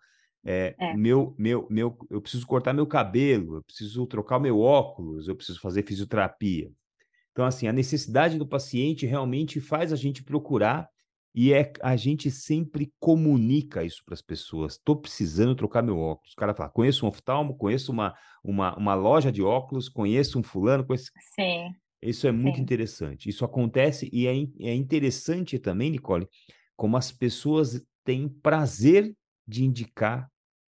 É, 0.45 0.75
é, 0.77 0.97
meu, 0.97 1.37
meu, 1.39 1.69
meu, 1.71 1.97
eu 2.11 2.21
preciso 2.21 2.45
cortar 2.45 2.73
meu 2.73 2.85
cabelo, 2.85 3.59
eu 3.59 3.63
preciso 3.63 4.05
trocar 4.09 4.41
meu 4.41 4.59
óculos, 4.59 5.29
eu 5.29 5.37
preciso 5.37 5.61
fazer 5.61 5.87
fisioterapia. 5.87 6.69
Então, 7.31 7.45
assim, 7.45 7.69
a 7.69 7.73
necessidade 7.73 8.37
do 8.37 8.45
paciente 8.45 9.07
realmente 9.07 9.61
faz 9.61 9.93
a 9.93 9.97
gente 9.97 10.25
procurar 10.25 10.89
E 11.35 11.53
é, 11.53 11.73
a 11.81 11.97
gente 11.97 12.31
sempre 12.31 12.93
comunica 12.99 13.85
isso 13.85 14.03
para 14.05 14.15
as 14.15 14.23
pessoas. 14.23 14.75
Estou 14.75 14.97
precisando 14.97 15.55
trocar 15.55 15.83
meu 15.83 15.99
óculos. 15.99 16.33
O 16.33 16.37
cara 16.37 16.55
fala: 16.55 16.71
conheço 16.71 17.07
um 17.07 17.09
oftalmo, 17.09 17.57
conheço 17.57 17.93
uma, 17.93 18.15
uma, 18.43 18.77
uma 18.77 18.95
loja 18.95 19.31
de 19.31 19.43
óculos, 19.43 19.89
conheço 19.89 20.39
um 20.39 20.43
fulano. 20.43 20.85
Conheço... 20.85 21.11
Sim. 21.35 21.73
Isso 22.03 22.27
é 22.27 22.33
muito 22.33 22.57
Sim. 22.57 22.63
interessante. 22.63 23.29
Isso 23.29 23.45
acontece 23.45 24.09
e 24.13 24.27
é, 24.27 24.33
é 24.71 24.75
interessante 24.75 25.59
também, 25.59 25.91
Nicole, 25.91 26.27
como 26.75 26.97
as 26.97 27.13
pessoas 27.13 27.85
têm 28.05 28.29
prazer 28.29 29.15
de 29.47 29.65
indicar 29.65 30.29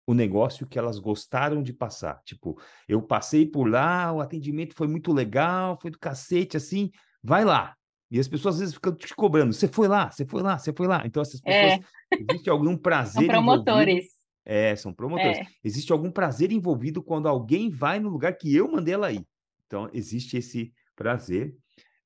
o 0.06 0.14
negócio 0.14 0.66
que 0.66 0.78
elas 0.78 0.98
gostaram 0.98 1.62
de 1.62 1.72
passar. 1.72 2.22
Tipo, 2.24 2.56
eu 2.88 3.02
passei 3.02 3.44
por 3.44 3.68
lá, 3.68 4.12
o 4.12 4.20
atendimento 4.20 4.74
foi 4.74 4.86
muito 4.86 5.12
legal, 5.12 5.76
foi 5.80 5.90
do 5.90 5.98
cacete, 5.98 6.56
assim, 6.56 6.90
vai 7.22 7.44
lá. 7.44 7.74
E 8.10 8.20
as 8.20 8.28
pessoas 8.28 8.56
às 8.56 8.60
vezes 8.60 8.74
ficam 8.74 8.94
te 8.94 9.14
cobrando. 9.14 9.52
Você 9.52 9.66
foi 9.66 9.88
lá, 9.88 10.10
você 10.10 10.24
foi 10.24 10.42
lá, 10.42 10.58
você 10.58 10.72
foi 10.72 10.86
lá. 10.86 11.02
Então, 11.04 11.22
essas 11.22 11.40
pessoas. 11.40 11.72
É. 11.72 12.16
Existe 12.30 12.48
algum 12.48 12.76
prazer. 12.78 13.24
São 13.24 13.26
promotores. 13.26 13.88
Envolvido. 13.88 14.16
É, 14.44 14.76
são 14.76 14.92
promotores. 14.92 15.38
É. 15.38 15.46
Existe 15.64 15.92
algum 15.92 16.10
prazer 16.10 16.52
envolvido 16.52 17.02
quando 17.02 17.26
alguém 17.26 17.68
vai 17.68 17.98
no 17.98 18.08
lugar 18.08 18.36
que 18.36 18.54
eu 18.54 18.70
mandei 18.70 18.94
ela 18.94 19.12
ir. 19.12 19.26
Então, 19.66 19.90
existe 19.92 20.36
esse 20.36 20.72
prazer. 20.94 21.56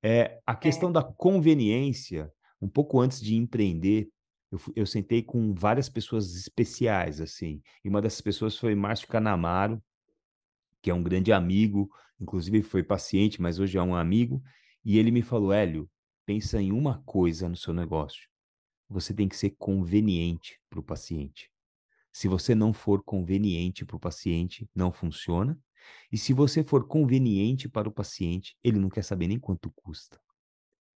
É, 0.03 0.41
a 0.47 0.55
questão 0.55 0.89
é. 0.89 0.93
da 0.93 1.03
conveniência, 1.03 2.33
um 2.61 2.69
pouco 2.69 2.99
antes 2.99 3.21
de 3.21 3.37
empreender, 3.37 4.09
eu, 4.51 4.59
eu 4.75 4.87
sentei 4.87 5.23
com 5.23 5.55
várias 5.55 5.89
pessoas 5.89 6.35
especiais, 6.35 7.21
assim. 7.21 7.63
E 7.85 7.89
uma 7.89 8.01
dessas 8.01 8.23
pessoas 8.23 8.57
foi 8.57 8.75
Márcio 8.75 9.07
Canamaro, 9.07 9.81
que 10.83 10.91
é 10.91 10.95
um 10.95 11.03
grande 11.03 11.33
amigo, 11.33 11.91
inclusive 12.19 12.63
foi 12.63 12.83
paciente, 12.83 13.41
mas 13.41 13.59
hoje 13.59 13.77
é 13.77 13.83
um 13.83 13.95
amigo. 13.95 14.43
E 14.85 14.99
ele 14.99 15.11
me 15.11 15.23
falou: 15.23 15.53
Hélio, 15.53 15.91
pensa 16.25 16.61
em 16.61 16.73
uma 16.73 17.03
coisa 17.03 17.49
no 17.49 17.57
seu 17.57 17.75
negócio. 17.75 18.29
Você 18.89 19.15
tem 19.15 19.29
que 19.29 19.37
ser 19.37 19.51
conveniente 19.59 20.61
para 20.69 20.81
o 20.81 20.83
paciente. 20.83 21.51
Se 22.13 22.27
você 22.27 22.55
não 22.55 22.73
for 22.73 23.03
conveniente 23.03 23.85
para 23.85 23.97
o 23.97 24.01
paciente, 24.01 24.69
não 24.75 24.93
funciona. 24.93 25.59
E 26.11 26.19
se 26.19 26.33
você 26.33 26.63
for 26.65 26.87
conveniente 26.87 27.69
para 27.69 27.89
o 27.89 27.93
paciente, 27.93 28.57
ele 28.63 28.79
não 28.79 28.89
quer 28.89 29.03
saber 29.03 29.29
nem 29.29 29.39
quanto 29.39 29.71
custa. 29.71 30.21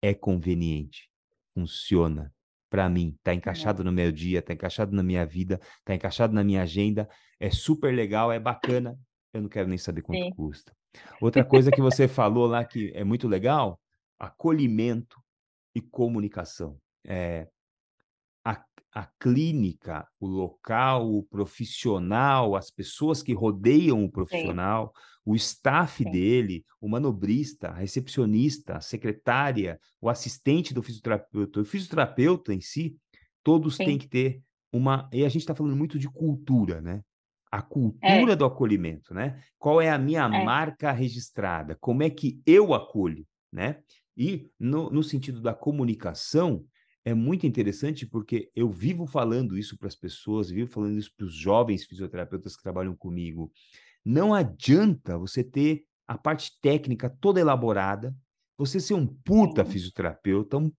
É 0.02 0.14
conveniente, 0.14 1.10
funciona. 1.54 2.34
Para 2.70 2.90
mim, 2.90 3.14
está 3.18 3.34
encaixado 3.34 3.84
no 3.84 3.92
meu 3.92 4.12
dia, 4.12 4.40
está 4.40 4.54
encaixado 4.54 4.96
na 4.96 5.04
minha 5.04 5.26
vida, 5.26 5.60
está 5.80 5.94
encaixado 5.94 6.34
na 6.34 6.44
minha 6.44 6.62
agenda, 6.62 7.10
é 7.38 7.52
super 7.52 7.94
legal, 7.94 8.32
é 8.32 8.40
bacana. 8.40 8.98
Eu 9.34 9.42
não 9.42 9.50
quero 9.50 9.68
nem 9.68 9.78
saber 9.78 10.02
quanto 10.02 10.24
Sim. 10.24 10.32
custa. 10.32 10.74
Outra 11.22 11.44
coisa 11.44 11.72
que 11.72 11.82
você 11.82 12.08
falou 12.08 12.48
lá 12.48 12.64
que 12.66 12.92
é 12.94 13.04
muito 13.04 13.28
legal, 13.28 13.80
acolhimento 14.20 15.22
e 15.74 15.82
comunicação. 15.82 16.78
É, 17.06 17.48
a, 18.44 18.64
a 18.94 19.06
clínica, 19.20 20.08
o 20.20 20.28
local, 20.28 21.12
o 21.12 21.24
profissional, 21.24 22.56
as 22.56 22.70
pessoas 22.70 23.24
que 23.24 23.34
rodeiam 23.34 24.04
o 24.04 24.12
profissional, 24.12 24.94
Sim. 24.96 25.02
o 25.26 25.36
staff 25.36 26.04
Sim. 26.04 26.12
dele, 26.12 26.66
o 26.80 26.90
manobrista, 26.90 27.70
a 27.70 27.76
recepcionista, 27.76 28.78
a 28.78 28.82
secretária, 28.82 29.80
o 30.00 30.10
assistente 30.10 30.74
do 30.74 30.84
fisioterapeuta, 30.84 31.62
o 31.62 31.66
fisioterapeuta 31.66 32.54
em 32.54 32.62
si, 32.62 32.98
todos 33.44 33.76
Sim. 33.76 33.86
têm 33.86 33.98
que 33.98 34.08
ter 34.08 34.42
uma. 34.72 35.10
E 35.12 35.26
a 35.26 35.30
gente 35.30 35.42
está 35.42 35.56
falando 35.56 35.76
muito 35.76 35.98
de 35.98 36.10
cultura, 36.10 36.82
né? 36.82 37.02
A 37.52 37.58
é. 37.58 37.62
cultura 37.62 38.34
é. 38.34 38.36
do 38.36 38.46
acolhimento, 38.46 39.14
né? 39.14 39.42
Qual 39.60 39.82
é 39.82 39.90
a 39.90 39.98
minha 39.98 40.24
é. 40.24 40.44
marca 40.44 40.92
registrada? 40.92 41.76
Como 41.80 42.02
é 42.02 42.10
que 42.10 42.42
eu 42.46 42.74
acolho, 42.74 43.28
né? 43.52 43.82
E 44.16 44.50
no, 44.60 44.90
no 44.90 45.04
sentido 45.04 45.42
da 45.42 45.54
comunicação, 45.54 46.66
é 47.04 47.14
muito 47.14 47.48
interessante 47.48 48.06
porque 48.06 48.50
eu 48.56 48.70
vivo 48.70 49.06
falando 49.06 49.58
isso 49.58 49.78
para 49.78 49.88
as 49.88 49.96
pessoas, 49.96 50.50
vivo 50.50 50.72
falando 50.72 50.98
isso 50.98 51.12
para 51.16 51.26
os 51.26 51.34
jovens 51.34 51.86
fisioterapeutas 51.86 52.56
que 52.56 52.64
trabalham 52.64 52.96
comigo. 52.96 53.52
Não 54.06 54.34
adianta 54.34 55.18
você 55.18 55.44
ter 55.44 55.84
a 56.08 56.18
parte 56.18 56.52
técnica 56.62 57.10
toda 57.10 57.40
elaborada, 57.40 58.16
você 58.58 58.80
ser 58.80 58.94
um 58.94 59.08
puta 59.08 59.66
fisioterapeuta, 59.66 60.58
um 60.58 60.72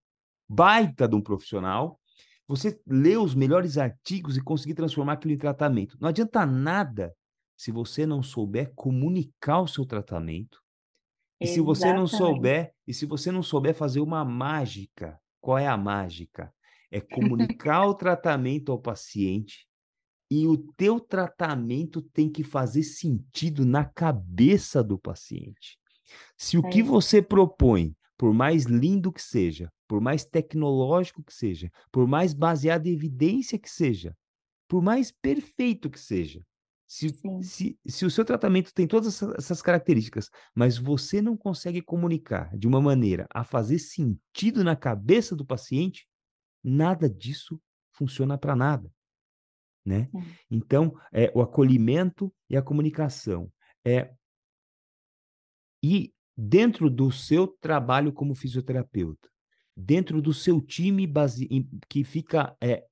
baita 0.47 1.07
de 1.07 1.15
um 1.15 1.21
profissional, 1.21 1.99
você 2.47 2.79
ler 2.85 3.17
os 3.17 3.33
melhores 3.33 3.77
artigos 3.77 4.37
e 4.37 4.41
conseguir 4.41 4.73
transformar 4.73 5.13
aquilo 5.13 5.33
em 5.33 5.37
tratamento. 5.37 5.97
Não 5.99 6.09
adianta 6.09 6.45
nada 6.45 7.13
se 7.55 7.71
você 7.71 8.05
não 8.05 8.21
souber 8.21 8.73
comunicar 8.75 9.61
o 9.61 9.67
seu 9.67 9.85
tratamento. 9.85 10.61
E 11.39 11.47
se 11.47 11.59
você 11.59 11.93
não 11.93 12.07
souber, 12.07 12.73
e 12.87 12.93
se 12.93 13.05
você 13.05 13.31
não 13.31 13.43
souber 13.43 13.75
fazer 13.75 13.99
uma 13.99 14.23
mágica, 14.23 15.19
qual 15.41 15.57
é 15.57 15.67
a 15.67 15.77
mágica? 15.77 16.53
É 16.89 17.01
comunicar 17.01 17.85
o 17.85 17.93
tratamento 17.93 18.71
ao 18.71 18.79
paciente 18.79 19.67
e 20.31 20.47
o 20.47 20.57
teu 20.57 20.99
tratamento 20.99 22.01
tem 22.01 22.29
que 22.29 22.43
fazer 22.43 22.83
sentido 22.83 23.65
na 23.65 23.85
cabeça 23.85 24.83
do 24.83 24.97
paciente. 24.97 25.77
Se 26.37 26.57
o 26.57 26.65
é. 26.65 26.69
que 26.69 26.81
você 26.81 27.21
propõe, 27.21 27.95
por 28.17 28.33
mais 28.33 28.63
lindo 28.63 29.11
que 29.11 29.21
seja, 29.21 29.71
por 29.93 30.01
mais 30.01 30.25
tecnológico 30.25 31.21
que 31.21 31.31
seja, 31.31 31.71
por 31.91 32.07
mais 32.07 32.33
baseado 32.33 32.87
em 32.87 32.93
evidência 32.93 33.59
que 33.59 33.69
seja, 33.69 34.17
por 34.67 34.81
mais 34.81 35.11
perfeito 35.11 35.87
que 35.87 35.99
seja, 35.99 36.43
se, 36.87 37.15
se, 37.43 37.79
se, 37.85 38.03
o 38.03 38.09
seu 38.09 38.25
tratamento 38.25 38.73
tem 38.73 38.87
todas 38.87 39.21
essas 39.37 39.61
características, 39.61 40.31
mas 40.55 40.79
você 40.79 41.21
não 41.21 41.37
consegue 41.37 41.79
comunicar 41.79 42.57
de 42.57 42.67
uma 42.67 42.81
maneira 42.81 43.27
a 43.31 43.43
fazer 43.43 43.77
sentido 43.77 44.63
na 44.63 44.75
cabeça 44.75 45.35
do 45.35 45.45
paciente, 45.45 46.07
nada 46.63 47.07
disso 47.07 47.61
funciona 47.91 48.35
para 48.35 48.55
nada. 48.55 48.91
Né? 49.85 50.09
Então, 50.49 50.99
é, 51.11 51.31
o 51.35 51.41
acolhimento 51.43 52.33
e 52.49 52.57
a 52.57 52.63
comunicação. 52.63 53.53
É, 53.85 54.11
e 55.83 56.11
dentro 56.35 56.89
do 56.89 57.11
seu 57.11 57.45
trabalho 57.45 58.11
como 58.11 58.33
fisioterapeuta, 58.33 59.31
dentro 59.75 60.21
do 60.21 60.33
seu 60.33 60.61
time 60.61 61.05
base... 61.07 61.47
que 61.89 62.03
fica 62.03 62.55
é, 62.61 62.85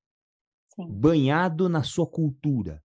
banhado 0.77 1.69
na 1.69 1.83
sua 1.83 2.07
cultura. 2.07 2.83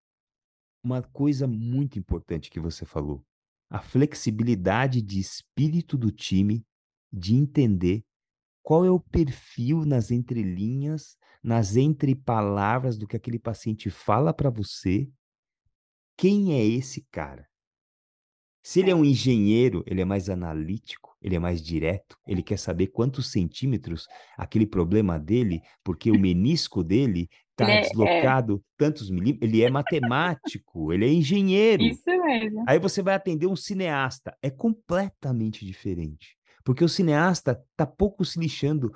Uma 0.82 1.02
coisa 1.02 1.46
muito 1.46 1.98
importante 1.98 2.50
que 2.50 2.60
você 2.60 2.84
falou: 2.84 3.24
a 3.70 3.80
flexibilidade 3.80 5.02
de 5.02 5.18
espírito 5.18 5.96
do 5.96 6.10
time 6.10 6.64
de 7.12 7.34
entender 7.34 8.04
qual 8.62 8.84
é 8.84 8.90
o 8.90 9.00
perfil 9.00 9.84
nas 9.84 10.10
entrelinhas, 10.10 11.16
nas 11.42 11.76
entrepalavras 11.76 12.98
do 12.98 13.06
que 13.06 13.16
aquele 13.16 13.38
paciente 13.38 13.90
fala 13.90 14.34
para 14.34 14.50
você. 14.50 15.08
Quem 16.16 16.54
é 16.54 16.64
esse 16.64 17.06
cara? 17.10 17.48
Se 18.66 18.80
ele 18.80 18.90
é 18.90 18.94
um 18.96 19.04
engenheiro, 19.04 19.84
ele 19.86 20.00
é 20.00 20.04
mais 20.04 20.28
analítico, 20.28 21.16
ele 21.22 21.36
é 21.36 21.38
mais 21.38 21.62
direto, 21.62 22.18
ele 22.26 22.42
quer 22.42 22.58
saber 22.58 22.88
quantos 22.88 23.30
centímetros 23.30 24.08
aquele 24.36 24.66
problema 24.66 25.20
dele, 25.20 25.62
porque 25.84 26.10
o 26.10 26.18
menisco 26.18 26.82
dele 26.82 27.28
está 27.52 27.70
é, 27.70 27.76
é, 27.76 27.80
deslocado 27.82 28.56
é. 28.56 28.60
tantos 28.76 29.08
milímetros, 29.08 29.48
ele 29.48 29.62
é 29.62 29.70
matemático, 29.70 30.92
ele 30.92 31.04
é 31.04 31.12
engenheiro. 31.12 31.84
Isso 31.84 32.02
mesmo. 32.06 32.64
Aí 32.66 32.80
você 32.80 33.02
vai 33.02 33.14
atender 33.14 33.46
um 33.46 33.54
cineasta, 33.54 34.36
é 34.42 34.50
completamente 34.50 35.64
diferente. 35.64 36.36
Porque 36.64 36.82
o 36.82 36.88
cineasta 36.88 37.52
está 37.70 37.86
pouco 37.86 38.24
se 38.24 38.36
lixando 38.36 38.90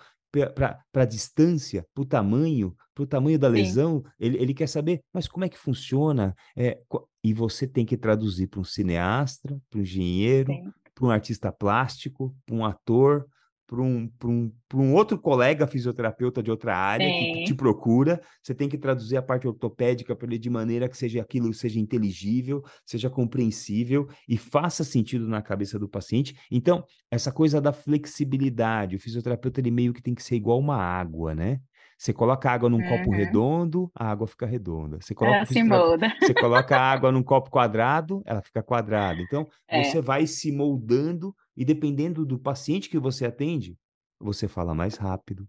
para 0.53 0.83
a 0.95 1.05
distância, 1.05 1.87
para 1.95 2.03
o 2.03 2.07
tamanho, 2.07 2.75
para 2.93 3.05
o 3.05 3.07
tamanho 3.07 3.39
da 3.39 3.47
lesão, 3.47 4.03
ele, 4.19 4.37
ele, 4.37 4.53
quer 4.53 4.69
saber, 4.69 5.01
mas 5.13 5.29
como 5.29 5.45
é 5.45 5.49
que 5.49 5.59
funciona? 5.59 6.35
É, 6.57 6.81
e 7.23 7.33
você 7.33 7.67
tem 7.67 7.85
que 7.85 7.97
traduzir 7.97 8.47
para 8.47 8.61
um 8.61 8.65
cineasta, 8.65 9.61
para 9.69 9.79
um 9.79 9.83
engenheiro, 9.83 10.53
para 10.95 11.07
um 11.07 11.11
artista 11.11 11.53
plástico, 11.53 12.35
para 12.47 12.55
um 12.55 12.65
ator, 12.65 13.27
para 13.71 13.81
um, 13.83 14.11
um, 14.25 14.53
um 14.75 14.95
outro 14.95 15.17
colega 15.17 15.65
fisioterapeuta 15.65 16.43
de 16.43 16.51
outra 16.51 16.77
área 16.77 17.07
Sim. 17.07 17.35
que 17.35 17.45
te 17.45 17.55
procura. 17.55 18.21
Você 18.43 18.53
tem 18.53 18.69
que 18.69 18.77
traduzir 18.77 19.17
a 19.17 19.23
parte 19.23 19.47
ortopédica 19.47 20.17
para 20.17 20.27
ele 20.27 20.39
de 20.39 20.51
maneira 20.51 20.89
que 20.89 20.97
seja 20.97 21.21
aquilo 21.21 21.55
seja 21.55 21.79
inteligível, 21.79 22.65
seja 22.85 23.09
compreensível 23.09 24.09
e 24.29 24.37
faça 24.37 24.83
sentido 24.83 25.29
na 25.29 25.41
cabeça 25.41 25.79
do 25.79 25.89
paciente. 25.89 26.37
Então, 26.51 26.85
essa 27.09 27.31
coisa 27.31 27.61
da 27.61 27.73
flexibilidade, 27.73 28.97
o 28.97 29.01
fisioterapeuta 29.01 29.61
ele 29.61 29.71
meio 29.71 29.93
que 29.93 30.03
tem 30.03 30.17
que 30.17 30.23
ser 30.23 30.35
igual 30.35 30.59
uma 30.59 30.77
água, 30.77 31.33
né? 31.33 31.61
Você 32.01 32.15
coloca 32.15 32.51
água 32.51 32.71
num 32.71 32.79
uhum. 32.79 32.89
copo 32.89 33.11
redondo, 33.11 33.93
a 33.95 34.11
água 34.11 34.27
fica 34.27 34.47
redonda. 34.47 34.99
Você 35.03 35.15
coloca, 35.15 35.45
se 35.45 35.63
molda. 35.63 36.11
você 36.19 36.33
coloca 36.33 36.75
água 36.75 37.13
num 37.13 37.21
copo 37.23 37.51
quadrado, 37.51 38.23
ela 38.25 38.41
fica 38.41 38.63
quadrada. 38.63 39.21
Então, 39.21 39.47
é. 39.69 39.85
você 39.85 40.01
vai 40.01 40.27
se 40.27 40.51
moldando 40.51 41.37
e 41.55 41.63
dependendo 41.63 42.25
do 42.25 42.39
paciente 42.39 42.89
que 42.89 42.99
você 42.99 43.27
atende, 43.27 43.77
você 44.19 44.49
fala 44.49 44.75
mais 44.75 44.97
rápido, 44.97 45.47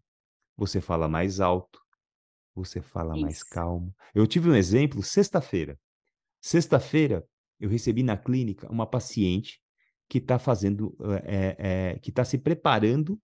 você 0.58 0.82
fala 0.82 1.08
mais 1.08 1.40
alto, 1.40 1.80
você 2.54 2.82
fala 2.82 3.14
Isso. 3.14 3.22
mais 3.22 3.44
calmo. 3.44 3.96
Eu 4.14 4.28
tive 4.28 4.50
um 4.50 4.56
exemplo 4.56 5.02
sexta-feira. 5.02 5.80
Sexta-feira, 6.42 7.26
eu 7.62 7.70
recebi 7.70 8.04
na 8.04 8.18
clínica 8.18 8.70
uma 8.70 8.86
paciente 8.86 9.62
que 10.10 10.18
está 10.18 10.38
fazendo, 10.38 10.98
é, 11.24 11.56
é, 11.94 12.00
que 12.00 12.10
está 12.10 12.26
se 12.26 12.38
preparando 12.38 13.18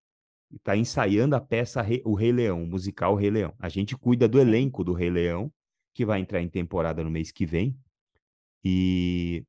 está 0.51 0.75
ensaiando 0.75 1.35
a 1.35 1.41
peça 1.41 1.85
O 2.05 2.13
Rei 2.13 2.31
Leão, 2.31 2.63
o 2.63 2.67
musical 2.67 3.15
Rei 3.15 3.29
Leão. 3.29 3.53
A 3.59 3.69
gente 3.69 3.95
cuida 3.97 4.27
do 4.27 4.39
elenco 4.39 4.83
do 4.83 4.93
Rei 4.93 5.09
Leão, 5.09 5.51
que 5.93 6.05
vai 6.05 6.19
entrar 6.19 6.41
em 6.41 6.49
temporada 6.49 7.03
no 7.03 7.09
mês 7.09 7.31
que 7.31 7.45
vem. 7.45 7.77
E 8.63 9.45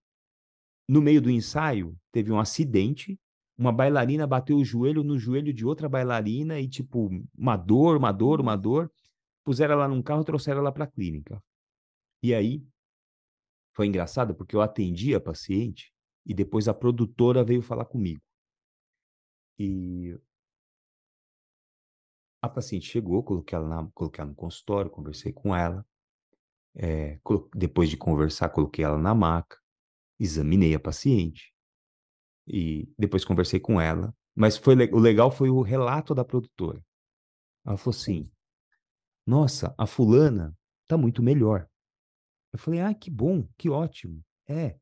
no 0.89 1.01
meio 1.01 1.21
do 1.21 1.31
ensaio, 1.31 1.97
teve 2.11 2.33
um 2.33 2.39
acidente. 2.39 3.19
Uma 3.57 3.73
bailarina 3.73 4.27
bateu 4.27 4.57
o 4.57 4.65
joelho 4.65 5.03
no 5.03 5.19
joelho 5.19 5.53
de 5.53 5.67
outra 5.67 5.89
bailarina 5.89 6.61
e, 6.61 6.69
tipo, 6.69 7.11
uma 7.37 7.57
dor, 7.57 7.97
uma 7.97 8.13
dor, 8.13 8.41
uma 8.41 8.57
dor. 8.57 8.91
Puseram 9.45 9.75
ela 9.75 9.89
num 9.89 10.03
carro 10.03 10.23
e 10.23 10.25
trouxeram 10.25 10.61
ela 10.61 10.73
para 10.73 10.85
a 10.85 10.89
clínica. 10.89 11.43
E 12.23 12.35
aí, 12.35 12.65
foi 13.75 13.87
engraçado 13.87 14.35
porque 14.35 14.57
eu 14.57 14.61
atendi 14.61 15.15
a 15.15 15.21
paciente 15.21 15.93
e 16.27 16.35
depois 16.35 16.69
a 16.69 16.75
produtora 16.75 17.45
veio 17.45 17.63
falar 17.63 17.85
comigo. 17.85 18.23
E 19.59 20.17
a 22.41 22.49
paciente 22.49 22.87
chegou, 22.87 23.23
coloquei 23.23 23.57
ela, 23.57 23.69
na, 23.69 23.91
coloquei 23.93 24.23
ela 24.23 24.31
no 24.31 24.37
consultório, 24.37 24.91
conversei 24.91 25.33
com 25.33 25.55
ela. 25.55 25.85
É, 26.75 27.19
depois 27.55 27.91
de 27.91 27.97
conversar, 27.97 28.51
coloquei 28.51 28.85
ela 28.85 28.99
na 28.99 29.15
maca, 29.15 29.59
examinei 30.19 30.75
a 30.75 30.81
paciente 30.81 31.53
e 32.47 32.89
depois 32.97 33.25
conversei 33.25 33.59
com 33.59 33.81
ela. 33.81 34.15
Mas 34.35 34.57
foi 34.57 34.75
o 34.93 34.99
legal 34.99 35.31
foi 35.31 35.51
o 35.51 35.63
relato 35.63 36.15
da 36.15 36.25
produtora. 36.25 36.81
Ela 37.67 37.77
falou 37.77 37.97
assim: 37.97 38.31
Nossa, 39.27 39.75
a 39.77 39.87
fulana 39.87 40.57
tá 40.87 40.97
muito 40.97 41.23
melhor. 41.23 41.69
Eu 42.53 42.59
falei, 42.59 42.81
ah, 42.81 42.95
que 42.95 43.11
bom, 43.11 43.47
que 43.57 43.69
ótimo. 43.69 44.25
É, 44.49 44.77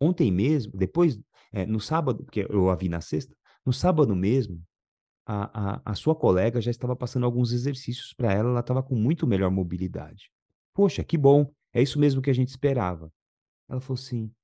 ontem 0.00 0.30
mesmo, 0.30 0.72
depois, 0.76 1.20
é, 1.52 1.66
no 1.66 1.80
sábado, 1.80 2.24
porque 2.24 2.46
eu 2.48 2.70
a 2.70 2.76
vi 2.76 2.88
na 2.88 3.00
sexta, 3.00 3.36
no 3.66 3.72
sábado 3.72 4.14
mesmo, 4.14 4.62
a, 5.32 5.74
a, 5.76 5.92
a 5.92 5.94
sua 5.94 6.16
colega 6.16 6.60
já 6.60 6.72
estava 6.72 6.96
passando 6.96 7.24
alguns 7.24 7.52
exercícios 7.52 8.12
para 8.12 8.32
ela, 8.32 8.50
ela 8.50 8.60
estava 8.60 8.82
com 8.82 8.96
muito 8.96 9.28
melhor 9.28 9.48
mobilidade. 9.48 10.28
Poxa, 10.74 11.04
que 11.04 11.16
bom, 11.16 11.48
é 11.72 11.80
isso 11.80 12.00
mesmo 12.00 12.20
que 12.20 12.30
a 12.30 12.34
gente 12.34 12.48
esperava. 12.48 13.12
Ela 13.68 13.80
falou 13.80 13.94
assim, 13.94 14.34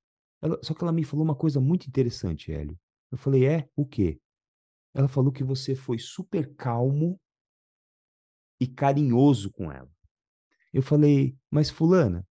ela, 0.41 0.57
só 0.63 0.73
que 0.73 0.85
ela 0.85 0.93
me 0.93 1.03
falou 1.03 1.25
uma 1.25 1.35
coisa 1.35 1.61
muito 1.61 1.89
interessante, 1.89 2.53
Hélio. 2.53 2.79
Eu 3.11 3.19
falei, 3.19 3.47
é, 3.47 3.69
o 3.75 3.85
quê? 3.85 4.21
Ela 4.95 5.09
falou 5.09 5.33
que 5.33 5.43
você 5.43 5.75
foi 5.75 5.99
super 5.99 6.55
calmo 6.55 7.21
e 8.61 8.69
carinhoso 8.69 9.51
com 9.51 9.73
ela. 9.73 9.91
Eu 10.73 10.83
falei, 10.83 11.37
mas 11.51 11.69
fulana, 11.69 12.25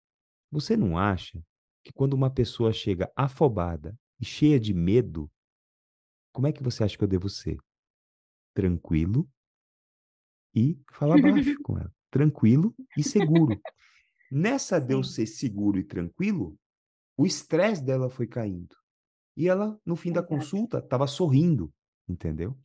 você 0.49 0.77
não 0.77 0.97
acha 0.97 1.43
que 1.83 1.93
quando 1.93 2.15
uma 2.15 2.31
pessoa 2.31 2.73
chega 2.73 3.11
afobada 3.17 3.99
e 4.21 4.25
cheia 4.25 4.61
de 4.61 4.73
medo, 4.73 5.29
como 6.33 6.47
é 6.47 6.53
que 6.53 6.63
você 6.63 6.85
acha 6.85 6.97
que 6.97 7.03
eu 7.03 7.09
devo 7.09 7.29
ser? 7.29 7.59
Tranquilo 8.55 9.29
e 10.55 10.79
falar 10.93 11.21
baixo 11.21 11.57
com 11.63 11.77
ela. 11.79 11.93
Tranquilo 12.11 12.75
e 12.97 13.03
seguro. 13.03 13.61
Nessa 14.31 14.81
de 14.81 14.95
eu 14.95 15.03
ser 15.03 15.27
seguro 15.27 15.79
e 15.79 15.85
tranquilo, 15.85 16.57
o 17.17 17.27
estresse 17.27 17.85
dela 17.85 18.09
foi 18.09 18.27
caindo. 18.27 18.75
E 19.37 19.49
ela, 19.49 19.79
no 19.85 19.97
fim 19.97 20.13
da 20.13 20.23
consulta, 20.23 20.79
estava 20.79 21.07
sorrindo, 21.07 21.73
entendeu? 22.09 22.57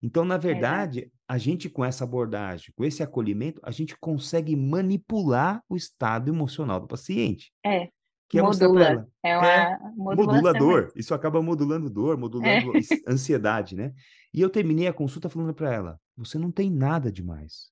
Então, 0.00 0.24
na 0.24 0.36
verdade, 0.36 1.12
a 1.28 1.38
gente 1.38 1.68
com 1.68 1.84
essa 1.84 2.04
abordagem, 2.04 2.72
com 2.74 2.84
esse 2.84 3.02
acolhimento, 3.02 3.60
a 3.62 3.70
gente 3.70 3.96
consegue 3.98 4.56
manipular 4.56 5.62
o 5.68 5.76
estado 5.76 6.28
emocional 6.28 6.80
do 6.80 6.88
paciente. 6.88 7.52
É. 7.64 7.88
Que 8.32 8.38
é 8.38 8.42
modula. 8.42 9.06
É 9.22 9.36
uma 9.36 9.46
é, 9.46 9.78
modula 9.94 10.54
dor. 10.54 10.90
Isso 10.96 11.12
acaba 11.12 11.42
modulando 11.42 11.90
dor, 11.90 12.16
modulando 12.16 12.72
é. 12.78 12.80
ansiedade, 13.06 13.76
né? 13.76 13.92
E 14.32 14.40
eu 14.40 14.48
terminei 14.48 14.86
a 14.86 14.92
consulta 14.92 15.28
falando 15.28 15.52
para 15.52 15.70
ela: 15.70 16.00
você 16.16 16.38
não 16.38 16.50
tem 16.50 16.70
nada 16.70 17.12
demais. 17.12 17.70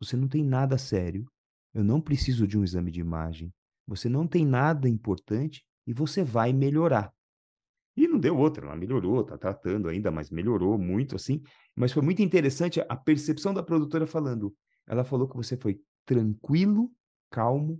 Você 0.00 0.16
não 0.16 0.26
tem 0.26 0.42
nada 0.42 0.78
sério. 0.78 1.26
Eu 1.74 1.84
não 1.84 2.00
preciso 2.00 2.46
de 2.46 2.56
um 2.56 2.64
exame 2.64 2.90
de 2.90 3.00
imagem. 3.00 3.52
Você 3.86 4.08
não 4.08 4.26
tem 4.26 4.46
nada 4.46 4.88
importante 4.88 5.62
e 5.86 5.92
você 5.92 6.24
vai 6.24 6.54
melhorar. 6.54 7.12
E 7.94 8.08
não 8.08 8.18
deu 8.18 8.34
outra, 8.38 8.64
ela 8.64 8.76
melhorou, 8.76 9.22
tá 9.24 9.36
tratando 9.36 9.88
ainda, 9.88 10.10
mas 10.10 10.30
melhorou 10.30 10.78
muito 10.78 11.16
assim. 11.16 11.42
Mas 11.76 11.92
foi 11.92 12.02
muito 12.02 12.22
interessante 12.22 12.80
a 12.88 12.96
percepção 12.96 13.52
da 13.52 13.62
produtora 13.62 14.06
falando. 14.06 14.54
Ela 14.86 15.04
falou 15.04 15.28
que 15.28 15.36
você 15.36 15.54
foi 15.54 15.78
tranquilo, 16.06 16.90
calmo 17.30 17.78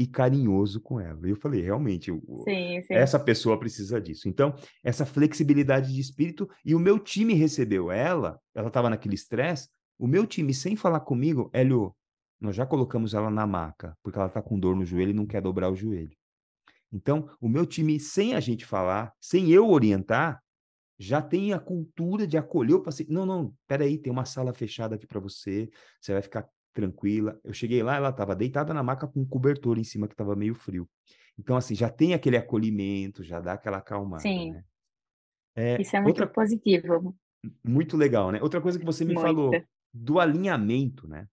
e 0.00 0.06
carinhoso 0.06 0.80
com 0.80 0.98
ela. 0.98 1.28
E 1.28 1.30
eu 1.30 1.36
falei, 1.36 1.60
realmente, 1.60 2.10
sim, 2.44 2.80
sim. 2.80 2.94
essa 2.94 3.20
pessoa 3.20 3.60
precisa 3.60 4.00
disso. 4.00 4.30
Então, 4.30 4.54
essa 4.82 5.04
flexibilidade 5.04 5.92
de 5.92 6.00
espírito, 6.00 6.48
e 6.64 6.74
o 6.74 6.78
meu 6.78 6.98
time 6.98 7.34
recebeu 7.34 7.92
ela, 7.92 8.40
ela 8.54 8.68
estava 8.68 8.88
naquele 8.88 9.14
estresse, 9.14 9.68
o 9.98 10.06
meu 10.06 10.26
time, 10.26 10.54
sem 10.54 10.74
falar 10.74 11.00
comigo, 11.00 11.50
Hélio, 11.52 11.94
nós 12.40 12.56
já 12.56 12.64
colocamos 12.64 13.12
ela 13.12 13.30
na 13.30 13.46
maca, 13.46 13.94
porque 14.02 14.18
ela 14.18 14.28
está 14.28 14.40
com 14.40 14.58
dor 14.58 14.74
no 14.74 14.86
joelho 14.86 15.10
e 15.10 15.14
não 15.14 15.26
quer 15.26 15.42
dobrar 15.42 15.70
o 15.70 15.76
joelho. 15.76 16.16
Então, 16.90 17.28
o 17.38 17.46
meu 17.46 17.66
time, 17.66 18.00
sem 18.00 18.32
a 18.32 18.40
gente 18.40 18.64
falar, 18.64 19.12
sem 19.20 19.50
eu 19.50 19.68
orientar, 19.68 20.42
já 20.98 21.20
tem 21.20 21.52
a 21.52 21.58
cultura 21.58 22.26
de 22.26 22.38
acolher 22.38 22.72
o 22.72 22.82
paciente. 22.82 23.12
Não, 23.12 23.26
não, 23.26 23.54
peraí, 23.68 23.98
tem 23.98 24.10
uma 24.10 24.24
sala 24.24 24.54
fechada 24.54 24.94
aqui 24.94 25.06
para 25.06 25.20
você, 25.20 25.68
você 26.00 26.14
vai 26.14 26.22
ficar 26.22 26.48
tranquila. 26.72 27.38
Eu 27.44 27.52
cheguei 27.52 27.82
lá, 27.82 27.96
ela 27.96 28.10
estava 28.10 28.34
deitada 28.34 28.72
na 28.72 28.82
maca 28.82 29.06
com 29.06 29.20
um 29.20 29.26
cobertor 29.26 29.78
em 29.78 29.84
cima 29.84 30.06
que 30.06 30.14
estava 30.14 30.36
meio 30.36 30.54
frio. 30.54 30.88
Então, 31.38 31.56
assim, 31.56 31.74
já 31.74 31.88
tem 31.88 32.14
aquele 32.14 32.36
acolhimento, 32.36 33.24
já 33.24 33.40
dá 33.40 33.54
aquela 33.54 33.78
acalmada. 33.78 34.22
Sim. 34.22 34.52
Né? 34.52 34.64
É, 35.56 35.80
Isso 35.80 35.96
é 35.96 36.00
muito 36.00 36.20
outra... 36.20 36.26
positivo. 36.26 37.16
Muito 37.64 37.96
legal, 37.96 38.30
né? 38.30 38.40
Outra 38.42 38.60
coisa 38.60 38.78
que 38.78 38.84
você 38.84 39.04
me 39.04 39.14
muito. 39.14 39.26
falou 39.26 39.50
do 39.92 40.20
alinhamento, 40.20 41.08
né? 41.08 41.26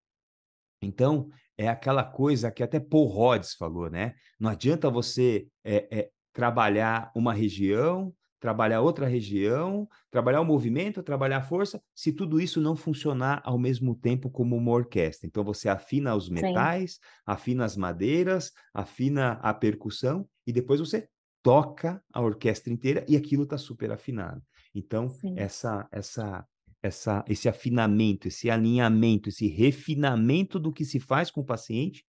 Então, 0.82 1.30
é 1.58 1.68
aquela 1.68 2.04
coisa 2.04 2.52
que 2.52 2.64
até 2.64 2.80
Paul 2.80 3.08
Rhodes 3.08 3.54
falou, 3.54 3.90
né? 3.90 4.16
Não 4.40 4.50
adianta 4.50 4.90
você 4.90 5.48
é, 5.64 5.88
é, 5.92 6.10
trabalhar 6.32 7.12
uma 7.16 7.34
região, 7.34 8.14
trabalhar 8.40 8.82
outra 8.82 9.08
região, 9.08 9.88
trabalhar 10.12 10.42
o 10.42 10.46
movimento, 10.46 11.02
trabalhar 11.04 11.38
a 11.38 11.42
força, 11.44 11.82
se 11.96 12.12
tudo 12.14 12.40
isso 12.40 12.62
não 12.62 12.76
funcionar 12.76 13.42
ao 13.44 13.58
mesmo 13.58 13.96
tempo 13.96 14.30
como 14.30 14.56
uma 14.56 14.72
orquestra. 14.72 15.28
Então, 15.28 15.44
você 15.44 15.70
afina 15.70 16.16
os 16.16 16.30
metais, 16.30 16.94
Sim. 16.94 17.00
afina 17.26 17.66
as 17.66 17.76
madeiras, 17.76 18.52
afina 18.74 19.34
a 19.42 19.54
percussão 19.54 20.28
e 20.46 20.54
depois 20.54 20.80
você 20.80 21.08
toca 21.44 22.02
a 22.14 22.22
orquestra 22.22 22.72
inteira 22.72 23.06
e 23.08 23.16
aquilo 23.16 23.44
está 23.44 23.58
super 23.58 23.92
afinado. 23.92 24.42
Então, 24.74 25.20
essa, 25.36 25.88
essa 25.92 26.46
essa, 26.82 27.26
esse 27.28 27.50
afinamento, 27.50 28.28
esse 28.28 28.50
alinhamento, 28.52 29.30
esse 29.30 29.48
refinamento 29.48 30.60
do 30.60 30.72
que 30.72 30.86
se 30.86 31.00
faz 31.00 31.32
com 31.32 31.42
o 31.42 31.46
paciente 31.46 32.06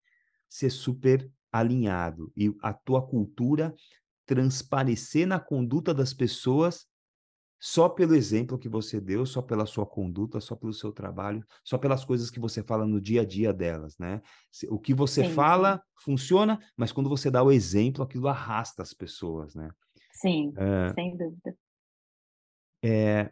ser 0.50 0.70
super 0.70 1.30
alinhado 1.52 2.32
e 2.36 2.54
a 2.62 2.74
tua 2.74 3.06
cultura 3.06 3.74
transparecer 4.28 5.26
na 5.26 5.40
conduta 5.40 5.94
das 5.94 6.14
pessoas 6.14 6.86
só 7.60 7.90
pelo 7.90 8.14
exemplo 8.14 8.60
que 8.60 8.70
você 8.70 9.02
deu, 9.02 9.26
só 9.26 9.42
pela 9.42 9.66
sua 9.66 9.86
conduta, 9.86 10.40
só 10.40 10.56
pelo 10.56 10.74
seu 10.74 10.92
trabalho, 10.92 11.44
só 11.64 11.76
pelas 11.78 12.06
coisas 12.06 12.30
que 12.30 12.40
você 12.40 12.62
fala 12.62 12.86
no 12.86 13.02
dia 13.02 13.22
a 13.22 13.26
dia 13.26 13.52
delas, 13.52 13.98
né? 13.98 14.22
O 14.70 14.80
que 14.80 14.94
você 14.94 15.24
sim, 15.24 15.34
fala 15.34 15.78
sim. 15.78 15.82
funciona, 16.04 16.60
mas 16.76 16.92
quando 16.92 17.10
você 17.10 17.32
dá 17.32 17.42
o 17.42 17.52
exemplo, 17.52 18.04
aquilo 18.04 18.28
arrasta 18.28 18.84
as 18.84 18.94
pessoas, 18.94 19.56
né? 19.56 19.72
Sim, 20.12 20.54
é, 20.56 20.94
sem 20.94 21.18
dúvida. 21.18 21.58
É, 22.84 23.32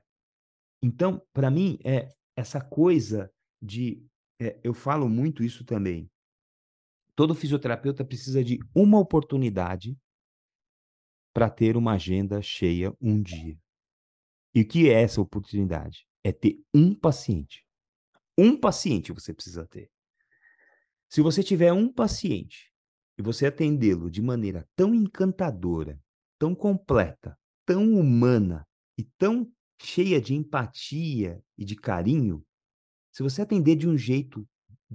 então, 0.82 1.22
para 1.32 1.52
mim, 1.52 1.78
é 1.84 2.10
essa 2.36 2.60
coisa 2.60 3.32
de. 3.62 4.04
É, 4.40 4.60
eu 4.64 4.74
falo 4.74 5.08
muito 5.08 5.44
isso 5.44 5.64
também. 5.64 6.10
Todo 7.16 7.36
fisioterapeuta 7.36 8.04
precisa 8.04 8.44
de 8.44 8.60
uma 8.74 9.00
oportunidade 9.00 9.98
para 11.36 11.50
ter 11.50 11.76
uma 11.76 11.96
agenda 11.96 12.42
cheia 12.42 12.96
um 13.02 13.22
dia. 13.22 13.60
E 14.54 14.62
o 14.62 14.66
que 14.66 14.90
é 14.90 15.02
essa 15.02 15.20
oportunidade? 15.20 16.08
É 16.24 16.32
ter 16.32 16.64
um 16.74 16.96
paciente. 16.96 17.66
Um 18.38 18.58
paciente 18.58 19.12
você 19.12 19.34
precisa 19.34 19.68
ter. 19.68 19.92
Se 21.10 21.20
você 21.20 21.44
tiver 21.44 21.74
um 21.74 21.92
paciente 21.92 22.72
e 23.18 23.22
você 23.22 23.48
atendê-lo 23.48 24.10
de 24.10 24.22
maneira 24.22 24.66
tão 24.78 24.96
encantadora, 24.96 26.02
tão 26.40 26.56
completa, 26.56 27.38
tão 27.66 27.84
humana 27.84 28.66
e 28.98 29.04
tão 29.04 29.52
cheia 29.82 30.22
de 30.22 30.34
empatia 30.34 31.44
e 31.58 31.66
de 31.66 31.76
carinho, 31.76 32.46
se 33.12 33.22
você 33.22 33.42
atender 33.42 33.76
de 33.76 33.90
um 33.90 33.98
jeito, 33.98 34.48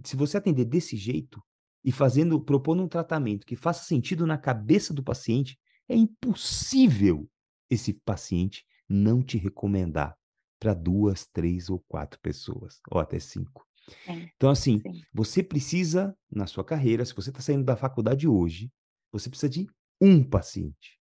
se 0.07 0.17
você 0.17 0.39
atender 0.39 0.65
desse 0.65 0.97
jeito 0.97 1.43
e 1.85 1.93
fazendo, 1.93 2.43
propondo 2.43 2.83
um 2.83 2.89
tratamento 2.89 3.47
que 3.47 3.57
faça 3.57 3.85
sentido 3.85 4.27
na 4.27 4.39
cabeça 4.39 4.95
do 4.95 5.05
paciente, 5.05 5.59
é 5.91 5.97
impossível 5.97 7.29
esse 7.69 7.93
paciente 7.93 8.65
não 8.89 9.23
te 9.23 9.37
recomendar 9.37 10.17
para 10.59 10.73
duas, 10.73 11.27
três 11.27 11.69
ou 11.69 11.81
quatro 11.89 12.21
pessoas, 12.21 12.81
ou 12.91 13.01
até 13.01 13.19
cinco. 13.19 13.67
É, 14.07 14.13
então, 14.37 14.51
assim, 14.51 14.79
sim. 14.81 15.03
você 15.13 15.43
precisa, 15.43 16.17
na 16.31 16.47
sua 16.47 16.65
carreira, 16.65 17.05
se 17.05 17.15
você 17.15 17.31
está 17.31 17.41
saindo 17.41 17.65
da 17.65 17.77
faculdade 17.77 18.29
hoje, 18.29 18.71
você 19.11 19.29
precisa 19.29 19.49
de 19.49 19.67
um 20.01 20.23
paciente. 20.23 21.01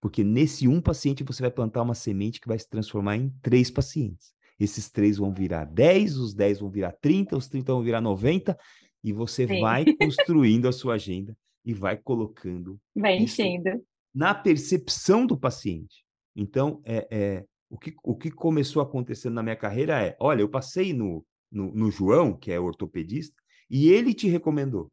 Porque 0.00 0.24
nesse 0.24 0.66
um 0.66 0.80
paciente 0.80 1.22
você 1.22 1.42
vai 1.42 1.50
plantar 1.50 1.82
uma 1.82 1.94
semente 1.94 2.40
que 2.40 2.48
vai 2.48 2.58
se 2.58 2.68
transformar 2.68 3.16
em 3.16 3.30
três 3.42 3.70
pacientes. 3.70 4.32
esses 4.58 4.90
três 4.90 5.16
vão 5.18 5.34
virar 5.34 5.64
10, 5.64 6.16
os 6.16 6.34
10 6.34 6.60
vão 6.60 6.70
virar 6.70 6.92
30, 6.92 7.36
os 7.36 7.48
30 7.48 7.72
vão 7.72 7.82
virar 7.82 8.00
90, 8.00 8.56
e 9.02 9.12
você 9.12 9.46
Sim. 9.46 9.60
vai 9.60 9.84
construindo 9.96 10.68
a 10.68 10.72
sua 10.72 10.94
agenda 10.94 11.36
e 11.64 11.72
vai 11.72 11.96
colocando. 11.96 12.78
Vai 12.94 13.18
enchendo. 13.18 13.84
Na 14.14 14.34
percepção 14.34 15.26
do 15.26 15.38
paciente. 15.38 16.04
Então, 16.34 16.80
é, 16.84 17.08
é, 17.10 17.44
o, 17.68 17.78
que, 17.78 17.94
o 18.02 18.16
que 18.16 18.30
começou 18.30 18.82
acontecendo 18.82 19.34
na 19.34 19.42
minha 19.42 19.56
carreira 19.56 20.00
é: 20.00 20.16
olha, 20.20 20.42
eu 20.42 20.48
passei 20.48 20.92
no, 20.92 21.24
no, 21.50 21.72
no 21.74 21.90
João, 21.90 22.36
que 22.36 22.50
é 22.52 22.60
ortopedista, 22.60 23.40
e 23.70 23.88
ele 23.88 24.12
te 24.12 24.28
recomendou. 24.28 24.90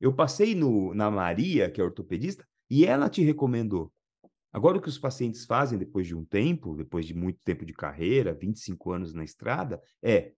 Eu 0.00 0.14
passei 0.14 0.54
no, 0.54 0.92
na 0.94 1.10
Maria, 1.10 1.70
que 1.70 1.80
é 1.80 1.84
ortopedista, 1.84 2.46
e 2.68 2.84
ela 2.84 3.08
te 3.08 3.22
recomendou. 3.22 3.92
Agora, 4.52 4.78
o 4.78 4.80
que 4.80 4.88
os 4.88 4.98
pacientes 4.98 5.44
fazem 5.44 5.78
depois 5.78 6.06
de 6.06 6.14
um 6.14 6.24
tempo, 6.24 6.74
depois 6.74 7.06
de 7.06 7.14
muito 7.14 7.38
tempo 7.44 7.64
de 7.64 7.72
carreira, 7.72 8.32
25 8.32 8.90
anos 8.90 9.12
na 9.12 9.22
estrada, 9.22 9.80
é: 10.02 10.32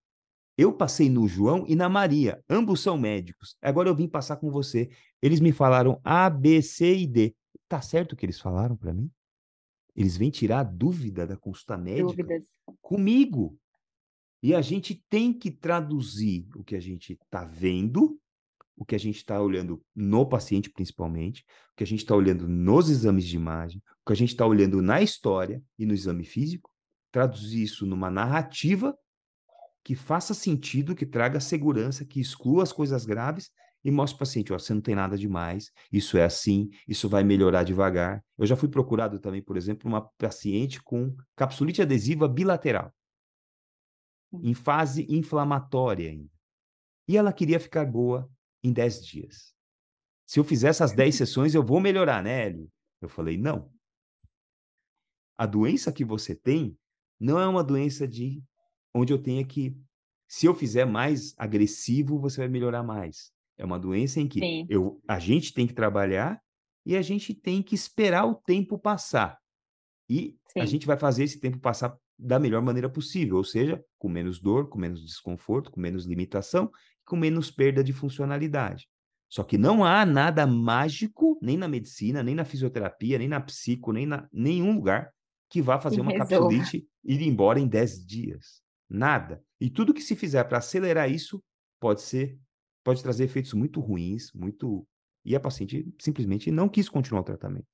eu 0.58 0.72
passei 0.72 1.08
no 1.08 1.28
João 1.28 1.64
e 1.68 1.76
na 1.76 1.88
Maria, 1.88 2.42
ambos 2.50 2.80
são 2.80 2.98
médicos. 2.98 3.56
Agora 3.62 3.88
eu 3.88 3.94
vim 3.94 4.08
passar 4.08 4.36
com 4.38 4.50
você. 4.50 4.90
Eles 5.22 5.38
me 5.38 5.52
falaram 5.52 6.00
A, 6.02 6.28
B, 6.28 6.60
C 6.60 6.96
e 6.96 7.06
D. 7.06 7.32
Tá 7.68 7.80
certo 7.80 8.12
o 8.12 8.16
que 8.16 8.26
eles 8.26 8.40
falaram 8.40 8.76
para 8.76 8.92
mim? 8.92 9.08
Eles 9.94 10.16
vêm 10.16 10.30
tirar 10.30 10.60
a 10.60 10.64
dúvida 10.64 11.24
da 11.24 11.36
consulta 11.36 11.76
médica 11.78 12.08
Dúvidas. 12.08 12.46
comigo. 12.82 13.56
E 14.42 14.52
a 14.52 14.60
gente 14.60 15.00
tem 15.08 15.32
que 15.32 15.52
traduzir 15.52 16.48
o 16.56 16.64
que 16.64 16.74
a 16.74 16.80
gente 16.80 17.12
está 17.12 17.44
vendo, 17.44 18.18
o 18.76 18.84
que 18.84 18.96
a 18.96 18.98
gente 18.98 19.16
está 19.16 19.40
olhando 19.40 19.80
no 19.94 20.26
paciente, 20.26 20.70
principalmente, 20.70 21.44
o 21.72 21.76
que 21.76 21.84
a 21.84 21.86
gente 21.86 22.00
está 22.00 22.16
olhando 22.16 22.48
nos 22.48 22.90
exames 22.90 23.24
de 23.24 23.36
imagem, 23.36 23.80
o 24.02 24.06
que 24.06 24.12
a 24.12 24.16
gente 24.16 24.30
está 24.30 24.44
olhando 24.44 24.82
na 24.82 25.00
história 25.02 25.62
e 25.78 25.86
no 25.86 25.94
exame 25.94 26.24
físico, 26.24 26.68
traduzir 27.12 27.62
isso 27.62 27.86
numa 27.86 28.10
narrativa 28.10 28.96
que 29.88 29.94
faça 29.94 30.34
sentido, 30.34 30.94
que 30.94 31.06
traga 31.06 31.40
segurança, 31.40 32.04
que 32.04 32.20
exclua 32.20 32.62
as 32.62 32.74
coisas 32.74 33.06
graves 33.06 33.50
e 33.82 33.90
mostre 33.90 34.18
para 34.18 34.24
o 34.24 34.28
paciente, 34.28 34.52
ó, 34.52 34.58
você 34.58 34.74
não 34.74 34.82
tem 34.82 34.94
nada 34.94 35.16
demais, 35.16 35.72
isso 35.90 36.18
é 36.18 36.24
assim, 36.24 36.68
isso 36.86 37.08
vai 37.08 37.24
melhorar 37.24 37.62
devagar. 37.62 38.22
Eu 38.36 38.44
já 38.44 38.54
fui 38.54 38.68
procurado 38.68 39.18
também, 39.18 39.42
por 39.42 39.56
exemplo, 39.56 39.88
uma 39.88 40.02
paciente 40.02 40.78
com 40.82 41.16
capsulite 41.34 41.80
adesiva 41.80 42.28
bilateral, 42.28 42.94
em 44.42 44.52
fase 44.52 45.06
inflamatória 45.08 46.10
ainda. 46.10 46.30
E 47.08 47.16
ela 47.16 47.32
queria 47.32 47.58
ficar 47.58 47.86
boa 47.86 48.30
em 48.62 48.74
10 48.74 49.06
dias. 49.06 49.54
Se 50.26 50.38
eu 50.38 50.44
fizer 50.44 50.68
essas 50.68 50.92
10 50.92 51.14
sessões, 51.16 51.54
eu 51.54 51.64
vou 51.64 51.80
melhorar, 51.80 52.22
né, 52.22 52.44
Hélio? 52.44 52.70
Eu 53.00 53.08
falei, 53.08 53.38
não. 53.38 53.72
A 55.38 55.46
doença 55.46 55.90
que 55.90 56.04
você 56.04 56.34
tem 56.34 56.76
não 57.18 57.40
é 57.40 57.48
uma 57.48 57.64
doença 57.64 58.06
de 58.06 58.42
onde 58.98 59.12
eu 59.12 59.18
tenha 59.18 59.44
que, 59.44 59.76
se 60.26 60.46
eu 60.46 60.54
fizer 60.54 60.84
mais 60.84 61.34
agressivo, 61.38 62.18
você 62.18 62.40
vai 62.40 62.48
melhorar 62.48 62.82
mais. 62.82 63.32
É 63.56 63.64
uma 63.64 63.78
doença 63.78 64.20
em 64.20 64.28
que 64.28 64.66
eu, 64.68 65.00
a 65.08 65.18
gente 65.18 65.52
tem 65.52 65.66
que 65.66 65.74
trabalhar 65.74 66.40
e 66.86 66.96
a 66.96 67.02
gente 67.02 67.34
tem 67.34 67.62
que 67.62 67.74
esperar 67.74 68.24
o 68.24 68.34
tempo 68.34 68.78
passar. 68.78 69.38
E 70.08 70.36
Sim. 70.52 70.60
a 70.60 70.64
gente 70.64 70.86
vai 70.86 70.96
fazer 70.96 71.24
esse 71.24 71.40
tempo 71.40 71.58
passar 71.58 71.96
da 72.18 72.38
melhor 72.38 72.62
maneira 72.62 72.88
possível, 72.88 73.36
ou 73.36 73.44
seja, 73.44 73.82
com 73.98 74.08
menos 74.08 74.40
dor, 74.40 74.68
com 74.68 74.78
menos 74.78 75.04
desconforto, 75.04 75.70
com 75.70 75.80
menos 75.80 76.06
limitação, 76.06 76.70
com 77.04 77.16
menos 77.16 77.50
perda 77.50 77.84
de 77.84 77.92
funcionalidade. 77.92 78.88
Só 79.28 79.44
que 79.44 79.58
não 79.58 79.84
há 79.84 80.06
nada 80.06 80.46
mágico, 80.46 81.38
nem 81.42 81.56
na 81.56 81.68
medicina, 81.68 82.22
nem 82.22 82.34
na 82.34 82.44
fisioterapia, 82.44 83.18
nem 83.18 83.28
na 83.28 83.40
psico, 83.40 83.92
nem 83.92 84.06
na 84.06 84.26
nenhum 84.32 84.74
lugar 84.74 85.12
que 85.50 85.60
vá 85.60 85.78
fazer 85.78 86.00
uma 86.00 86.12
capsulite 86.16 86.86
e 87.04 87.14
ir 87.14 87.22
embora 87.22 87.60
em 87.60 87.68
10 87.68 88.04
dias. 88.06 88.62
Nada. 88.88 89.42
E 89.60 89.68
tudo 89.68 89.92
que 89.92 90.00
se 90.00 90.16
fizer 90.16 90.44
para 90.44 90.58
acelerar 90.58 91.10
isso 91.10 91.42
pode 91.80 92.02
ser 92.02 92.38
pode 92.88 93.02
trazer 93.02 93.24
efeitos 93.24 93.52
muito 93.52 93.80
ruins, 93.80 94.32
muito. 94.32 94.86
E 95.24 95.36
a 95.36 95.40
paciente 95.40 95.86
simplesmente 96.00 96.50
não 96.50 96.68
quis 96.68 96.88
continuar 96.88 97.20
o 97.20 97.24
tratamento. 97.24 97.66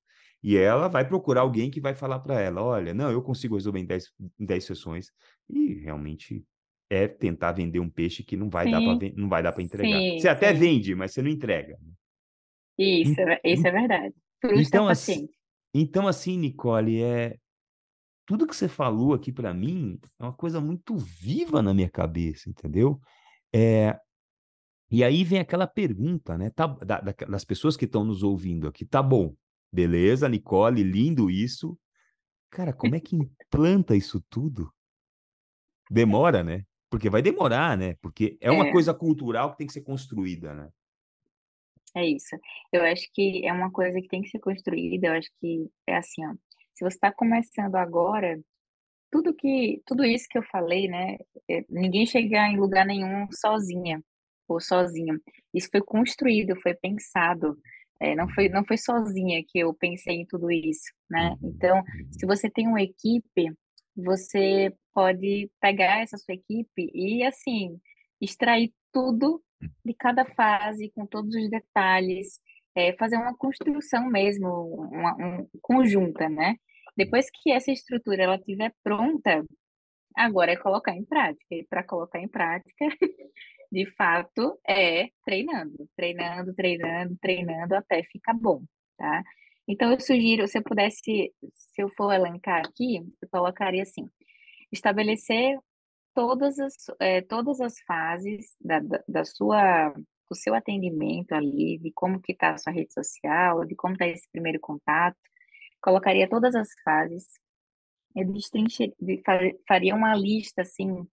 E 0.43 0.57
ela 0.57 0.89
vai 0.89 1.07
procurar 1.07 1.41
alguém 1.41 1.71
que 1.71 1.79
vai 1.79 1.95
falar 1.95 2.19
para 2.19 2.39
ela: 2.39 2.61
olha, 2.61 2.93
não, 2.93 3.09
eu 3.09 3.21
consigo 3.21 3.55
resolver 3.55 3.79
em 3.79 3.85
10, 3.85 4.11
em 4.39 4.45
10 4.45 4.63
sessões. 4.65 5.11
E 5.49 5.75
realmente 5.75 6.43
é 6.89 7.07
tentar 7.07 7.53
vender 7.53 7.79
um 7.79 7.89
peixe 7.89 8.23
que 8.23 8.35
não 8.35 8.49
vai 8.49 8.65
sim. 8.65 8.71
dar 8.71 8.81
para 8.81 9.13
não 9.15 9.29
vai 9.29 9.41
dar 9.41 9.53
para 9.53 9.63
entregar. 9.63 9.97
Sim, 9.97 10.19
você 10.19 10.27
até 10.27 10.51
vende, 10.53 10.93
mas 10.93 11.13
você 11.13 11.21
não 11.21 11.29
entrega. 11.29 11.77
Né? 11.81 11.93
Isso, 12.77 13.15
isso 13.43 13.67
é 13.67 13.71
verdade. 13.71 14.13
então, 14.57 14.87
assim, 14.87 15.29
então 15.73 16.07
assim, 16.07 16.37
Nicole, 16.37 17.01
é 17.01 17.37
tudo 18.25 18.47
que 18.47 18.55
você 18.55 18.67
falou 18.67 19.13
aqui 19.13 19.31
para 19.31 19.53
mim 19.53 19.99
é 20.19 20.23
uma 20.23 20.33
coisa 20.33 20.59
muito 20.59 20.97
viva 20.97 21.61
na 21.61 21.73
minha 21.73 21.89
cabeça, 21.89 22.49
entendeu? 22.49 22.99
É, 23.53 23.97
e 24.89 25.03
aí 25.03 25.23
vem 25.23 25.39
aquela 25.39 25.67
pergunta, 25.67 26.37
né? 26.37 26.49
Tá, 26.49 26.67
da, 26.67 27.01
da, 27.01 27.11
das 27.11 27.45
pessoas 27.45 27.77
que 27.77 27.85
estão 27.85 28.03
nos 28.03 28.23
ouvindo 28.23 28.67
aqui. 28.67 28.85
Tá 28.85 29.01
bom, 29.01 29.35
beleza, 29.71 30.29
Nicole, 30.29 30.83
lindo 30.83 31.29
isso. 31.29 31.77
Cara, 32.49 32.73
como 32.73 32.95
é 32.95 32.99
que 32.99 33.15
implanta 33.15 33.95
isso 33.95 34.23
tudo? 34.29 34.71
Demora, 35.89 36.43
né? 36.43 36.63
Porque 36.89 37.09
vai 37.09 37.21
demorar, 37.21 37.77
né? 37.77 37.95
Porque 38.01 38.37
é 38.39 38.49
uma 38.49 38.67
é. 38.67 38.71
coisa 38.71 38.93
cultural 38.93 39.51
que 39.51 39.57
tem 39.57 39.67
que 39.67 39.73
ser 39.73 39.81
construída, 39.81 40.53
né? 40.53 40.69
É 41.95 42.05
isso. 42.05 42.35
Eu 42.71 42.83
acho 42.83 43.09
que 43.13 43.45
é 43.45 43.53
uma 43.53 43.71
coisa 43.71 44.01
que 44.01 44.07
tem 44.07 44.21
que 44.21 44.29
ser 44.29 44.39
construída. 44.39 45.07
Eu 45.07 45.13
acho 45.13 45.29
que 45.39 45.69
é 45.87 45.95
assim, 45.97 46.25
ó. 46.25 46.33
Se 46.75 46.83
você 46.83 46.95
está 46.95 47.11
começando 47.11 47.75
agora, 47.75 48.39
tudo 49.11 49.33
que, 49.33 49.81
tudo 49.85 50.03
isso 50.03 50.27
que 50.29 50.37
eu 50.37 50.43
falei, 50.43 50.87
né? 50.87 51.17
É, 51.49 51.63
ninguém 51.69 52.05
chega 52.05 52.47
em 52.47 52.57
lugar 52.57 52.85
nenhum 52.85 53.27
sozinha 53.31 54.01
ou 54.47 54.59
sozinho. 54.59 55.19
Isso 55.53 55.69
foi 55.71 55.81
construído, 55.81 56.59
foi 56.61 56.75
pensado. 56.75 57.57
É, 57.99 58.13
não 58.15 58.27
foi 58.29 58.49
não 58.49 58.65
foi 58.65 58.77
sozinha 58.77 59.41
que 59.47 59.59
eu 59.59 59.73
pensei 59.73 60.15
em 60.17 60.25
tudo 60.25 60.51
isso, 60.51 60.91
né? 61.09 61.29
Uhum, 61.41 61.49
então, 61.49 61.77
uhum. 61.77 62.11
se 62.11 62.25
você 62.25 62.49
tem 62.49 62.67
uma 62.67 62.81
equipe, 62.81 63.53
você 63.95 64.73
pode 64.93 65.49
pegar 65.61 66.01
essa 66.01 66.17
sua 66.17 66.35
equipe 66.35 66.91
e 66.93 67.23
assim 67.23 67.79
extrair 68.21 68.73
tudo 68.91 69.41
de 69.83 69.93
cada 69.93 70.25
fase 70.25 70.91
com 70.93 71.05
todos 71.05 71.33
os 71.35 71.49
detalhes, 71.49 72.39
é, 72.75 72.93
fazer 72.97 73.17
uma 73.17 73.35
construção 73.35 74.09
mesmo, 74.09 74.47
uma, 74.91 75.15
um, 75.15 75.49
conjunta, 75.61 76.27
né? 76.29 76.57
Depois 76.97 77.29
que 77.29 77.51
essa 77.51 77.71
estrutura 77.71 78.23
ela 78.23 78.35
estiver 78.35 78.73
pronta, 78.83 79.43
agora 80.15 80.51
é 80.53 80.57
colocar 80.57 80.95
em 80.95 81.05
prática. 81.05 81.55
E 81.55 81.65
para 81.65 81.83
colocar 81.83 82.19
em 82.19 82.27
prática, 82.27 82.85
de 83.71 83.85
fato, 83.95 84.59
é 84.67 85.09
treinando, 85.25 85.89
treinando, 85.95 86.53
treinando, 86.53 87.17
treinando 87.21 87.75
até 87.75 88.03
ficar 88.03 88.33
bom, 88.33 88.63
tá? 88.97 89.23
Então, 89.67 89.91
eu 89.91 89.99
sugiro, 89.99 90.47
se 90.47 90.57
eu 90.59 90.63
pudesse, 90.63 91.33
se 91.53 91.81
eu 91.81 91.89
for 91.97 92.13
elencar 92.13 92.59
aqui, 92.65 92.97
eu 93.21 93.29
colocaria 93.31 93.81
assim, 93.83 94.07
estabelecer 94.71 95.57
todas 96.13 96.59
as, 96.59 96.75
é, 96.99 97.21
todas 97.21 97.59
as 97.59 97.79
fases 97.81 98.55
da, 98.61 98.79
da, 98.79 99.03
da, 99.07 99.25
sua, 99.25 99.89
do 100.29 100.35
seu 100.35 100.53
atendimento 100.55 101.33
ali, 101.33 101.79
de 101.79 101.91
como 101.93 102.21
que 102.21 102.31
está 102.31 102.51
a 102.51 102.57
sua 102.57 102.71
rede 102.71 102.93
social, 102.93 103.65
de 103.65 103.75
como 103.75 103.93
está 103.93 104.07
esse 104.07 104.29
primeiro 104.31 104.59
contato, 104.59 105.17
colocaria 105.85 106.27
todas 106.27 106.55
as 106.55 106.69
fases, 106.83 107.25
eu 108.15 108.25
faria 109.67 109.93
uma 109.93 110.15
lista, 110.15 110.63
assim, 110.63 111.05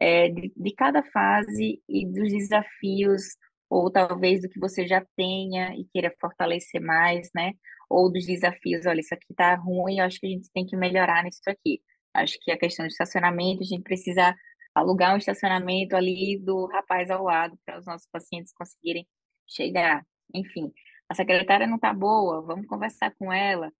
é, 0.00 0.28
de, 0.28 0.52
de 0.56 0.74
cada 0.74 1.02
fase 1.04 1.80
e 1.88 2.06
dos 2.06 2.32
desafios, 2.32 3.22
ou 3.70 3.90
talvez 3.90 4.42
do 4.42 4.48
que 4.48 4.58
você 4.58 4.86
já 4.86 5.04
tenha 5.16 5.74
e 5.76 5.84
queira 5.92 6.12
fortalecer 6.20 6.80
mais, 6.80 7.30
né? 7.34 7.52
Ou 7.88 8.10
dos 8.10 8.26
desafios, 8.26 8.86
olha, 8.86 9.00
isso 9.00 9.14
aqui 9.14 9.32
tá 9.34 9.54
ruim, 9.54 9.98
eu 9.98 10.04
acho 10.06 10.18
que 10.18 10.26
a 10.26 10.30
gente 10.30 10.50
tem 10.52 10.66
que 10.66 10.76
melhorar 10.76 11.22
nisso 11.24 11.40
aqui. 11.46 11.80
Acho 12.14 12.36
que 12.40 12.50
a 12.50 12.58
questão 12.58 12.86
do 12.86 12.90
estacionamento, 12.90 13.62
a 13.62 13.66
gente 13.66 13.82
precisa 13.82 14.34
alugar 14.74 15.14
um 15.14 15.18
estacionamento 15.18 15.94
ali 15.96 16.38
do 16.38 16.66
rapaz 16.66 17.10
ao 17.10 17.24
lado 17.24 17.58
para 17.64 17.78
os 17.78 17.86
nossos 17.86 18.08
pacientes 18.10 18.52
conseguirem 18.52 19.06
chegar. 19.46 20.04
Enfim, 20.34 20.72
a 21.08 21.14
secretária 21.14 21.66
não 21.66 21.78
tá 21.78 21.92
boa, 21.94 22.42
vamos 22.42 22.66
conversar 22.66 23.14
com 23.16 23.32
ela. 23.32 23.70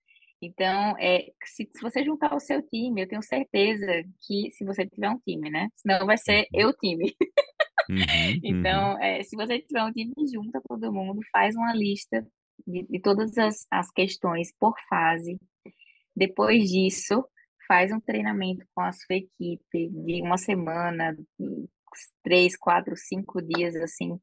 Então, 0.40 0.96
é, 0.98 1.32
se, 1.44 1.68
se, 1.74 1.82
você 1.82 2.04
juntar 2.04 2.34
o 2.34 2.40
seu 2.40 2.62
time, 2.62 3.02
eu 3.02 3.08
tenho 3.08 3.22
certeza 3.22 3.86
que 4.20 4.50
se 4.52 4.64
você 4.64 4.86
tiver 4.86 5.08
um 5.08 5.18
time, 5.18 5.50
né? 5.50 5.68
Senão 5.74 6.06
vai 6.06 6.18
ser 6.18 6.40
uhum. 6.52 6.60
eu 6.60 6.72
time. 6.74 7.14
Uhum, 7.88 7.96
então, 8.44 8.94
uhum. 8.94 9.02
É, 9.02 9.22
se 9.22 9.34
você 9.34 9.58
tiver 9.60 9.82
um 9.82 9.92
time, 9.92 10.12
junta 10.32 10.60
todo 10.68 10.92
mundo, 10.92 11.20
faz 11.32 11.54
uma 11.56 11.74
lista 11.74 12.26
de, 12.66 12.82
de 12.84 13.00
todas 13.00 13.36
as, 13.38 13.66
as 13.70 13.90
questões 13.90 14.52
por 14.58 14.74
fase. 14.88 15.38
Depois 16.14 16.70
disso, 16.70 17.26
faz 17.66 17.90
um 17.92 18.00
treinamento 18.00 18.64
com 18.74 18.82
a 18.82 18.92
sua 18.92 19.16
equipe 19.16 19.88
de 19.88 20.22
uma 20.22 20.36
semana, 20.36 21.16
três, 22.22 22.56
quatro, 22.56 22.94
cinco 22.96 23.40
dias, 23.42 23.74
assim. 23.76 24.18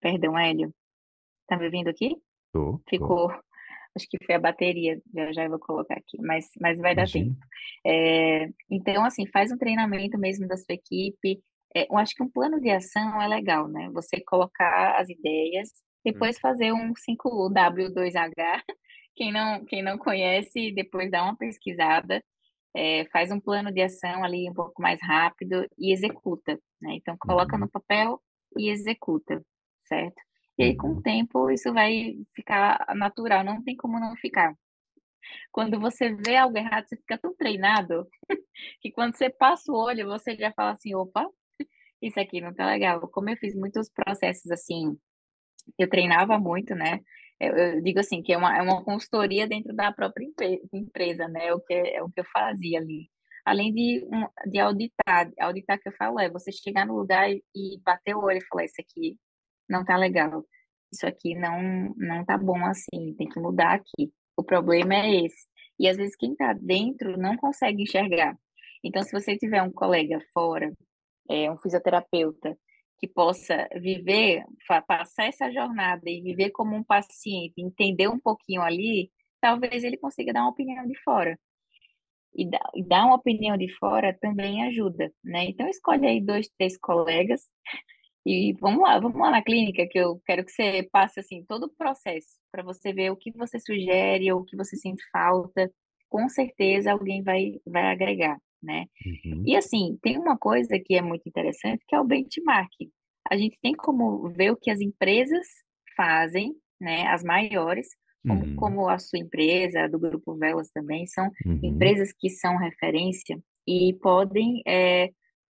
Perdão, 0.00 0.38
Hélio. 0.38 0.74
Tá 1.46 1.56
me 1.56 1.64
ouvindo 1.64 1.88
aqui? 1.88 2.16
Tô, 2.52 2.80
Ficou. 2.88 3.28
Tô. 3.28 3.49
Acho 3.96 4.06
que 4.08 4.24
foi 4.24 4.34
a 4.34 4.38
bateria, 4.38 5.00
já 5.12 5.32
já 5.32 5.44
eu 5.44 5.50
vou 5.50 5.58
colocar 5.58 5.94
aqui, 5.94 6.16
mas, 6.20 6.48
mas 6.60 6.78
vai 6.78 6.94
dar 6.94 7.08
tempo. 7.08 7.36
É, 7.84 8.48
então, 8.70 9.04
assim, 9.04 9.26
faz 9.26 9.50
um 9.50 9.58
treinamento 9.58 10.18
mesmo 10.18 10.46
da 10.46 10.56
sua 10.56 10.74
equipe. 10.74 11.42
É, 11.74 11.86
eu 11.90 11.96
acho 11.98 12.14
que 12.14 12.22
um 12.22 12.30
plano 12.30 12.60
de 12.60 12.70
ação 12.70 13.20
é 13.20 13.26
legal, 13.26 13.68
né? 13.68 13.90
Você 13.92 14.20
colocar 14.24 14.96
as 15.00 15.08
ideias, 15.08 15.70
depois 16.04 16.36
hum. 16.36 16.40
fazer 16.40 16.72
um 16.72 16.92
5W2H. 16.94 18.32
Quem 19.16 19.32
não, 19.32 19.64
quem 19.66 19.82
não 19.82 19.98
conhece, 19.98 20.72
depois 20.72 21.10
dá 21.10 21.22
uma 21.22 21.36
pesquisada, 21.36 22.22
é, 22.74 23.04
faz 23.12 23.30
um 23.30 23.40
plano 23.40 23.70
de 23.72 23.82
ação 23.82 24.24
ali 24.24 24.48
um 24.48 24.54
pouco 24.54 24.80
mais 24.80 24.98
rápido 25.02 25.66
e 25.78 25.92
executa, 25.92 26.58
né? 26.80 26.94
Então, 26.94 27.16
coloca 27.18 27.58
no 27.58 27.64
uhum. 27.64 27.70
papel 27.70 28.22
e 28.56 28.70
executa, 28.70 29.44
certo? 29.84 30.22
E 30.60 30.62
aí, 30.62 30.76
com 30.76 30.88
o 30.88 30.94
uhum. 30.96 31.02
tempo, 31.02 31.50
isso 31.50 31.72
vai 31.72 32.16
ficar 32.34 32.84
natural, 32.94 33.42
não 33.42 33.64
tem 33.64 33.74
como 33.74 33.98
não 33.98 34.14
ficar. 34.16 34.54
Quando 35.50 35.80
você 35.80 36.14
vê 36.14 36.36
algo 36.36 36.58
errado, 36.58 36.86
você 36.86 36.96
fica 36.98 37.16
tão 37.16 37.34
treinado 37.34 38.06
que 38.82 38.92
quando 38.92 39.16
você 39.16 39.30
passa 39.30 39.72
o 39.72 39.74
olho, 39.74 40.06
você 40.06 40.36
já 40.36 40.52
fala 40.52 40.72
assim: 40.72 40.94
opa, 40.94 41.26
isso 42.02 42.20
aqui 42.20 42.42
não 42.42 42.52
tá 42.54 42.66
legal. 42.66 43.00
Como 43.08 43.30
eu 43.30 43.38
fiz 43.38 43.54
muitos 43.54 43.88
processos 43.88 44.50
assim, 44.50 44.98
eu 45.78 45.88
treinava 45.88 46.38
muito, 46.38 46.74
né? 46.74 47.00
Eu, 47.40 47.56
eu 47.56 47.82
digo 47.82 48.00
assim, 48.00 48.22
que 48.22 48.32
é 48.34 48.36
uma, 48.36 48.54
é 48.58 48.60
uma 48.60 48.84
consultoria 48.84 49.48
dentro 49.48 49.74
da 49.74 49.90
própria 49.92 50.26
empresa, 50.74 51.26
né? 51.28 51.46
É 51.46 51.54
o 51.54 51.60
que, 51.60 51.72
é 51.72 52.02
o 52.02 52.10
que 52.10 52.20
eu 52.20 52.24
fazia 52.34 52.80
ali. 52.80 53.08
Além 53.46 53.72
de, 53.72 54.06
de 54.46 54.58
auditar, 54.58 55.30
auditar 55.40 55.80
que 55.80 55.88
eu 55.88 55.94
falo 55.94 56.20
é 56.20 56.28
você 56.28 56.52
chegar 56.52 56.86
no 56.86 56.96
lugar 56.98 57.30
e, 57.30 57.42
e 57.56 57.80
bater 57.82 58.14
o 58.14 58.24
olho 58.24 58.38
e 58.38 58.46
falar: 58.46 58.64
isso 58.66 58.74
aqui 58.78 59.16
não 59.70 59.84
tá 59.84 59.96
legal. 59.96 60.44
Isso 60.92 61.06
aqui 61.06 61.34
não 61.34 61.94
não 61.96 62.24
tá 62.24 62.36
bom 62.36 62.64
assim, 62.66 63.14
tem 63.16 63.28
que 63.28 63.40
mudar 63.40 63.74
aqui. 63.74 64.12
O 64.36 64.42
problema 64.42 64.94
é 64.94 65.24
esse. 65.24 65.48
E 65.78 65.88
às 65.88 65.96
vezes 65.96 66.16
quem 66.16 66.34
tá 66.34 66.52
dentro 66.52 67.16
não 67.16 67.36
consegue 67.36 67.82
enxergar. 67.84 68.36
Então, 68.84 69.02
se 69.02 69.12
você 69.12 69.36
tiver 69.36 69.62
um 69.62 69.72
colega 69.72 70.18
fora, 70.32 70.72
é, 71.28 71.50
um 71.50 71.58
fisioterapeuta, 71.58 72.56
que 72.98 73.08
possa 73.08 73.68
viver, 73.76 74.44
passar 74.86 75.26
essa 75.26 75.50
jornada 75.50 76.02
e 76.06 76.20
viver 76.20 76.50
como 76.50 76.76
um 76.76 76.84
paciente, 76.84 77.54
entender 77.58 78.08
um 78.08 78.18
pouquinho 78.20 78.60
ali, 78.60 79.10
talvez 79.40 79.84
ele 79.84 79.96
consiga 79.96 80.32
dar 80.34 80.42
uma 80.42 80.50
opinião 80.50 80.86
de 80.86 80.98
fora. 81.02 81.38
E 82.34 82.48
dar 82.86 83.06
uma 83.06 83.16
opinião 83.16 83.56
de 83.56 83.68
fora 83.76 84.16
também 84.20 84.64
ajuda, 84.64 85.10
né? 85.24 85.44
Então, 85.46 85.66
escolhe 85.68 86.06
aí 86.06 86.20
dois, 86.20 86.48
três 86.58 86.78
colegas 86.78 87.42
e 88.24 88.52
vamos 88.60 88.82
lá, 88.82 88.98
vamos 88.98 89.18
lá 89.18 89.30
na 89.30 89.42
clínica, 89.42 89.86
que 89.88 89.98
eu 89.98 90.20
quero 90.26 90.44
que 90.44 90.52
você 90.52 90.88
passe 90.92 91.20
assim 91.20 91.44
todo 91.48 91.64
o 91.64 91.74
processo 91.74 92.38
para 92.52 92.62
você 92.62 92.92
ver 92.92 93.10
o 93.10 93.16
que 93.16 93.30
você 93.32 93.58
sugere 93.58 94.30
ou 94.30 94.40
o 94.40 94.44
que 94.44 94.56
você 94.56 94.76
sente 94.76 95.02
falta. 95.10 95.70
Com 96.08 96.28
certeza 96.28 96.92
alguém 96.92 97.22
vai, 97.22 97.60
vai 97.66 97.86
agregar, 97.86 98.38
né? 98.62 98.86
Uhum. 99.24 99.42
E 99.46 99.56
assim, 99.56 99.98
tem 100.02 100.18
uma 100.18 100.36
coisa 100.36 100.78
que 100.78 100.94
é 100.94 101.02
muito 101.02 101.26
interessante, 101.26 101.84
que 101.88 101.94
é 101.94 102.00
o 102.00 102.04
benchmark. 102.04 102.70
A 103.30 103.36
gente 103.36 103.58
tem 103.62 103.74
como 103.74 104.28
ver 104.30 104.50
o 104.50 104.56
que 104.56 104.70
as 104.70 104.80
empresas 104.80 105.46
fazem, 105.96 106.52
né? 106.80 107.06
As 107.06 107.22
maiores, 107.22 107.88
como, 108.26 108.44
uhum. 108.44 108.56
como 108.56 108.88
a 108.88 108.98
sua 108.98 109.18
empresa, 109.18 109.88
do 109.88 109.98
Grupo 109.98 110.36
Velas 110.36 110.70
também, 110.70 111.06
são 111.06 111.30
uhum. 111.46 111.60
empresas 111.62 112.12
que 112.18 112.28
são 112.28 112.56
referência 112.58 113.40
e 113.66 113.94
podem 114.02 114.62
é, 114.66 115.10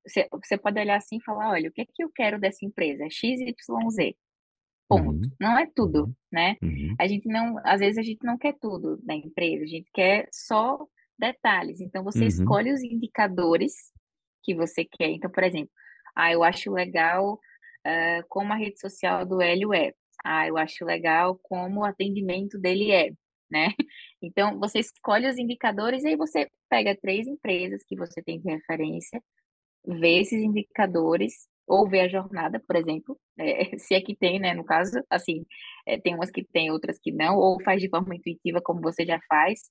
você, 0.05 0.27
você 0.31 0.57
pode 0.57 0.79
olhar 0.79 0.97
assim 0.97 1.17
e 1.17 1.23
falar, 1.23 1.51
olha, 1.51 1.69
o 1.69 1.71
que 1.71 1.81
é 1.81 1.85
que 1.85 2.03
eu 2.03 2.09
quero 2.13 2.39
dessa 2.39 2.65
empresa? 2.65 3.07
XYZ. 3.09 4.15
Ponto. 4.87 5.11
Uhum. 5.11 5.31
Não 5.39 5.57
é 5.57 5.65
tudo, 5.73 6.05
uhum. 6.05 6.13
né? 6.31 6.57
Uhum. 6.61 6.95
A 6.99 7.07
gente 7.07 7.27
não, 7.27 7.57
às 7.63 7.79
vezes 7.79 7.97
a 7.97 8.03
gente 8.03 8.23
não 8.23 8.37
quer 8.37 8.53
tudo 8.59 8.97
da 9.03 9.13
empresa, 9.13 9.63
a 9.63 9.67
gente 9.67 9.89
quer 9.93 10.27
só 10.31 10.85
detalhes. 11.17 11.79
Então 11.79 12.03
você 12.03 12.21
uhum. 12.21 12.27
escolhe 12.27 12.71
os 12.71 12.83
indicadores 12.83 13.73
que 14.43 14.53
você 14.53 14.83
quer. 14.83 15.09
Então, 15.09 15.31
por 15.31 15.43
exemplo, 15.43 15.71
ah, 16.15 16.31
eu 16.31 16.43
acho 16.43 16.71
legal 16.71 17.33
uh, 17.33 18.27
como 18.29 18.53
a 18.53 18.57
rede 18.57 18.79
social 18.79 19.25
do 19.25 19.41
Hélio 19.41 19.73
é. 19.73 19.93
Ah, 20.23 20.47
eu 20.47 20.57
acho 20.57 20.85
legal 20.85 21.39
como 21.41 21.81
o 21.81 21.85
atendimento 21.85 22.59
dele 22.59 22.91
é, 22.91 23.11
né? 23.49 23.73
Então, 24.25 24.57
você 24.57 24.79
escolhe 24.79 25.27
os 25.27 25.37
indicadores 25.37 26.01
e 26.05 26.07
aí 26.07 26.15
você 26.15 26.49
pega 26.69 26.95
três 26.95 27.27
empresas 27.27 27.83
que 27.83 27.93
você 27.93 28.23
tem 28.23 28.39
de 28.39 28.49
referência, 28.49 29.21
ver 29.85 30.21
esses 30.21 30.41
indicadores 30.41 31.47
ou 31.67 31.87
ver 31.87 32.01
a 32.01 32.07
jornada, 32.07 32.61
por 32.65 32.75
exemplo, 32.75 33.17
é, 33.37 33.77
se 33.77 33.93
é 33.93 34.01
que 34.01 34.15
tem, 34.15 34.39
né, 34.39 34.53
no 34.53 34.63
caso, 34.63 35.01
assim, 35.09 35.45
é, 35.85 35.99
tem 35.99 36.15
umas 36.15 36.31
que 36.31 36.43
tem, 36.43 36.71
outras 36.71 36.99
que 36.99 37.11
não, 37.11 37.37
ou 37.37 37.61
faz 37.63 37.81
de 37.81 37.89
forma 37.89 38.15
intuitiva, 38.15 38.61
como 38.61 38.81
você 38.81 39.05
já 39.05 39.19
faz, 39.27 39.61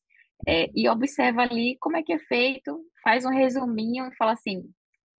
é, 0.47 0.69
e 0.75 0.89
observa 0.89 1.43
ali 1.43 1.77
como 1.81 1.97
é 1.97 2.03
que 2.03 2.13
é 2.13 2.19
feito, 2.19 2.81
faz 3.03 3.25
um 3.25 3.31
resuminho 3.31 4.07
e 4.07 4.17
fala 4.17 4.33
assim, 4.33 4.63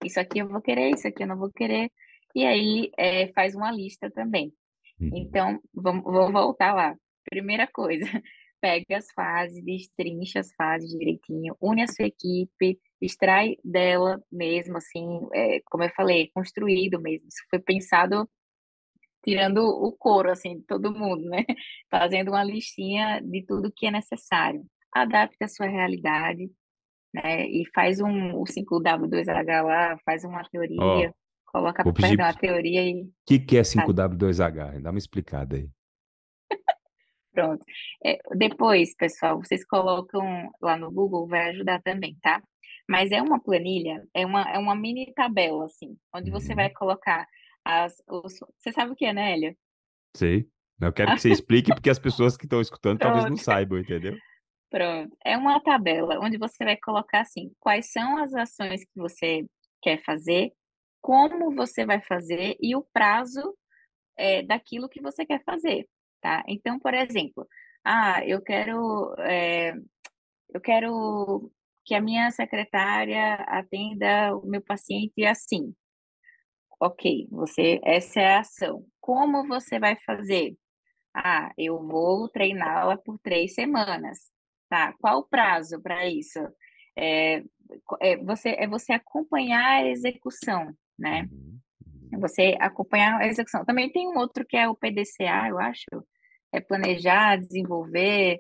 isso 0.04 0.20
aqui 0.20 0.40
eu 0.40 0.50
vou 0.50 0.62
querer, 0.62 0.90
isso 0.90 1.08
aqui 1.08 1.24
eu 1.24 1.28
não 1.28 1.38
vou 1.38 1.52
querer, 1.52 1.90
e 2.36 2.46
aí 2.46 2.92
é, 2.98 3.32
faz 3.34 3.56
uma 3.56 3.72
lista 3.72 4.10
também. 4.12 4.52
Uhum. 5.00 5.12
Então, 5.14 5.60
vamos, 5.74 6.04
vou 6.04 6.32
voltar 6.32 6.74
lá. 6.74 6.96
Primeira 7.30 7.68
coisa, 7.68 8.06
pega 8.64 8.98
as 8.98 9.12
fases, 9.12 9.62
destrincha 9.62 10.40
as 10.40 10.54
fases 10.54 10.90
direitinho, 10.98 11.54
une 11.62 11.84
a 11.84 11.88
sua 11.88 12.06
equipe, 12.06 12.80
extrai 13.02 13.58
dela 13.62 14.24
mesmo, 14.32 14.78
assim, 14.78 15.06
é, 15.34 15.60
como 15.66 15.84
eu 15.84 15.90
falei, 15.90 16.32
construído 16.34 17.02
mesmo. 17.02 17.28
Isso 17.28 17.44
foi 17.50 17.60
pensado 17.60 18.26
tirando 19.22 19.58
o 19.58 19.92
couro, 19.92 20.32
assim, 20.32 20.60
de 20.60 20.64
todo 20.64 20.94
mundo, 20.94 21.30
né? 21.30 21.44
Fazendo 21.92 22.30
uma 22.30 22.44
listinha 22.44 23.20
de 23.22 23.46
tudo 23.46 23.72
que 23.76 23.86
é 23.86 23.92
necessário. 23.92 24.66
Adapta 24.94 25.44
a 25.44 25.50
sua 25.50 25.68
realidade, 25.68 26.50
né? 27.14 27.46
E 27.46 27.66
faz 27.76 28.00
um, 28.00 28.34
o 28.36 28.46
5W2H 28.46 29.62
lá, 29.62 29.98
faz 30.06 30.24
uma 30.24 30.42
teoria, 30.50 31.10
oh, 31.10 31.52
coloca, 31.52 31.84
perdão, 31.92 32.28
a 32.28 32.34
teoria 32.34 32.82
e... 32.82 33.04
O 33.04 33.12
que, 33.28 33.40
que 33.40 33.58
é 33.58 33.62
5W2H? 33.62 34.80
Dá 34.82 34.90
uma 34.90 35.00
explicada 35.00 35.58
aí. 35.58 35.70
Pronto. 37.34 37.66
É, 38.06 38.20
depois, 38.36 38.96
pessoal, 38.96 39.38
vocês 39.40 39.66
colocam 39.66 40.52
lá 40.62 40.78
no 40.78 40.92
Google, 40.92 41.28
vai 41.28 41.50
ajudar 41.50 41.82
também, 41.82 42.16
tá? 42.22 42.42
Mas 42.88 43.12
é 43.12 43.22
uma 43.22 43.42
planilha, 43.42 44.06
é 44.14 44.26
uma, 44.26 44.42
é 44.44 44.58
uma 44.60 44.76
mini 44.76 45.12
tabela, 45.16 45.66
assim, 45.66 45.98
onde 46.14 46.30
você 46.30 46.50
uhum. 46.50 46.58
vai 46.58 46.70
colocar 46.70 47.26
as. 47.66 47.96
Os... 48.08 48.38
Você 48.60 48.72
sabe 48.72 48.92
o 48.92 48.96
que 48.96 49.06
é, 49.06 49.14
né, 49.14 49.34
Hélia? 49.34 49.56
Sei. 50.16 50.48
Eu 50.82 50.92
quero 50.92 51.14
que 51.14 51.22
você 51.22 51.32
explique, 51.32 51.74
porque 51.74 51.90
as 51.90 52.00
pessoas 52.00 52.36
que 52.36 52.46
estão 52.46 52.60
escutando 52.60 53.00
Pronto. 53.00 53.14
talvez 53.14 53.30
não 53.30 53.38
saibam, 53.44 53.80
entendeu? 53.80 54.16
Pronto. 54.70 55.16
É 55.24 55.38
uma 55.38 55.62
tabela 55.62 56.20
onde 56.20 56.38
você 56.38 56.64
vai 56.64 56.78
colocar 56.78 57.22
assim, 57.22 57.52
quais 57.60 57.92
são 57.92 58.18
as 58.18 58.34
ações 58.34 58.84
que 58.84 59.00
você 59.00 59.46
quer 59.82 60.04
fazer, 60.04 60.52
como 61.02 61.56
você 61.56 61.86
vai 61.86 62.02
fazer 62.02 62.58
e 62.60 62.76
o 62.76 62.86
prazo 62.94 63.56
é, 64.18 64.42
daquilo 64.42 64.90
que 64.90 65.02
você 65.02 65.26
quer 65.26 65.44
fazer, 65.44 65.88
tá? 66.24 66.44
Então, 66.48 66.80
por 66.80 66.94
exemplo, 66.94 67.46
ah, 67.84 68.26
eu 68.26 68.42
quero, 68.42 69.14
é, 69.20 69.74
eu 70.54 70.62
quero 70.62 71.52
que 71.86 71.94
a 71.94 72.02
minha 72.02 72.32
secretária 72.32 73.36
atenda 73.48 74.36
o 74.38 74.48
meu 74.48 74.62
paciente 74.62 75.26
assim. 75.26 75.76
Ok, 76.80 77.28
você, 77.30 77.80
essa 77.84 78.22
é 78.22 78.36
a 78.36 78.40
ação. 78.40 78.86
Como 79.02 79.46
você 79.48 79.80
vai 79.80 79.98
fazer? 80.06 80.56
Ah, 81.14 81.52
eu 81.58 81.86
vou 81.86 82.30
treiná-la 82.30 82.98
por 82.98 83.20
três 83.20 83.54
semanas. 83.54 84.32
Tá, 84.70 84.94
qual 85.00 85.20
o 85.20 85.28
prazo 85.28 85.82
para 85.82 86.08
isso? 86.08 86.40
É, 86.98 87.44
é, 88.02 88.18
você, 88.18 88.50
é 88.52 88.68
você 88.68 88.94
acompanhar 88.94 89.84
a 89.84 89.88
execução, 89.88 90.74
né? 90.98 91.28
Uhum, 91.32 91.60
uhum. 92.14 92.20
Você 92.22 92.58
acompanhar 92.60 93.20
a 93.20 93.28
execução. 93.28 93.66
Também 93.66 93.92
tem 93.92 94.08
um 94.08 94.18
outro 94.18 94.46
que 94.46 94.58
é 94.58 94.68
o 94.70 94.76
PDCA, 94.76 95.50
eu 95.50 95.60
acho, 95.60 95.86
é 96.54 96.62
planejar, 96.62 97.38
desenvolver, 97.38 98.40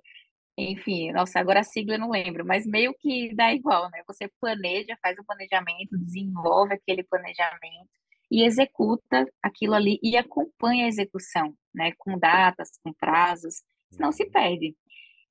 enfim, 0.57 1.11
nossa, 1.11 1.39
agora 1.39 1.61
a 1.61 1.63
sigla 1.63 1.95
eu 1.95 1.99
não 1.99 2.11
lembro, 2.11 2.45
mas 2.45 2.65
meio 2.65 2.93
que 2.99 3.33
dá 3.33 3.51
igual, 3.53 3.89
né? 3.89 4.03
Você 4.07 4.29
planeja, 4.39 4.97
faz 5.01 5.17
o 5.17 5.25
planejamento, 5.25 5.97
desenvolve 5.97 6.75
aquele 6.75 7.03
planejamento 7.03 7.89
e 8.31 8.43
executa 8.43 9.25
aquilo 9.41 9.73
ali 9.73 9.99
e 10.03 10.15
acompanha 10.15 10.85
a 10.85 10.87
execução, 10.87 11.55
né? 11.73 11.93
Com 11.97 12.19
datas, 12.19 12.69
com 12.83 12.93
prazos, 12.93 13.63
senão 13.91 14.11
se 14.11 14.25
perde. 14.29 14.75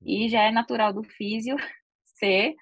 E 0.01 0.29
já 0.29 0.43
é 0.43 0.51
natural 0.51 0.93
do 0.93 1.03
físio 1.03 1.55
ser 2.05 2.55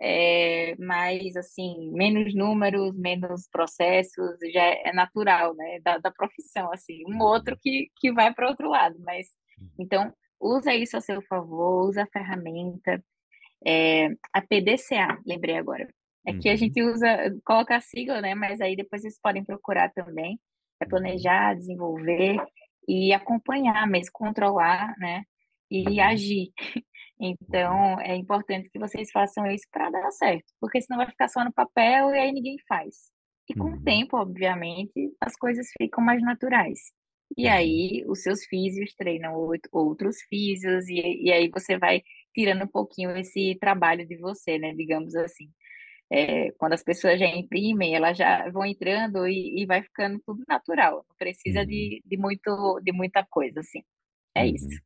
é, 0.00 0.76
mais, 0.76 1.36
assim, 1.36 1.90
menos 1.92 2.34
números, 2.34 2.96
menos 2.96 3.48
processos, 3.50 4.36
já 4.52 4.64
é 4.64 4.92
natural, 4.92 5.54
né? 5.54 5.80
Da, 5.82 5.98
da 5.98 6.10
profissão, 6.10 6.72
assim. 6.72 7.04
Um 7.08 7.22
outro 7.22 7.56
que, 7.60 7.88
que 7.96 8.12
vai 8.12 8.34
para 8.34 8.48
outro 8.48 8.68
lado, 8.68 8.96
mas... 9.00 9.28
Então, 9.78 10.12
usa 10.40 10.74
isso 10.74 10.96
a 10.96 11.00
seu 11.00 11.22
favor, 11.22 11.88
usa 11.88 12.02
a 12.02 12.06
ferramenta. 12.06 13.02
É, 13.66 14.08
a 14.32 14.40
PDCA, 14.40 15.18
lembrei 15.26 15.56
agora. 15.56 15.88
É 16.26 16.32
uhum. 16.32 16.38
que 16.40 16.48
a 16.48 16.52
uhum. 16.52 16.58
gente 16.58 16.82
usa, 16.82 17.08
coloca 17.44 17.76
a 17.76 17.80
sigla, 17.80 18.20
né? 18.20 18.34
Mas 18.34 18.60
aí 18.60 18.76
depois 18.76 19.02
vocês 19.02 19.18
podem 19.20 19.44
procurar 19.44 19.90
também. 19.92 20.38
É 20.80 20.84
uhum. 20.84 20.90
planejar, 20.90 21.54
desenvolver 21.54 22.36
e 22.88 23.12
acompanhar, 23.12 23.88
mas 23.88 24.08
controlar, 24.10 24.94
né? 24.98 25.24
e 25.70 26.00
agir. 26.00 26.52
Então, 27.20 27.98
é 27.98 28.14
importante 28.14 28.70
que 28.70 28.78
vocês 28.78 29.10
façam 29.10 29.44
isso 29.48 29.66
para 29.72 29.90
dar 29.90 30.08
certo, 30.12 30.44
porque 30.60 30.80
senão 30.80 30.98
vai 30.98 31.10
ficar 31.10 31.26
só 31.26 31.44
no 31.44 31.52
papel 31.52 32.14
e 32.14 32.16
aí 32.16 32.30
ninguém 32.30 32.56
faz. 32.68 33.10
E 33.50 33.54
com 33.54 33.64
o 33.64 33.72
Uhum. 33.72 33.82
tempo, 33.82 34.16
obviamente, 34.16 35.12
as 35.20 35.34
coisas 35.34 35.66
ficam 35.76 36.04
mais 36.04 36.22
naturais. 36.22 36.78
E 37.36 37.46
aí, 37.48 38.04
os 38.08 38.22
seus 38.22 38.44
físios 38.44 38.94
treinam 38.94 39.34
outros 39.72 40.16
físios, 40.28 40.88
e, 40.88 41.24
e 41.24 41.32
aí 41.32 41.48
você 41.50 41.78
vai 41.78 42.02
tirando 42.34 42.64
um 42.64 42.68
pouquinho 42.68 43.16
esse 43.16 43.56
trabalho 43.60 44.06
de 44.06 44.16
você, 44.18 44.58
né? 44.58 44.74
Digamos 44.74 45.14
assim. 45.14 45.50
É, 46.10 46.52
quando 46.52 46.74
as 46.74 46.82
pessoas 46.84 47.18
já 47.20 47.26
imprimem, 47.26 47.94
elas 47.94 48.16
já 48.18 48.50
vão 48.50 48.64
entrando 48.66 49.26
e, 49.28 49.62
e 49.62 49.66
vai 49.66 49.82
ficando 49.82 50.20
tudo 50.26 50.42
natural. 50.48 51.04
Não 51.08 51.16
precisa 51.18 51.60
Uhum. 51.60 51.66
de, 51.66 52.02
de 52.04 52.16
muito, 52.18 52.80
de 52.82 52.92
muita 52.92 53.24
coisa, 53.30 53.60
assim. 53.60 53.82
É 54.36 54.46
isso. 54.48 54.68
Uhum. 54.70 54.80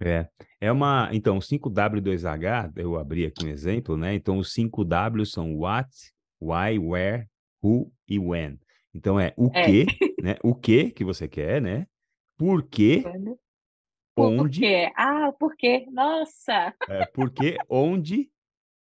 É, 0.00 0.28
é 0.60 0.72
uma, 0.72 1.10
então, 1.12 1.38
o 1.38 1.42
5W2H, 1.42 2.72
eu 2.76 2.98
abri 2.98 3.26
aqui 3.26 3.42
um 3.44 3.48
exemplo, 3.48 3.96
né? 3.96 4.14
Então, 4.14 4.38
os 4.38 4.52
5W 4.52 5.24
são 5.26 5.56
what, 5.56 5.88
why, 6.40 6.78
where, 6.78 7.26
who 7.62 7.92
e 8.08 8.18
when. 8.18 8.58
Então, 8.96 9.20
é 9.20 9.34
o 9.36 9.50
É. 9.54 9.62
que, 9.62 9.86
né? 10.22 10.36
O 10.42 10.54
que 10.54 10.90
que 10.90 11.04
você 11.04 11.28
quer, 11.28 11.60
né? 11.60 11.86
Por 12.38 12.62
quê? 12.62 13.02
Por 14.14 14.40
onde, 14.40 14.60
quê? 14.60 14.90
Ah, 14.96 15.28
o 15.28 15.32
porquê? 15.34 15.86
Nossa! 15.92 16.74
é, 16.88 17.04
por 17.04 17.30
quê, 17.30 17.58
onde, 17.68 18.30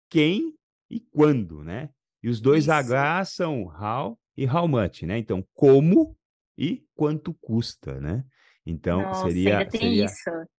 quem 0.09 0.53
e 0.89 0.99
quando, 0.99 1.63
né? 1.63 1.89
E 2.21 2.27
os 2.27 2.41
dois 2.41 2.65
Isso. 2.65 2.71
H 2.73 3.25
são 3.25 3.63
how 3.63 4.19
e 4.35 4.45
how 4.45 4.67
much, 4.67 5.03
né? 5.03 5.17
Então, 5.17 5.45
como 5.53 6.17
e 6.57 6.83
quanto 6.93 7.33
custa, 7.33 8.01
né? 8.01 8.25
Então, 8.65 9.03
Nossa, 9.03 9.29
seria, 9.29 9.69
seria. 9.69 10.07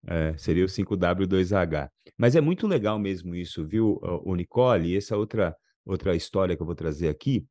É, 0.07 0.37
seria 0.39 0.65
o 0.65 0.69
5W2H. 0.69 1.91
Mas 2.17 2.35
é 2.35 2.41
muito 2.41 2.67
legal 2.67 2.99
mesmo 2.99 3.35
isso, 3.35 3.67
viu, 3.67 3.99
ô, 4.03 4.35
Nicole? 4.35 4.89
E 4.91 4.97
essa 4.97 5.17
outra, 5.17 5.55
outra 5.85 6.15
história 6.15 6.57
que 6.57 6.63
eu 6.63 6.67
vou 6.67 6.75
trazer 6.75 7.09
aqui 7.09 7.47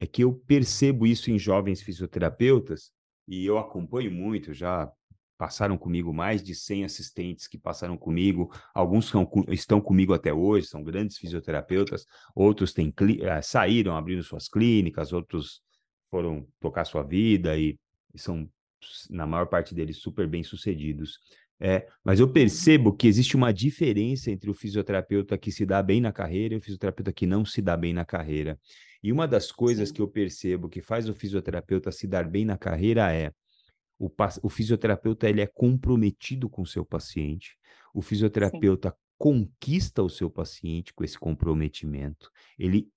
é 0.00 0.06
que 0.06 0.22
eu 0.22 0.32
percebo 0.32 1.06
isso 1.06 1.30
em 1.30 1.38
jovens 1.38 1.82
fisioterapeutas 1.82 2.92
e 3.26 3.44
eu 3.44 3.58
acompanho 3.58 4.10
muito, 4.10 4.54
já 4.54 4.90
passaram 5.38 5.78
comigo 5.78 6.12
mais 6.12 6.42
de 6.42 6.54
100 6.54 6.84
assistentes 6.84 7.46
que 7.46 7.56
passaram 7.56 7.96
comigo, 7.96 8.52
alguns 8.74 9.12
estão 9.48 9.80
comigo 9.80 10.12
até 10.12 10.32
hoje, 10.32 10.66
são 10.66 10.82
grandes 10.82 11.16
fisioterapeutas, 11.16 12.04
outros 12.34 12.72
têm, 12.72 12.92
eh, 13.20 13.40
saíram 13.40 13.96
abrindo 13.96 14.22
suas 14.24 14.48
clínicas, 14.48 15.12
outros 15.12 15.62
foram 16.10 16.46
tocar 16.58 16.84
sua 16.84 17.04
vida 17.04 17.56
e, 17.56 17.78
são, 18.16 18.50
na 19.08 19.26
maior 19.26 19.46
parte 19.46 19.74
deles, 19.74 19.98
super 19.98 20.26
bem 20.26 20.42
sucedidos. 20.42 21.20
É, 21.60 21.88
mas 22.04 22.20
eu 22.20 22.30
percebo 22.30 22.92
que 22.92 23.08
existe 23.08 23.36
uma 23.36 23.52
diferença 23.52 24.30
entre 24.30 24.48
o 24.48 24.54
fisioterapeuta 24.54 25.36
que 25.36 25.50
se 25.50 25.66
dá 25.66 25.82
bem 25.82 26.00
na 26.00 26.12
carreira 26.12 26.54
e 26.54 26.58
o 26.58 26.60
fisioterapeuta 26.60 27.12
que 27.12 27.26
não 27.26 27.44
se 27.44 27.60
dá 27.60 27.76
bem 27.76 27.92
na 27.92 28.04
carreira. 28.04 28.58
E 29.02 29.12
uma 29.12 29.26
das 29.26 29.50
coisas 29.50 29.88
Sim. 29.88 29.94
que 29.94 30.02
eu 30.02 30.08
percebo 30.08 30.68
que 30.68 30.80
faz 30.80 31.08
o 31.08 31.14
fisioterapeuta 31.14 31.90
se 31.90 32.06
dar 32.06 32.28
bem 32.28 32.44
na 32.44 32.56
carreira 32.56 33.12
é 33.12 33.32
o, 33.98 34.08
o 34.42 34.48
fisioterapeuta 34.48 35.28
ele 35.28 35.40
é 35.40 35.46
comprometido 35.46 36.48
com 36.48 36.62
o 36.62 36.66
seu 36.66 36.84
paciente, 36.84 37.56
o 37.92 38.00
fisioterapeuta 38.00 38.94
conquista 39.18 40.02
o 40.02 40.08
seu 40.08 40.30
paciente 40.30 40.94
com 40.94 41.02
esse 41.02 41.18
comprometimento, 41.18 42.30
ele, 42.56 42.88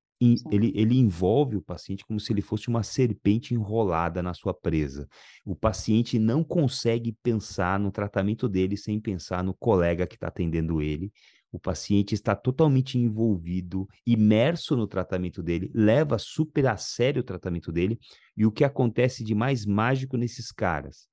ele, 0.51 0.71
ele 0.75 0.99
envolve 0.99 1.55
o 1.57 1.61
paciente 1.61 2.05
como 2.05 2.19
se 2.19 2.31
ele 2.31 2.41
fosse 2.41 2.67
uma 2.67 2.83
serpente 2.83 3.55
enrolada 3.55 4.21
na 4.21 4.35
sua 4.35 4.53
presa. 4.53 5.07
O 5.43 5.55
paciente 5.55 6.19
não 6.19 6.43
consegue 6.43 7.17
pensar 7.23 7.79
no 7.79 7.91
tratamento 7.91 8.47
dele 8.47 8.77
sem 8.77 8.99
pensar 8.99 9.43
no 9.43 9.53
colega 9.55 10.05
que 10.05 10.15
está 10.15 10.27
atendendo 10.27 10.79
ele. 10.79 11.11
O 11.51 11.59
paciente 11.59 12.13
está 12.13 12.35
totalmente 12.35 12.97
envolvido, 12.97 13.87
imerso 14.05 14.75
no 14.75 14.87
tratamento 14.87 15.43
dele, 15.43 15.69
leva 15.73 16.17
super 16.17 16.67
a 16.67 16.77
sério 16.77 17.21
o 17.21 17.25
tratamento 17.25 17.71
dele, 17.71 17.99
e 18.37 18.45
o 18.45 18.51
que 18.51 18.63
acontece 18.63 19.21
de 19.21 19.35
mais 19.35 19.65
mágico 19.65 20.15
nesses 20.15 20.49
caras? 20.49 21.09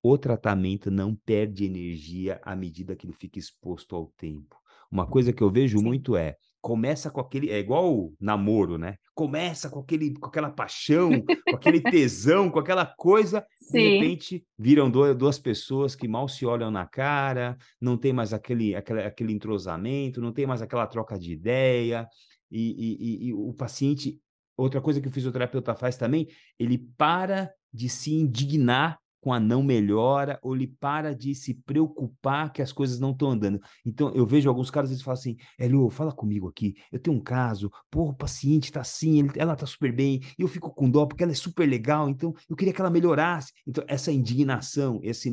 O 0.00 0.16
tratamento 0.16 0.90
não 0.90 1.16
perde 1.16 1.64
energia 1.64 2.40
à 2.44 2.54
medida 2.54 2.94
que 2.94 3.06
ele 3.06 3.14
fica 3.14 3.38
exposto 3.38 3.96
ao 3.96 4.12
tempo. 4.16 4.54
Uma 4.92 5.08
coisa 5.08 5.32
que 5.32 5.42
eu 5.42 5.50
vejo 5.50 5.78
Sim. 5.78 5.84
muito 5.84 6.14
é, 6.14 6.36
começa 6.64 7.10
com 7.10 7.20
aquele, 7.20 7.50
é 7.50 7.58
igual 7.58 7.94
o 7.94 8.14
namoro, 8.18 8.78
né? 8.78 8.96
Começa 9.14 9.68
com 9.68 9.80
aquele, 9.80 10.14
com 10.14 10.26
aquela 10.26 10.48
paixão, 10.48 11.22
com 11.22 11.56
aquele 11.56 11.78
tesão, 11.92 12.50
com 12.50 12.58
aquela 12.58 12.86
coisa, 12.86 13.44
de 13.60 13.66
Sim. 13.66 13.90
repente 13.90 14.42
viram 14.58 14.90
duas 14.90 15.38
pessoas 15.38 15.94
que 15.94 16.08
mal 16.08 16.26
se 16.26 16.46
olham 16.46 16.70
na 16.70 16.86
cara, 16.86 17.58
não 17.78 17.98
tem 17.98 18.14
mais 18.14 18.32
aquele, 18.32 18.74
aquele, 18.74 19.02
aquele 19.02 19.34
entrosamento, 19.34 20.22
não 20.22 20.32
tem 20.32 20.46
mais 20.46 20.62
aquela 20.62 20.86
troca 20.86 21.18
de 21.18 21.34
ideia, 21.34 22.08
e, 22.50 22.70
e- 22.70 22.96
e- 22.98 23.26
e 23.28 23.34
o 23.34 23.52
paciente, 23.52 24.18
outra 24.56 24.80
coisa 24.80 25.02
que 25.02 25.08
o 25.08 25.12
fisioterapeuta 25.12 25.74
faz 25.74 25.98
também, 25.98 26.28
ele 26.58 26.78
para 26.96 27.52
de 27.70 27.90
se 27.90 28.14
indignar 28.14 28.98
com 29.24 29.32
a 29.32 29.40
não 29.40 29.62
melhora, 29.62 30.38
ou 30.42 30.54
ele 30.54 30.66
para 30.66 31.14
de 31.14 31.34
se 31.34 31.54
preocupar 31.54 32.52
que 32.52 32.60
as 32.60 32.70
coisas 32.72 33.00
não 33.00 33.12
estão 33.12 33.30
andando. 33.30 33.58
Então, 33.86 34.12
eu 34.14 34.26
vejo 34.26 34.50
alguns 34.50 34.70
caras, 34.70 34.90
eles 34.90 35.00
falam 35.02 35.18
assim, 35.18 35.36
Hélio, 35.58 35.88
fala 35.88 36.12
comigo 36.12 36.46
aqui, 36.46 36.74
eu 36.92 36.98
tenho 37.00 37.16
um 37.16 37.22
caso, 37.22 37.70
pô, 37.90 38.10
o 38.10 38.14
paciente 38.14 38.70
tá 38.70 38.82
assim, 38.82 39.20
ele- 39.20 39.30
ela 39.36 39.56
tá 39.56 39.64
super 39.64 39.90
bem, 39.90 40.20
e 40.38 40.42
eu 40.42 40.46
fico 40.48 40.70
com 40.74 40.90
dó 40.90 41.06
porque 41.06 41.22
ela 41.22 41.32
é 41.32 41.34
super 41.34 41.66
legal, 41.66 42.06
então 42.10 42.34
eu 42.50 42.54
queria 42.54 42.70
que 42.74 42.80
ela 42.82 42.90
melhorasse. 42.90 43.50
Então, 43.66 43.82
essa 43.88 44.12
indignação, 44.12 45.00
esse, 45.02 45.30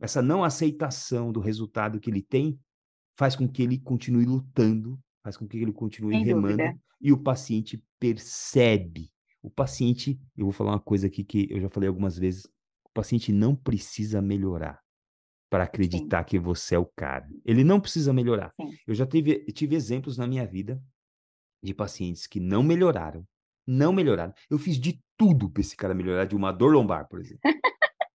essa 0.00 0.20
não 0.20 0.42
aceitação 0.42 1.30
do 1.30 1.38
resultado 1.38 2.00
que 2.00 2.10
ele 2.10 2.22
tem, 2.22 2.58
faz 3.16 3.36
com 3.36 3.46
que 3.48 3.62
ele 3.62 3.78
continue 3.78 4.24
lutando, 4.24 4.98
faz 5.22 5.36
com 5.36 5.46
que 5.46 5.58
ele 5.58 5.72
continue 5.72 6.16
Sem 6.16 6.24
remando, 6.24 6.56
dúvida. 6.56 6.76
e 7.00 7.12
o 7.12 7.18
paciente 7.18 7.80
percebe. 8.00 9.10
O 9.40 9.48
paciente, 9.48 10.18
eu 10.36 10.44
vou 10.46 10.52
falar 10.52 10.72
uma 10.72 10.80
coisa 10.80 11.06
aqui 11.06 11.22
que 11.22 11.46
eu 11.48 11.60
já 11.60 11.68
falei 11.68 11.88
algumas 11.88 12.18
vezes, 12.18 12.42
paciente 12.98 13.30
não 13.30 13.54
precisa 13.54 14.20
melhorar 14.20 14.80
para 15.48 15.64
acreditar 15.64 16.24
que 16.24 16.36
você 16.36 16.74
é 16.74 16.78
o 16.78 16.84
cara. 16.84 17.28
Ele 17.44 17.62
não 17.62 17.80
precisa 17.80 18.12
melhorar. 18.12 18.52
Sim. 18.60 18.70
Eu 18.86 18.94
já 18.94 19.06
tive, 19.06 19.44
tive 19.52 19.76
exemplos 19.76 20.18
na 20.18 20.26
minha 20.26 20.44
vida 20.44 20.82
de 21.62 21.72
pacientes 21.72 22.26
que 22.26 22.40
não 22.40 22.60
melhoraram, 22.60 23.24
não 23.64 23.92
melhoraram. 23.92 24.34
Eu 24.50 24.58
fiz 24.58 24.80
de 24.80 25.00
tudo 25.16 25.48
para 25.48 25.60
esse 25.60 25.76
cara 25.76 25.94
melhorar, 25.94 26.24
de 26.24 26.34
uma 26.34 26.50
dor 26.50 26.72
lombar, 26.72 27.06
por 27.08 27.20
exemplo. 27.20 27.40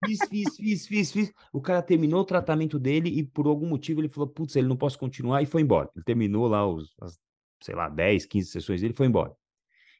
Fiz, 0.04 0.18
fiz, 0.28 0.56
fiz, 0.56 0.86
fiz, 0.88 1.12
fiz. 1.12 1.32
O 1.52 1.60
cara 1.60 1.80
terminou 1.80 2.20
o 2.20 2.24
tratamento 2.24 2.76
dele 2.76 3.08
e 3.08 3.22
por 3.22 3.46
algum 3.46 3.68
motivo 3.68 4.00
ele 4.00 4.08
falou, 4.08 4.28
putz, 4.28 4.56
ele 4.56 4.66
não 4.66 4.76
posso 4.76 4.98
continuar 4.98 5.42
e 5.42 5.46
foi 5.46 5.62
embora. 5.62 5.88
Ele 5.94 6.04
terminou 6.04 6.48
lá 6.48 6.66
os, 6.66 6.92
as, 7.00 7.16
sei 7.62 7.76
lá, 7.76 7.88
10, 7.88 8.26
15 8.26 8.50
sessões 8.50 8.80
dele 8.80 8.94
e 8.94 8.96
foi 8.96 9.06
embora. 9.06 9.32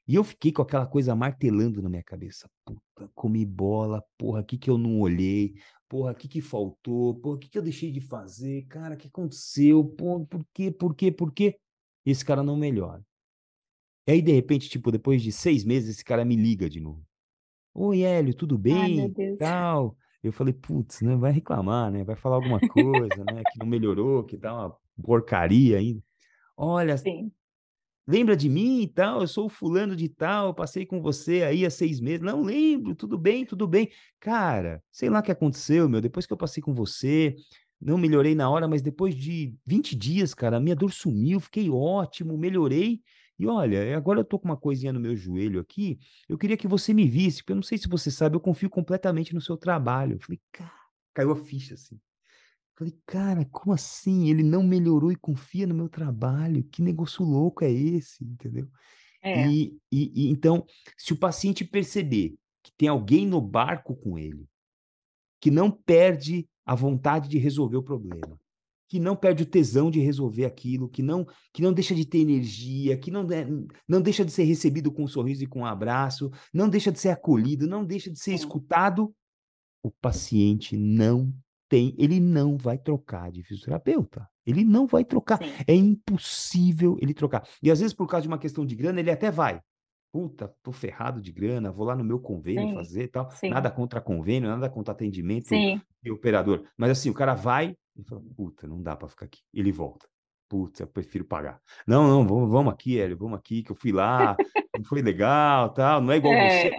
E 0.07 0.17
eu 0.17 0.25
fiquei 0.25 0.53
com 0.53 0.63
aquela 0.63 0.87
coisa 0.87 1.15
martelando 1.15 1.81
na 1.81 1.89
minha 1.89 2.03
cabeça. 2.03 2.51
Puta, 2.65 3.09
comi 3.15 3.47
bola, 3.47 4.03
porra, 4.19 4.41
o 4.41 4.45
que 4.45 4.59
que 4.59 4.69
eu 4.69 4.77
não 4.77 5.01
olhei? 5.01 5.55
Porra, 5.89 6.13
o 6.13 6.15
que 6.15 6.27
que 6.27 6.41
faltou? 6.41 7.15
Porra, 7.17 7.37
o 7.37 7.39
que 7.39 7.49
que 7.49 7.59
eu 7.59 7.63
deixei 7.63 7.93
de 7.93 8.01
fazer? 8.01 8.67
Cara, 8.67 8.95
o 8.95 8.99
que 8.99 9.09
aconteceu? 9.09 9.85
Porra, 9.85 10.25
por 10.27 10.45
quê, 10.53 10.71
por 10.71 10.95
quê, 10.95 11.13
por 11.13 11.33
quê? 11.33 11.57
E 12.05 12.11
esse 12.11 12.25
cara 12.25 12.43
não 12.43 12.57
melhora. 12.57 13.05
E 14.07 14.13
aí, 14.13 14.23
de 14.23 14.33
repente, 14.33 14.69
tipo, 14.69 14.91
depois 14.91 15.23
de 15.23 15.31
seis 15.31 15.65
meses, 15.65 15.91
esse 15.91 16.05
cara 16.05 16.25
me 16.25 16.35
liga 16.35 16.69
de 16.69 16.81
novo. 16.81 17.07
Oi, 17.73 18.03
Hélio, 18.03 18.35
tudo 18.35 18.57
Ai, 18.57 18.61
bem? 18.61 19.11
Deus. 19.13 19.39
Tal. 19.39 19.97
Eu 20.23 20.33
falei, 20.33 20.53
putz, 20.53 21.01
né? 21.01 21.17
Vai 21.17 21.33
reclamar, 21.33 21.91
né? 21.91 22.05
Vai 22.05 22.17
falar 22.17 22.37
alguma 22.37 22.61
coisa, 22.61 23.25
né? 23.25 23.43
Que 23.53 23.59
não 23.59 23.67
melhorou, 23.67 24.25
que 24.25 24.37
tá 24.37 24.53
uma 24.53 24.77
porcaria 25.03 25.79
ainda. 25.79 26.03
Olha, 26.57 26.97
Sim. 26.99 27.33
Lembra 28.07 28.37
de 28.37 28.49
mim 28.49 28.83
e 28.83 28.89
tal? 28.89 29.21
Eu 29.21 29.29
sou 29.29 29.47
o 29.47 29.49
fulano 29.49 29.95
de 29.97 30.09
tal, 30.09 30.55
passei 30.55 30.85
com 30.87 31.01
você 31.01 31.43
aí 31.43 31.65
há 31.65 31.71
seis 31.71 32.01
meses. 32.01 32.21
Não 32.21 32.43
lembro, 32.43 32.95
tudo 32.95 33.19
bem, 33.19 33.45
tudo 33.45 33.67
bem. 33.67 33.91
Cara, 34.21 34.83
sei 34.91 35.09
lá 35.09 35.21
o 35.21 35.23
que 35.23 35.33
aconteceu, 35.33 35.89
meu. 35.89 36.01
Depois 36.01 36.27
que 36.27 36.33
eu 36.33 36.37
passei 36.37 36.63
com 36.63 36.75
você, 36.75 37.35
não 37.81 37.99
melhorei 37.99 38.35
na 38.35 38.49
hora, 38.49 38.69
mas 38.69 38.83
depois 38.83 39.15
de 39.15 39.55
20 39.67 39.97
dias, 39.97 40.35
cara, 40.35 40.57
a 40.59 40.61
minha 40.61 40.77
dor 40.77 40.93
sumiu, 40.93 41.41
fiquei 41.41 41.69
ótimo, 41.69 42.39
melhorei. 42.39 43.01
E 43.39 43.47
olha, 43.47 43.97
agora 43.97 44.21
eu 44.21 44.25
tô 44.25 44.39
com 44.39 44.45
uma 44.47 44.57
coisinha 44.57 44.93
no 44.93 45.01
meu 45.01 45.17
joelho 45.17 45.59
aqui, 45.61 45.99
eu 46.29 46.39
queria 46.39 46.57
que 46.57 46.69
você 46.69 46.95
me 46.95 47.09
visse, 47.09 47.39
porque 47.39 47.53
eu 47.53 47.57
não 47.57 47.63
sei 47.63 47.77
se 47.77 47.89
você 47.89 48.09
sabe, 48.11 48.37
eu 48.37 48.41
confio 48.41 48.71
completamente 48.71 49.35
no 49.35 49.41
seu 49.41 49.57
trabalho. 49.57 50.15
Eu 50.15 50.21
falei, 50.21 50.41
cara, 50.53 50.71
caiu 51.13 51.33
a 51.33 51.37
ficha 51.37 51.75
assim. 51.75 51.99
Falei, 52.83 52.99
cara, 53.07 53.45
como 53.45 53.73
assim? 53.73 54.29
Ele 54.29 54.43
não 54.43 54.61
melhorou 54.65 55.13
e 55.13 55.17
confia 55.17 55.69
no 55.69 55.75
meu 55.75 55.89
trabalho? 55.89 56.65
Que 56.65 56.83
negócio 56.83 57.25
louco 57.25 57.65
é 57.65 57.71
esse? 57.71 58.25
Entendeu? 58.25 58.69
É. 59.23 59.47
E, 59.49 59.79
e, 59.93 60.13
e 60.25 60.29
então, 60.29 60.67
se 60.97 61.13
o 61.13 61.17
paciente 61.17 61.65
perceber 61.65 62.35
que 62.61 62.73
tem 62.77 62.89
alguém 62.89 63.25
no 63.25 63.41
barco 63.41 63.95
com 63.95 64.19
ele, 64.19 64.49
que 65.41 65.49
não 65.49 65.71
perde 65.71 66.49
a 66.67 66.75
vontade 66.75 67.29
de 67.29 67.39
resolver 67.39 67.77
o 67.77 67.85
problema, 67.85 68.37
que 68.89 68.99
não 68.99 69.15
perde 69.15 69.45
o 69.45 69.47
tesão 69.47 69.89
de 69.89 70.01
resolver 70.01 70.45
aquilo, 70.45 70.89
que 70.89 71.03
não, 71.03 71.25
que 71.53 71.63
não 71.63 71.73
deixa 71.73 71.95
de 71.95 72.05
ter 72.05 72.19
energia, 72.19 72.97
que 72.97 73.13
não, 73.13 73.25
de- 73.25 73.47
não 73.89 74.03
deixa 74.03 74.25
de 74.25 74.33
ser 74.33 74.43
recebido 74.43 74.91
com 74.91 75.05
um 75.05 75.09
sorriso 75.09 75.45
e 75.45 75.47
com 75.47 75.61
um 75.61 75.67
abraço, 75.67 76.33
não 76.53 76.69
deixa 76.69 76.91
de 76.91 76.99
ser 76.99 77.11
acolhido, 77.11 77.69
não 77.69 77.85
deixa 77.85 78.11
de 78.11 78.19
ser 78.19 78.31
Sim. 78.31 78.35
escutado, 78.35 79.15
o 79.85 79.91
paciente 79.91 80.77
não 80.77 81.33
tem, 81.73 81.95
ele 81.97 82.21
não 82.21 82.59
vai 82.59 82.77
trocar 82.77 83.33
de 83.33 83.43
fisioterapeuta. 83.43 84.29
Ele 84.45 84.63
não 84.63 84.87
vai 84.87 85.07
trocar. 85.07 85.39
Sim. 85.39 85.51
É 85.67 85.75
impossível 85.75 86.99
ele 87.01 87.15
trocar. 87.15 87.49
E 87.63 87.71
às 87.71 87.81
vezes, 87.81 87.95
por 87.95 88.07
causa 88.07 88.21
de 88.21 88.29
uma 88.29 88.37
questão 88.37 88.67
de 88.67 88.77
grana, 88.77 89.01
ele 89.01 89.11
até 89.11 89.31
vai. 89.31 89.59
Puta, 90.13 90.55
tô 90.63 90.71
ferrado 90.71 91.19
de 91.19 91.33
grana, 91.33 91.73
vou 91.73 91.87
lá 91.87 91.97
no 91.97 92.05
meu 92.05 92.21
convênio 92.21 92.69
Sim, 92.69 92.75
fazer 92.75 93.05
e 93.05 93.09
tal. 93.09 93.31
sim. 93.31 93.49
Nada 93.49 93.71
contra 93.71 94.03
convênio, 94.03 94.51
nada 94.51 94.69
contra 94.69 94.93
atendimento 94.93 95.55
e 96.05 96.11
operador. 96.11 96.63
Mas 96.77 96.91
assim, 96.91 97.09
o 97.09 97.15
cara 97.15 97.33
vai 97.33 97.75
e 97.97 98.05
fala, 98.05 98.21
puta, 98.37 98.67
não 98.67 98.83
dá 98.83 98.95
pra 98.95 99.09
ficar 99.09 99.25
aqui. 99.25 99.41
Ele 99.55 99.73
volta. 99.73 100.07
Putz, 100.51 100.79
eu 100.79 100.87
prefiro 100.87 101.25
pagar. 101.25 101.59
Não, 101.87 102.07
não, 102.07 102.27
vamos, 102.27 102.51
vamos 102.51 102.75
aqui, 102.75 103.01
Hélio, 103.01 103.17
vamos 103.17 103.39
aqui, 103.39 103.63
que 103.63 103.73
eu 103.73 103.77
fui 103.77 103.93
lá, 103.93 104.37
não 104.77 104.85
foi 104.85 105.01
legal, 105.01 105.71
tal, 105.71 106.03
não 106.03 106.13
é 106.13 106.19
igual 106.19 106.35
você. 106.37 106.71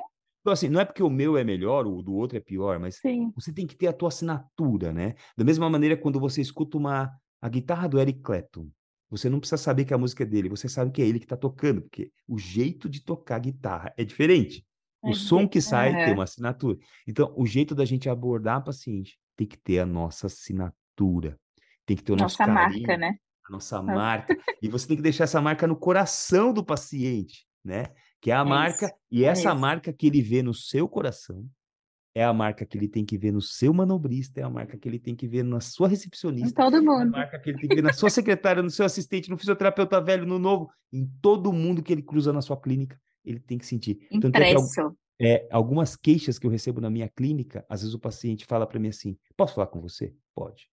É, 0.45 0.49
Então, 0.49 0.51
assim, 0.53 0.67
não 0.69 0.81
é 0.81 0.85
porque 0.85 1.01
o 1.01 1.09
meu 1.09 1.37
é 1.37 1.43
melhor, 1.43 1.87
o 1.87 2.01
do 2.01 2.13
outro 2.13 2.37
é 2.37 2.41
pior, 2.41 2.77
mas 2.79 3.01
sim, 3.01 3.33
você 3.33 3.53
tem 3.53 3.65
que 3.65 3.75
ter 3.75 3.87
a 3.87 3.93
tua 3.93 4.09
assinatura, 4.09 4.91
né? 4.91 5.15
Da 5.37 5.43
mesma 5.45 5.69
maneira, 5.69 5.97
quando 5.97 6.19
você 6.19 6.41
escuta 6.41 6.77
uma, 6.77 7.09
a 7.41 7.49
guitarra 7.49 7.87
do 7.87 7.99
Eric 7.99 8.21
Clapton, 8.21 8.69
você 9.09 9.29
não 9.29 9.39
precisa 9.39 9.57
saber 9.61 9.85
que 9.85 9.93
a 9.93 9.97
música 9.97 10.23
é 10.23 10.25
dele, 10.25 10.49
você 10.49 10.67
sabe 10.67 10.91
que 10.91 11.01
é 11.01 11.05
ele 11.07 11.19
que 11.19 11.25
está 11.25 11.37
tocando, 11.37 11.81
porque 11.83 12.11
o 12.27 12.37
jeito 12.37 12.89
de 12.89 13.01
tocar 13.03 13.39
guitarra 13.39 13.93
é 13.97 14.03
diferente. 14.03 14.65
O 15.05 15.11
é 15.11 15.13
som 15.13 15.47
que 15.47 15.61
sai 15.61 15.95
tem 16.01 16.11
aham. 16.11 16.13
uma 16.13 16.23
assinatura. 16.23 16.77
Então, 17.07 17.33
o 17.37 17.45
jeito 17.45 17.75
da 17.75 17.85
gente 17.85 18.09
abordar 18.09 18.57
a 18.57 18.61
paciente 18.61 19.19
tem 19.35 19.47
que 19.47 19.57
ter 19.57 19.79
a 19.79 19.85
nossa 19.85 20.27
assinatura, 20.27 21.39
tem 21.85 21.95
que 21.97 22.03
ter 22.03 22.11
o 22.13 22.15
nosso 22.15 22.39
Nossa 22.39 22.47
marca, 22.47 22.67
carinho, 22.67 22.97
né? 22.97 23.17
a 23.47 23.51
Nossa, 23.51 23.81
marca. 23.81 24.35
E 24.61 24.67
você 24.69 24.87
tem 24.87 24.97
que 24.97 25.03
deixar 25.03 25.25
essa 25.25 25.41
marca 25.41 25.67
no 25.67 25.75
coração 25.77 26.53
do 26.53 26.63
paciente, 26.65 27.45
né? 27.63 27.87
Que 28.23 28.31
é 28.31 28.35
a 28.35 28.41
é 28.41 28.43
marca, 28.43 28.87
isso, 28.87 28.95
e 29.11 29.25
é 29.25 29.27
essa 29.27 29.49
isso. 29.49 29.59
marca 29.59 29.93
que 29.93 30.07
ele 30.07 30.21
vê 30.21 30.41
no 30.41 30.53
seu 30.55 30.89
coração 30.89 31.47
é 32.15 32.23
a 32.23 32.33
marca 32.33 32.65
que 32.65 32.77
ele 32.77 32.87
tem 32.87 33.05
que 33.05 33.17
ver 33.17 33.31
no 33.33 33.41
seu 33.41 33.73
manobrista, 33.73 34.39
é 34.39 34.43
a 34.43 34.49
marca 34.49 34.77
que 34.77 34.87
ele 34.87 34.99
tem 34.99 35.15
que 35.15 35.27
ver 35.27 35.43
na 35.43 35.59
sua 35.59 35.87
Em 35.87 35.91
recepcionista, 35.91 36.55
todo 36.55 36.77
é 36.77 36.79
a 36.79 36.81
mundo. 36.81 37.11
marca 37.11 37.39
que 37.39 37.49
ele 37.49 37.59
tem 37.59 37.69
que 37.69 37.75
ver 37.75 37.81
na 37.83 37.93
sua 37.93 38.09
secretária, 38.09 38.63
no 38.63 38.69
seu 38.69 38.85
assistente, 38.85 39.29
no 39.29 39.37
fisioterapeuta 39.37 39.99
velho, 40.01 40.25
no 40.25 40.39
novo, 40.39 40.71
em 40.91 41.07
todo 41.21 41.51
mundo 41.53 41.83
que 41.83 41.91
ele 41.91 42.03
cruza 42.03 42.31
na 42.33 42.41
sua 42.41 42.59
clínica, 42.59 42.99
ele 43.25 43.39
tem 43.39 43.57
que 43.57 43.65
sentir. 43.65 44.07
Tanto 44.19 44.41
é 44.41 44.51
Impresso. 44.51 44.95
é, 45.21 45.47
algumas 45.51 45.95
queixas 45.95 46.39
que 46.39 46.47
eu 46.47 46.51
recebo 46.51 46.81
na 46.81 46.89
minha 46.89 47.09
clínica, 47.09 47.65
às 47.69 47.81
vezes 47.81 47.95
o 47.95 47.99
paciente 47.99 48.45
fala 48.45 48.67
para 48.67 48.79
mim 48.79 48.89
assim: 48.89 49.17
posso 49.35 49.55
falar 49.55 49.67
com 49.67 49.81
você? 49.81 50.15
Pode. 50.35 50.69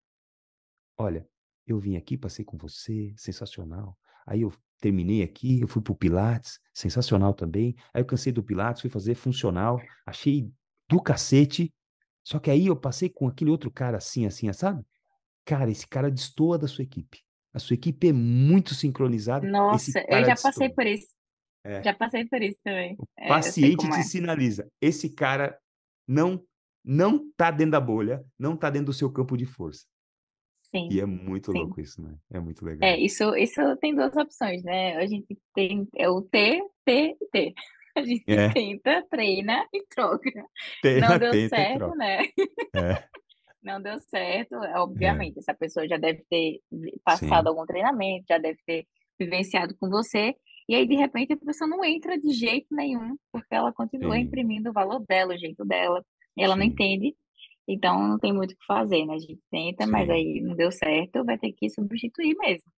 Olha, 0.97 1.27
eu 1.65 1.79
vim 1.79 1.95
aqui, 1.95 2.17
passei 2.17 2.43
com 2.43 2.57
você, 2.57 3.13
sensacional. 3.17 3.97
Aí 4.27 4.41
eu 4.41 4.51
terminei 4.79 5.23
aqui, 5.23 5.61
eu 5.61 5.67
fui 5.67 5.81
pro 5.81 5.95
Pilates, 5.95 6.59
sensacional 6.73 7.33
também. 7.33 7.75
Aí 7.93 8.01
eu 8.01 8.05
cansei 8.05 8.31
do 8.31 8.43
Pilates, 8.43 8.81
fui 8.81 8.89
fazer 8.89 9.15
funcional, 9.15 9.81
achei 10.05 10.49
do 10.89 11.01
cacete. 11.01 11.73
Só 12.23 12.39
que 12.39 12.51
aí 12.51 12.67
eu 12.67 12.75
passei 12.75 13.09
com 13.09 13.27
aquele 13.27 13.51
outro 13.51 13.71
cara 13.71 13.97
assim, 13.97 14.25
assim, 14.25 14.51
sabe? 14.53 14.83
Cara, 15.45 15.71
esse 15.71 15.87
cara 15.87 16.11
destoa 16.11 16.57
da 16.57 16.67
sua 16.67 16.83
equipe. 16.83 17.19
A 17.53 17.59
sua 17.59 17.73
equipe 17.73 18.07
é 18.09 18.13
muito 18.13 18.75
sincronizada, 18.75 19.47
Nossa, 19.47 19.99
eu 20.07 20.23
já 20.23 20.35
passei 20.35 20.69
destoa. 20.69 20.75
por 20.75 20.85
isso. 20.85 21.07
É. 21.63 21.83
Já 21.83 21.93
passei 21.93 22.25
por 22.25 22.41
isso 22.41 22.57
também. 22.63 22.95
O 22.97 23.07
É, 23.17 23.27
paciente 23.27 23.89
te 23.89 23.99
é. 23.99 24.03
sinaliza, 24.03 24.67
esse 24.81 25.09
cara 25.09 25.57
não 26.07 26.43
não 26.83 27.29
tá 27.35 27.51
dentro 27.51 27.71
da 27.73 27.81
bolha, 27.81 28.23
não 28.37 28.55
tá 28.55 28.69
dentro 28.69 28.87
do 28.87 28.93
seu 28.93 29.11
campo 29.11 29.35
de 29.35 29.45
força. 29.45 29.85
E 30.89 30.95
Sim, 30.95 31.01
é 31.01 31.05
muito 31.05 31.51
sim. 31.51 31.53
louco 31.53 31.79
isso, 31.81 32.01
né? 32.01 32.17
É 32.29 32.39
muito 32.39 32.65
É, 32.81 32.97
legal. 32.97 32.97
isso, 32.97 33.35
isso 33.35 33.61
tem 33.77 33.93
duas 33.95 34.15
opções, 34.15 34.63
né? 34.63 34.95
A 34.97 35.05
gente 35.05 35.37
tem 35.53 35.87
é 35.97 36.09
o 36.09 36.21
T, 36.21 36.61
T 36.85 37.17
e 37.21 37.25
T. 37.31 37.53
A 37.97 38.03
gente 38.03 38.25
É, 38.27 38.49
tenta, 38.53 39.03
treina 39.09 39.67
e 39.73 39.83
troca. 39.87 40.29
Não 40.95 41.17
deu 41.19 41.35
tenta 41.49 41.61
e 41.61 41.65
certo, 41.75 41.93
né? 41.95 42.19
É, 42.73 43.09
Não 43.61 43.81
deu 43.81 43.99
certo, 43.99 44.55
é, 44.63 44.79
é, 44.95 45.19
obviamente. 45.19 45.39
Essa 45.39 45.53
pessoa 45.53 45.87
já 45.87 45.97
deve 45.97 46.23
ter 46.29 46.59
passado 47.03 47.47
sim, 47.47 47.49
algum 47.49 47.65
treinamento, 47.65 48.25
já 48.29 48.37
deve 48.37 48.59
ter 48.65 48.87
vivenciado 49.19 49.75
com 49.77 49.89
você. 49.89 50.35
E 50.67 50.75
aí, 50.75 50.87
de 50.87 50.95
repente, 50.95 51.33
a 51.33 51.37
pessoa 51.37 51.67
não 51.69 51.83
entra 51.83 52.17
de 52.19 52.31
jeito 52.31 52.67
nenhum, 52.71 53.17
porque 53.31 53.53
ela 53.53 53.73
continua 53.73 54.17
sim, 54.17 54.19
imprimindo 54.19 54.69
o 54.69 54.73
valor 54.73 55.03
dela, 55.07 55.33
o 55.33 55.37
jeito 55.37 55.65
dela, 55.65 56.05
e 56.37 56.43
ela 56.43 56.55
não 56.55 56.63
entende. 56.63 57.15
Então, 57.71 58.01
não 58.07 58.17
tem 58.17 58.33
muito 58.33 58.51
o 58.53 58.57
que 58.57 58.65
fazer, 58.65 59.05
né? 59.05 59.13
A 59.13 59.19
gente 59.19 59.39
tenta, 59.51 59.85
mas 59.85 60.07
sim. 60.07 60.11
aí 60.11 60.41
não 60.41 60.55
deu 60.55 60.71
certo, 60.71 61.23
vai 61.23 61.37
ter 61.37 61.51
que 61.53 61.69
substituir 61.69 62.35
mesmo. 62.37 62.69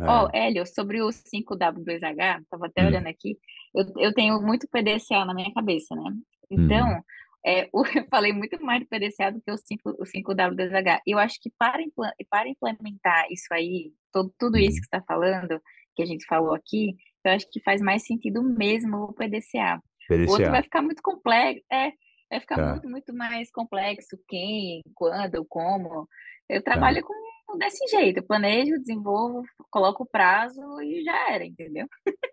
Ó, 0.00 0.28
É. 0.32 0.46
Hélio, 0.46 0.66
sobre 0.66 1.00
o 1.02 1.08
5W2H, 1.08 2.40
estava 2.42 2.66
até 2.66 2.84
olhando 2.86 3.06
Hum, 3.06 3.10
aqui, 3.10 3.38
eu, 3.74 3.84
eu 3.98 4.12
tenho 4.14 4.40
muito 4.42 4.66
PDCA 4.68 5.24
na 5.24 5.34
minha 5.34 5.52
cabeça, 5.52 5.94
né? 5.94 6.10
Então, 6.50 7.02
é, 7.44 7.68
o- 7.72 7.84
eu 7.86 8.06
falei 8.10 8.32
muito 8.32 8.62
mais 8.64 8.80
de 8.80 8.86
PDCA 8.86 9.30
do 9.30 9.40
que 9.40 9.50
o 9.50 9.56
5, 9.56 9.90
o 9.90 10.04
5W2H. 10.04 11.00
Eu 11.06 11.18
acho 11.18 11.38
que 11.40 11.50
para, 11.58 11.82
para 12.30 12.48
implementar 12.48 13.26
isso 13.30 13.46
aí, 13.52 13.92
todo, 14.12 14.32
tudo 14.38 14.58
isso 14.58 14.76
uhum. 14.76 14.80
que 14.80 14.88
você 14.88 14.96
está 14.96 15.02
falando, 15.02 15.60
que 15.94 16.02
a 16.02 16.06
gente 16.06 16.24
falou 16.26 16.54
aqui, 16.54 16.94
eu 17.24 17.32
acho 17.32 17.48
que 17.50 17.60
faz 17.62 17.80
mais 17.80 18.04
sentido 18.04 18.42
mesmo 18.42 18.96
o 19.04 19.12
PDCA. 19.12 19.80
O 20.10 20.30
outro 20.30 20.50
vai 20.50 20.60
PDCA, 20.60 20.62
ficar 20.62 20.82
muito 20.82 21.02
complexo, 21.02 21.64
é, 21.70 21.92
vai 22.32 22.40
ficar 22.40 22.56
tá, 22.56 22.70
muito, 22.70 22.88
muito 22.88 23.14
mais 23.14 23.50
complexo, 23.50 24.18
quem, 24.28 24.82
quando, 24.94 25.44
como. 25.48 26.08
Eu 26.48 26.62
tá, 26.62 26.72
trabalho 26.72 27.02
com 27.04 27.14
desse 27.58 27.86
jeito, 27.88 28.18
eu 28.18 28.26
planejo, 28.26 28.78
desenvolvo, 28.78 29.42
coloco 29.70 30.04
o 30.04 30.06
prazo 30.06 30.60
e 30.80 31.02
já 31.04 31.32
era, 31.32 31.44
entendeu? 31.44 31.86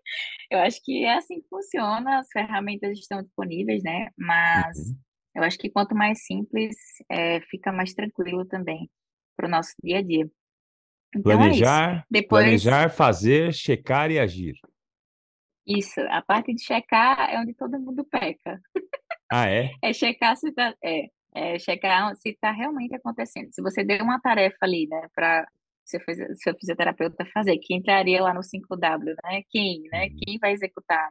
Eu 0.50 0.58
acho 0.60 0.82
que 0.82 1.04
é 1.04 1.14
assim 1.14 1.40
que 1.40 1.48
funciona, 1.48 2.18
as 2.18 2.28
ferramentas 2.32 2.98
estão 2.98 3.22
disponíveis, 3.22 3.82
né? 3.84 4.10
Mas 4.18 4.76
uhum. 4.76 4.96
eu 5.36 5.42
acho 5.44 5.56
que 5.56 5.70
quanto 5.70 5.94
mais 5.94 6.24
simples, 6.24 6.74
é, 7.08 7.40
fica 7.42 7.70
mais 7.70 7.94
tranquilo 7.94 8.44
também 8.44 8.90
para 9.36 9.46
o 9.46 9.50
nosso 9.50 9.72
dia 9.84 9.98
a 9.98 10.02
dia. 10.02 10.28
Então 11.14 11.32
é. 11.32 11.36
Planejar, 11.36 12.06
Depois, 12.10 12.44
planejar, 12.44 12.90
fazer, 12.90 13.52
checar 13.52 14.10
e 14.10 14.18
agir. 14.18 14.54
isso, 15.64 16.00
a 16.08 16.22
parte 16.22 16.52
de 16.52 16.64
checar 16.64 17.30
é 17.30 17.38
onde 17.38 17.54
todo 17.54 17.78
mundo 17.78 18.04
peca. 18.04 18.60
Ah, 19.30 19.48
é? 19.48 19.70
É 19.82 19.92
checar 19.92 20.36
se 20.36 20.52
tá, 20.52 20.74
é, 20.84 21.06
é 21.34 21.58
checar 21.58 22.14
se 22.16 22.30
está 22.30 22.50
realmente 22.50 22.94
acontecendo. 22.94 23.52
Se 23.52 23.62
você 23.62 23.84
deu 23.84 24.02
uma 24.02 24.20
tarefa 24.20 24.56
ali, 24.62 24.86
né, 24.88 25.08
para 25.14 25.46
seu, 25.84 26.00
seu 26.34 26.54
fisioterapeuta 26.58 27.24
fazer, 27.32 27.58
que 27.58 27.74
entraria 27.74 28.22
lá 28.22 28.34
no 28.34 28.40
5W, 28.40 29.14
né? 29.24 29.42
Quem, 29.50 29.82
né? 29.92 30.06
Uhum, 30.06 30.16
Quem 30.24 30.38
vai 30.38 30.52
executar? 30.52 31.10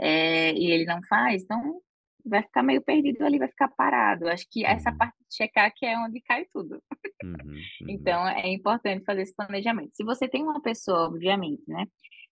É, 0.00 0.52
e 0.52 0.70
ele 0.70 0.84
não 0.86 1.00
faz, 1.08 1.42
então 1.42 1.80
vai 2.24 2.42
ficar 2.42 2.62
meio 2.62 2.82
perdido 2.82 3.24
ali, 3.24 3.38
vai 3.38 3.48
ficar 3.48 3.68
parado. 3.68 4.28
Acho 4.28 4.46
que 4.50 4.64
essa 4.64 4.92
uhum, 4.92 4.92
parte 4.92 5.16
de 5.18 5.36
checar 5.36 5.72
que 5.74 5.86
é 5.86 5.98
onde 5.98 6.20
cai 6.22 6.44
tudo. 6.52 6.82
uhum, 7.22 7.70
uhum. 7.80 7.86
Então 7.88 8.26
é 8.28 8.48
importante 8.48 9.04
fazer 9.04 9.22
esse 9.22 9.34
planejamento. 9.34 9.90
Se 9.94 10.04
você 10.04 10.28
tem 10.28 10.42
uma 10.42 10.60
pessoa, 10.62 11.06
obviamente, 11.08 11.62
né, 11.68 11.84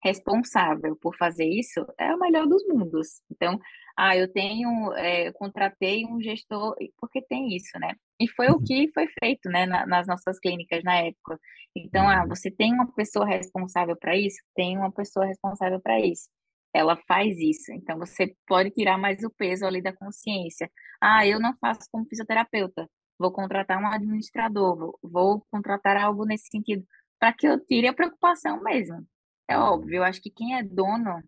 responsável 0.03 0.95
por 1.01 1.15
fazer 1.17 1.45
isso, 1.45 1.85
é 1.97 2.13
o 2.13 2.19
melhor 2.19 2.45
dos 2.47 2.63
mundos. 2.67 3.21
Então, 3.31 3.59
ah, 3.97 4.15
eu 4.15 4.31
tenho, 4.31 4.93
é, 4.93 5.27
eu 5.29 5.33
contratei 5.33 6.05
um 6.05 6.21
gestor, 6.21 6.75
porque 6.99 7.21
tem 7.23 7.55
isso, 7.55 7.77
né? 7.79 7.95
E 8.19 8.27
foi 8.29 8.49
o 8.49 8.59
que 8.59 8.89
foi 8.93 9.07
feito, 9.19 9.49
né, 9.49 9.65
na- 9.65 9.85
nas 9.87 10.05
nossas 10.07 10.39
clínicas 10.39 10.83
na 10.83 10.97
época. 10.97 11.39
Então, 11.75 12.07
ah, 12.07 12.25
Uhum, 12.25 12.27
você 12.27 12.51
tem 12.51 12.73
uma 12.73 12.91
pessoa 12.93 13.25
responsável 13.25 13.95
para 13.97 14.15
isso? 14.15 14.37
Tem 14.55 14.77
uma 14.77 14.91
pessoa 14.91 15.25
responsável 15.25 15.81
para 15.81 15.99
isso. 15.99 16.29
Ela 16.73 16.97
faz 17.07 17.37
isso. 17.39 17.71
Então, 17.73 17.97
você 17.97 18.35
pode 18.47 18.71
tirar 18.71 18.97
mais 18.97 19.23
o 19.23 19.29
peso 19.29 19.65
ali 19.65 19.81
da 19.81 19.93
consciência. 19.93 20.69
Ah, 21.01 21.25
eu 21.25 21.39
não 21.39 21.55
faço 21.57 21.81
como 21.91 22.05
fisioterapeuta. 22.07 22.89
Vou 23.19 23.31
contratar 23.31 23.81
um 23.81 23.87
administrador, 23.87 24.77
vou, 24.77 24.99
vou 25.01 25.45
contratar 25.51 25.97
algo 25.97 26.23
nesse 26.25 26.49
sentido, 26.49 26.85
para 27.19 27.33
que 27.33 27.47
eu 27.47 27.59
tire 27.65 27.87
a 27.87 27.93
preocupação 27.93 28.61
mesmo. 28.61 29.05
É 29.49 29.57
uhum, 29.57 29.63
óbvio, 29.63 29.97
eu 29.97 30.03
acho 30.03 30.21
que 30.21 30.29
quem 30.29 30.55
é 30.55 30.63
dono 30.63 31.23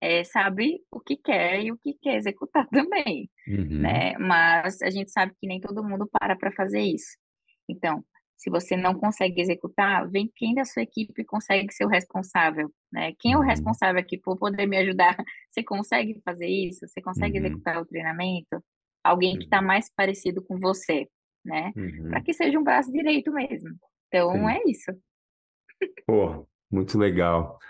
é, 0.00 0.24
sabe 0.24 0.80
o 0.90 1.00
que 1.00 1.16
quer 1.16 1.62
e 1.62 1.72
o 1.72 1.78
que 1.78 1.94
quer 1.94 2.16
executar 2.16 2.66
também, 2.70 3.30
uhum, 3.48 3.80
né? 3.80 4.18
Mas 4.18 4.82
a 4.82 4.90
gente 4.90 5.10
sabe 5.10 5.32
que 5.40 5.46
nem 5.46 5.60
todo 5.60 5.84
mundo 5.84 6.08
para 6.10 6.36
para 6.36 6.52
fazer 6.52 6.82
isso. 6.82 7.16
Então, 7.68 8.04
se 8.42 8.50
você 8.50 8.76
não 8.76 8.92
consegue 8.92 9.40
executar, 9.40 10.08
vem 10.10 10.28
quem 10.34 10.52
da 10.52 10.64
sua 10.64 10.82
equipe 10.82 11.24
consegue 11.24 11.72
ser 11.72 11.84
o 11.84 11.88
responsável, 11.88 12.72
né? 12.92 13.12
Quem 13.20 13.34
é 13.34 13.36
o 13.36 13.40
uhum, 13.40 13.46
responsável 13.46 14.00
aqui 14.00 14.18
por 14.18 14.36
poder 14.36 14.66
me 14.66 14.76
ajudar? 14.78 15.16
Você 15.48 15.62
consegue 15.62 16.20
fazer 16.24 16.48
isso? 16.48 16.80
Você 16.88 17.00
consegue 17.00 17.38
uhum, 17.38 17.46
executar 17.46 17.80
o 17.80 17.86
treinamento? 17.86 18.60
Alguém 19.04 19.38
que 19.38 19.44
está 19.44 19.60
uhum, 19.60 19.66
mais 19.66 19.88
parecido 19.94 20.42
com 20.42 20.58
você, 20.58 21.06
né? 21.44 21.70
Para 21.72 22.18
uhum. 22.18 22.24
que 22.24 22.34
seja 22.34 22.58
um 22.58 22.64
braço 22.64 22.90
direito 22.90 23.32
mesmo. 23.32 23.70
Então, 24.08 24.32
Sim. 24.32 24.48
é 24.48 24.60
isso. 24.68 24.92
Porra, 26.04 26.44
muito 26.68 26.98
legal. 26.98 27.60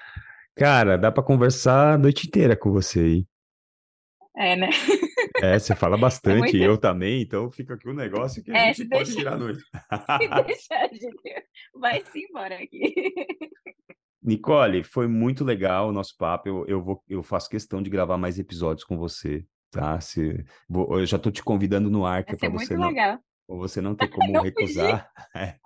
Cara, 0.57 0.97
dá 0.97 1.13
para 1.13 1.23
conversar 1.23 1.95
a 1.95 1.99
noite 1.99 2.27
inteira 2.27 2.57
com 2.57 2.71
você 2.71 3.01
aí. 3.01 3.27
É, 4.35 4.57
né? 4.57 4.71
É, 5.43 5.59
você 5.59 5.75
fala 5.75 5.97
É 5.97 6.01
bastante, 6.01 6.39
muito. 6.39 6.57
eu 6.57 6.79
também, 6.79 7.21
então 7.21 7.51
fica 7.51 7.75
aqui 7.75 7.89
um 7.89 7.95
negócio 7.95 8.43
que 8.45 8.53
a 8.53 8.57
É, 8.57 8.67
gente 8.69 8.77
se 8.77 8.89
pode 8.89 9.15
tirar 9.15 9.33
a 9.35 9.39
noite. 9.39 9.61
se 9.61 10.29
deixar, 10.47 10.85
a 10.85 10.95
gente 10.95 11.47
vai-se 11.75 12.19
embora 12.29 12.55
aqui. 12.55 12.95
Nicole, 14.23 14.85
foi 14.85 15.09
muito 15.09 15.45
legal 15.45 15.89
o 15.89 15.93
nosso 15.93 16.17
papo. 16.17 16.49
Eu, 16.49 16.67
eu, 16.69 16.83
vou, 16.83 17.03
eu 17.09 17.23
faço 17.25 17.49
questão 17.51 17.83
de 17.83 17.91
gravar 17.91 18.17
mais 18.17 18.39
episódios 18.39 18.85
com 18.85 18.97
você, 18.97 19.45
tá? 19.71 20.01
Se, 20.01 20.45
vou- 20.69 20.99
eu 20.99 21.05
já 21.07 21.19
tô 21.19 21.31
te 21.31 21.43
convidando 21.43 21.91
no 21.91 22.07
ar, 22.07 22.23
que 22.25 22.35
é 22.35 22.37
para 22.37 22.49
você 22.51 22.77
muito 22.77 22.97
não, 23.49 23.59
você 23.59 23.81
não 23.81 23.95
tem 23.97 24.09
como 24.11 24.41
recusar. 24.41 25.11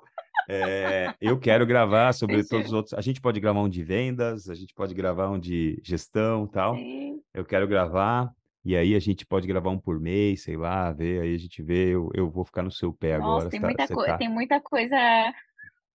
É, 0.49 0.61
é, 1.09 1.15
eu 1.21 1.37
quero 1.41 1.67
gravar 1.67 2.13
sobre 2.13 2.37
Deixa. 2.37 2.51
todos 2.51 2.67
os 2.69 2.73
outros. 2.73 2.95
A 2.95 3.01
gente 3.01 3.21
pode 3.21 3.41
gravar 3.41 3.61
um 3.63 3.69
de 3.69 3.83
vendas, 3.83 4.49
a 4.49 4.55
gente 4.55 4.73
pode 4.75 4.95
gravar 4.95 5.29
um 5.29 5.41
de 5.41 5.81
gestão 5.83 6.47
tal. 6.47 6.77
Sim. 6.77 7.21
Eu 7.35 7.45
quero 7.45 7.67
gravar. 7.67 8.31
E 8.67 8.77
aí 8.77 8.97
a 8.97 8.99
gente 8.99 9.25
pode 9.25 9.47
gravar 9.47 9.71
um 9.71 9.79
por 9.79 10.01
mês, 10.01 10.43
sei 10.43 10.57
lá, 10.57 10.91
ver, 10.91 11.21
aí 11.21 11.33
a 11.33 11.39
gente 11.39 11.63
vê, 11.63 11.95
eu, 11.95 12.11
eu 12.13 12.29
vou 12.29 12.45
ficar 12.45 12.65
no 12.65 12.71
seu 12.73 12.93
pé 12.93 13.17
Nossa, 13.17 13.47
agora. 13.47 13.49
Tem, 13.49 13.61
tá, 13.61 13.67
muita 13.69 13.87
tá... 13.87 14.19
tem 14.19 14.29
muita 14.29 14.61
coisa, 14.61 14.97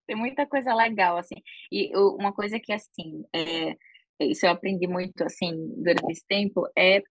tem 0.07 0.17
muita 0.17 0.47
coisa 0.47 0.73
legal, 0.73 1.17
assim. 1.17 1.35
E 1.73 1.91
uma 1.97 2.33
coisa 2.33 2.61
que, 2.61 2.73
assim, 2.73 3.25
é, 3.35 3.77
isso 4.21 4.47
eu 4.47 4.53
aprendi 4.53 4.87
muito, 4.87 5.21
assim, 5.25 5.51
durante 5.83 6.13
esse 6.13 6.25
tempo, 6.29 6.65
é 6.79 7.03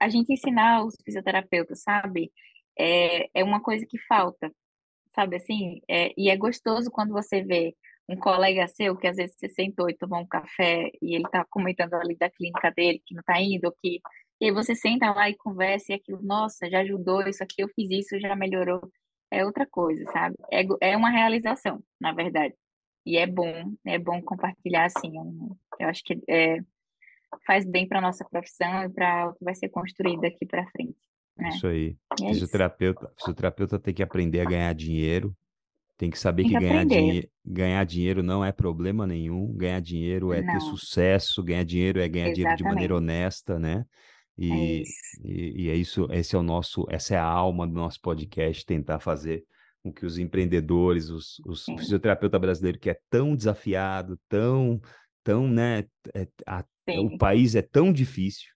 a 0.00 0.08
gente 0.08 0.32
ensinar 0.32 0.84
os 0.84 0.96
fisioterapeutas, 1.04 1.80
sabe? 1.80 2.32
É, 2.76 3.28
é 3.32 3.44
uma 3.44 3.62
coisa 3.62 3.86
que 3.88 3.98
falta, 4.08 4.50
sabe 5.14 5.36
assim? 5.36 5.80
É, 5.88 6.12
e 6.18 6.28
é 6.28 6.36
gostoso 6.36 6.90
quando 6.90 7.12
você 7.12 7.40
vê 7.40 7.72
um 8.08 8.16
colega 8.16 8.66
seu 8.66 8.96
que 8.96 9.06
às 9.06 9.16
vezes 9.16 9.36
você 9.36 9.48
sentou 9.48 9.88
e 9.88 9.96
tomou 9.96 10.18
um 10.18 10.26
café 10.26 10.90
e 11.00 11.14
ele 11.14 11.28
tá 11.30 11.46
comentando 11.48 11.94
ali 11.94 12.16
da 12.16 12.28
clínica 12.28 12.72
dele 12.72 13.00
que 13.06 13.14
não 13.14 13.22
tá 13.22 13.40
indo, 13.40 13.72
que 13.80 14.00
e 14.40 14.46
aí 14.46 14.52
você 14.52 14.74
senta 14.74 15.10
lá 15.12 15.28
e 15.28 15.36
conversa 15.36 15.92
e 15.92 15.96
aquilo, 15.96 16.22
nossa, 16.22 16.70
já 16.70 16.80
ajudou, 16.80 17.26
isso 17.26 17.42
aqui 17.42 17.62
eu 17.62 17.68
fiz 17.68 17.90
isso, 17.90 18.20
já 18.20 18.36
melhorou. 18.36 18.80
É 19.30 19.44
outra 19.44 19.66
coisa, 19.66 20.04
sabe? 20.12 20.36
É, 20.50 20.64
é 20.80 20.96
uma 20.96 21.10
realização, 21.10 21.82
na 22.00 22.12
verdade. 22.12 22.54
E 23.04 23.16
é 23.18 23.26
bom, 23.26 23.74
é 23.84 23.98
bom 23.98 24.22
compartilhar 24.22 24.84
assim. 24.84 25.12
Eu 25.78 25.88
acho 25.88 26.02
que 26.04 26.18
é, 26.28 26.58
faz 27.46 27.66
bem 27.66 27.86
para 27.86 28.00
nossa 28.00 28.24
profissão 28.24 28.84
e 28.84 28.88
para 28.88 29.28
o 29.28 29.34
que 29.34 29.44
vai 29.44 29.54
ser 29.54 29.68
construído 29.68 30.24
aqui 30.24 30.46
para 30.46 30.68
frente. 30.70 30.96
Né? 31.36 31.48
Isso 31.48 31.66
aí. 31.66 31.96
É 32.22 32.28
fisioterapeuta, 32.28 33.06
isso. 33.06 33.14
fisioterapeuta 33.18 33.78
tem 33.78 33.94
que 33.94 34.02
aprender 34.02 34.40
a 34.40 34.44
ganhar 34.44 34.72
dinheiro, 34.72 35.34
tem 35.96 36.10
que 36.10 36.18
saber 36.18 36.44
tem 36.44 36.52
que, 36.52 36.58
que 36.58 36.64
ganhar, 36.64 36.84
dinhe 36.86 37.30
ganhar 37.44 37.84
dinheiro 37.84 38.22
não 38.22 38.44
é 38.44 38.52
problema 38.52 39.06
nenhum, 39.06 39.52
ganhar 39.52 39.80
dinheiro 39.80 40.32
é 40.32 40.42
não. 40.42 40.52
ter 40.52 40.60
sucesso, 40.60 41.42
ganhar 41.42 41.64
dinheiro 41.64 42.00
é 42.00 42.08
ganhar 42.08 42.26
Exatamente. 42.26 42.36
dinheiro 42.36 42.56
de 42.56 42.64
maneira 42.64 42.96
honesta, 42.96 43.58
né? 43.58 43.84
É 44.38 44.44
e 44.44 44.82
é, 44.82 44.84
e, 45.24 45.62
e 45.64 45.70
é 45.70 45.74
isso, 45.74 46.08
esse 46.12 46.36
é 46.36 46.38
o 46.38 46.42
nosso, 46.42 46.86
essa 46.88 47.14
é 47.14 47.18
a 47.18 47.24
alma 47.24 47.66
do 47.66 47.74
nosso 47.74 48.00
podcast, 48.00 48.64
tentar 48.64 49.00
fazer 49.00 49.44
com 49.82 49.92
que 49.92 50.06
os 50.06 50.18
empreendedores, 50.18 51.08
os, 51.08 51.40
os 51.46 51.64
fisioterapeuta 51.64 52.38
brasileiro 52.38 52.78
que 52.78 52.90
é 52.90 52.98
tão 53.10 53.34
desafiado, 53.34 54.18
tão, 54.28 54.80
tão, 55.24 55.48
né, 55.48 55.84
é, 56.14 56.26
a, 56.46 56.64
o 57.00 57.18
país 57.18 57.54
é 57.54 57.62
tão 57.62 57.92
difícil, 57.92 58.48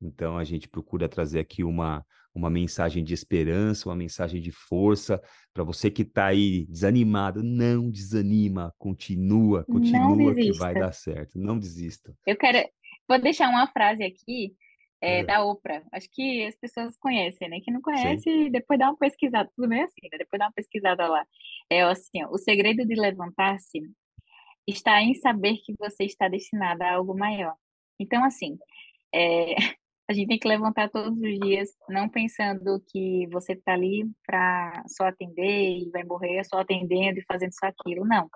então 0.00 0.36
a 0.36 0.44
gente 0.44 0.68
procura 0.68 1.08
trazer 1.08 1.38
aqui 1.38 1.62
uma, 1.62 2.04
uma 2.34 2.50
mensagem 2.50 3.04
de 3.04 3.14
esperança, 3.14 3.88
uma 3.88 3.96
mensagem 3.96 4.40
de 4.40 4.50
força 4.50 5.20
para 5.52 5.64
você 5.64 5.90
que 5.90 6.02
está 6.02 6.26
aí 6.26 6.66
desanimado, 6.66 7.42
não 7.42 7.90
desanima, 7.90 8.72
continua, 8.78 9.64
continua 9.64 10.34
que 10.34 10.52
vai 10.52 10.74
dar 10.74 10.92
certo, 10.92 11.38
não 11.38 11.58
desista. 11.58 12.14
Eu 12.26 12.36
quero, 12.36 12.68
vou 13.08 13.20
deixar 13.20 13.48
uma 13.48 13.66
frase 13.66 14.04
aqui 14.04 14.54
é, 15.00 15.24
da 15.24 15.44
Oprah. 15.44 15.82
Acho 15.92 16.08
que 16.12 16.44
as 16.44 16.56
pessoas 16.56 16.96
conhecem, 16.98 17.48
né? 17.48 17.60
Quem 17.60 17.72
não 17.72 17.80
conhece, 17.80 18.22
Sim. 18.22 18.50
depois 18.50 18.78
dá 18.78 18.90
uma 18.90 18.96
pesquisada, 18.96 19.50
tudo 19.56 19.68
bem 19.68 19.82
assim, 19.82 20.08
né? 20.10 20.18
Depois 20.18 20.38
dá 20.38 20.46
uma 20.46 20.52
pesquisada 20.52 21.06
lá. 21.08 21.26
É 21.70 21.82
assim, 21.82 22.22
ó, 22.24 22.30
o 22.30 22.38
segredo 22.38 22.86
de 22.86 22.94
levantar-se 22.94 23.80
está 24.66 25.02
em 25.02 25.14
saber 25.14 25.56
que 25.58 25.74
você 25.78 26.04
está 26.04 26.28
destinado 26.28 26.82
a 26.82 26.92
algo 26.92 27.16
maior. 27.16 27.54
Então, 27.98 28.24
assim, 28.24 28.58
é, 29.14 29.54
a 30.08 30.12
gente 30.12 30.28
tem 30.28 30.38
que 30.38 30.48
levantar 30.48 30.90
todos 30.90 31.16
os 31.18 31.38
dias, 31.40 31.70
não 31.88 32.08
pensando 32.08 32.82
que 32.90 33.26
você 33.32 33.54
está 33.54 33.74
ali 33.74 34.04
para 34.26 34.84
só 34.88 35.06
atender 35.06 35.78
e 35.78 35.90
vai 35.90 36.04
morrer 36.04 36.44
só 36.44 36.58
atendendo 36.60 37.18
e 37.20 37.24
fazendo 37.24 37.52
só 37.52 37.66
aquilo. 37.66 38.04
Não. 38.06 38.28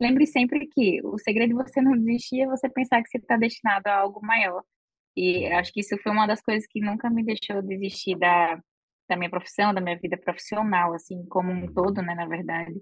Lembre 0.00 0.26
sempre 0.26 0.66
que 0.68 1.00
o 1.04 1.18
segredo 1.18 1.50
de 1.50 1.54
você 1.54 1.80
não 1.80 1.96
desistir 1.96 2.42
é 2.42 2.46
você 2.46 2.68
pensar 2.68 3.02
que 3.02 3.08
você 3.10 3.18
está 3.18 3.36
destinado 3.36 3.88
a 3.88 3.96
algo 3.96 4.20
maior 4.24 4.62
e 5.18 5.46
acho 5.52 5.72
que 5.72 5.80
isso 5.80 5.96
foi 6.02 6.12
uma 6.12 6.26
das 6.26 6.40
coisas 6.40 6.66
que 6.68 6.80
nunca 6.80 7.10
me 7.10 7.24
deixou 7.24 7.60
desistir 7.62 8.16
da, 8.16 8.60
da 9.08 9.16
minha 9.16 9.30
profissão, 9.30 9.74
da 9.74 9.80
minha 9.80 9.98
vida 9.98 10.16
profissional, 10.16 10.94
assim, 10.94 11.24
como 11.26 11.50
um 11.50 11.66
todo, 11.72 12.00
né, 12.02 12.14
na 12.14 12.26
verdade. 12.26 12.80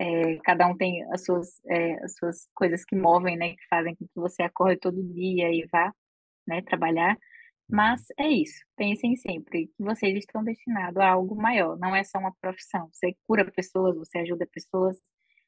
É, 0.00 0.36
cada 0.44 0.66
um 0.66 0.76
tem 0.76 1.04
as 1.12 1.24
suas, 1.24 1.60
é, 1.66 1.94
as 2.04 2.14
suas 2.16 2.48
coisas 2.54 2.84
que 2.84 2.96
movem, 2.96 3.36
né, 3.36 3.50
que 3.50 3.66
fazem 3.68 3.94
com 3.96 4.06
que 4.06 4.14
você 4.16 4.42
acorde 4.42 4.80
todo 4.80 5.02
dia 5.14 5.50
e 5.50 5.66
vá, 5.70 5.92
né, 6.46 6.62
trabalhar. 6.62 7.18
Mas 7.68 8.02
é 8.18 8.28
isso, 8.28 8.64
pensem 8.76 9.16
sempre 9.16 9.66
que 9.68 9.82
vocês 9.82 10.16
estão 10.18 10.44
destinados 10.44 10.98
a 10.98 11.10
algo 11.10 11.34
maior, 11.36 11.78
não 11.78 11.94
é 11.94 12.04
só 12.04 12.18
uma 12.18 12.34
profissão. 12.40 12.88
Você 12.92 13.14
cura 13.26 13.50
pessoas, 13.50 13.96
você 13.96 14.18
ajuda 14.18 14.46
pessoas, 14.52 14.98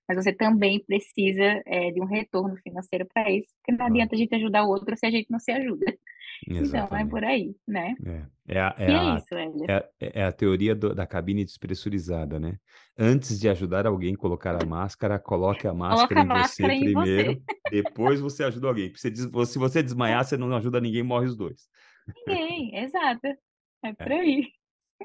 mas 0.09 0.16
você 0.24 0.32
também 0.32 0.84
precisa 0.84 1.62
é, 1.66 1.91
de 1.93 2.01
um 2.01 2.07
retorno 2.07 2.57
financeiro 2.59 3.07
para 3.12 3.30
isso, 3.30 3.49
porque 3.59 3.72
não 3.78 3.87
adianta 3.87 4.14
a 4.14 4.18
gente 4.18 4.34
ajudar 4.34 4.64
o 4.64 4.68
outro 4.68 4.97
se 4.97 5.07
a 5.07 5.11
gente 5.11 5.30
não 5.30 5.39
se 5.39 5.53
ajuda. 5.53 5.87
Exatamente. 6.49 6.87
Então 6.87 6.99
é 6.99 7.07
por 7.07 7.24
aí, 7.24 7.57
né? 7.66 7.95
É, 8.05 8.26
é, 8.49 8.61
a, 8.61 8.74
é, 8.78 8.91
é 8.91 8.95
a, 8.95 9.16
isso, 9.16 9.34
é, 9.68 9.89
é, 10.01 10.24
a 10.24 10.32
teoria 10.32 10.74
do, 10.74 10.95
da 10.95 11.07
cabine 11.07 11.45
despressurizada, 11.45 12.39
né? 12.39 12.59
Antes 12.99 13.39
de 13.39 13.49
ajudar 13.49 13.87
alguém 13.87 14.14
a 14.14 14.18
colocar 14.18 14.62
a 14.62 14.66
máscara, 14.66 15.18
coloque 15.18 15.66
a 15.66 15.74
máscara, 15.74 16.20
em, 16.20 16.22
a 16.22 16.26
máscara 16.26 16.72
você 16.72 16.78
em 16.78 16.84
primeiro, 16.84 17.32
você. 17.32 17.43
depois 17.70 18.20
você 18.20 18.45
ajuda 18.45 18.68
alguém. 18.68 18.93
Se 18.95 19.11
você, 19.11 19.53
se 19.53 19.59
você 19.59 19.82
desmaiar, 19.82 20.24
você 20.24 20.37
não 20.37 20.55
ajuda 20.57 20.80
ninguém, 20.80 21.03
morre 21.03 21.26
os 21.26 21.37
dois. 21.37 21.68
Ninguém, 22.26 22.76
exato. 22.76 23.26
É 23.82 23.93
por 23.95 24.12
aí. 24.12 24.47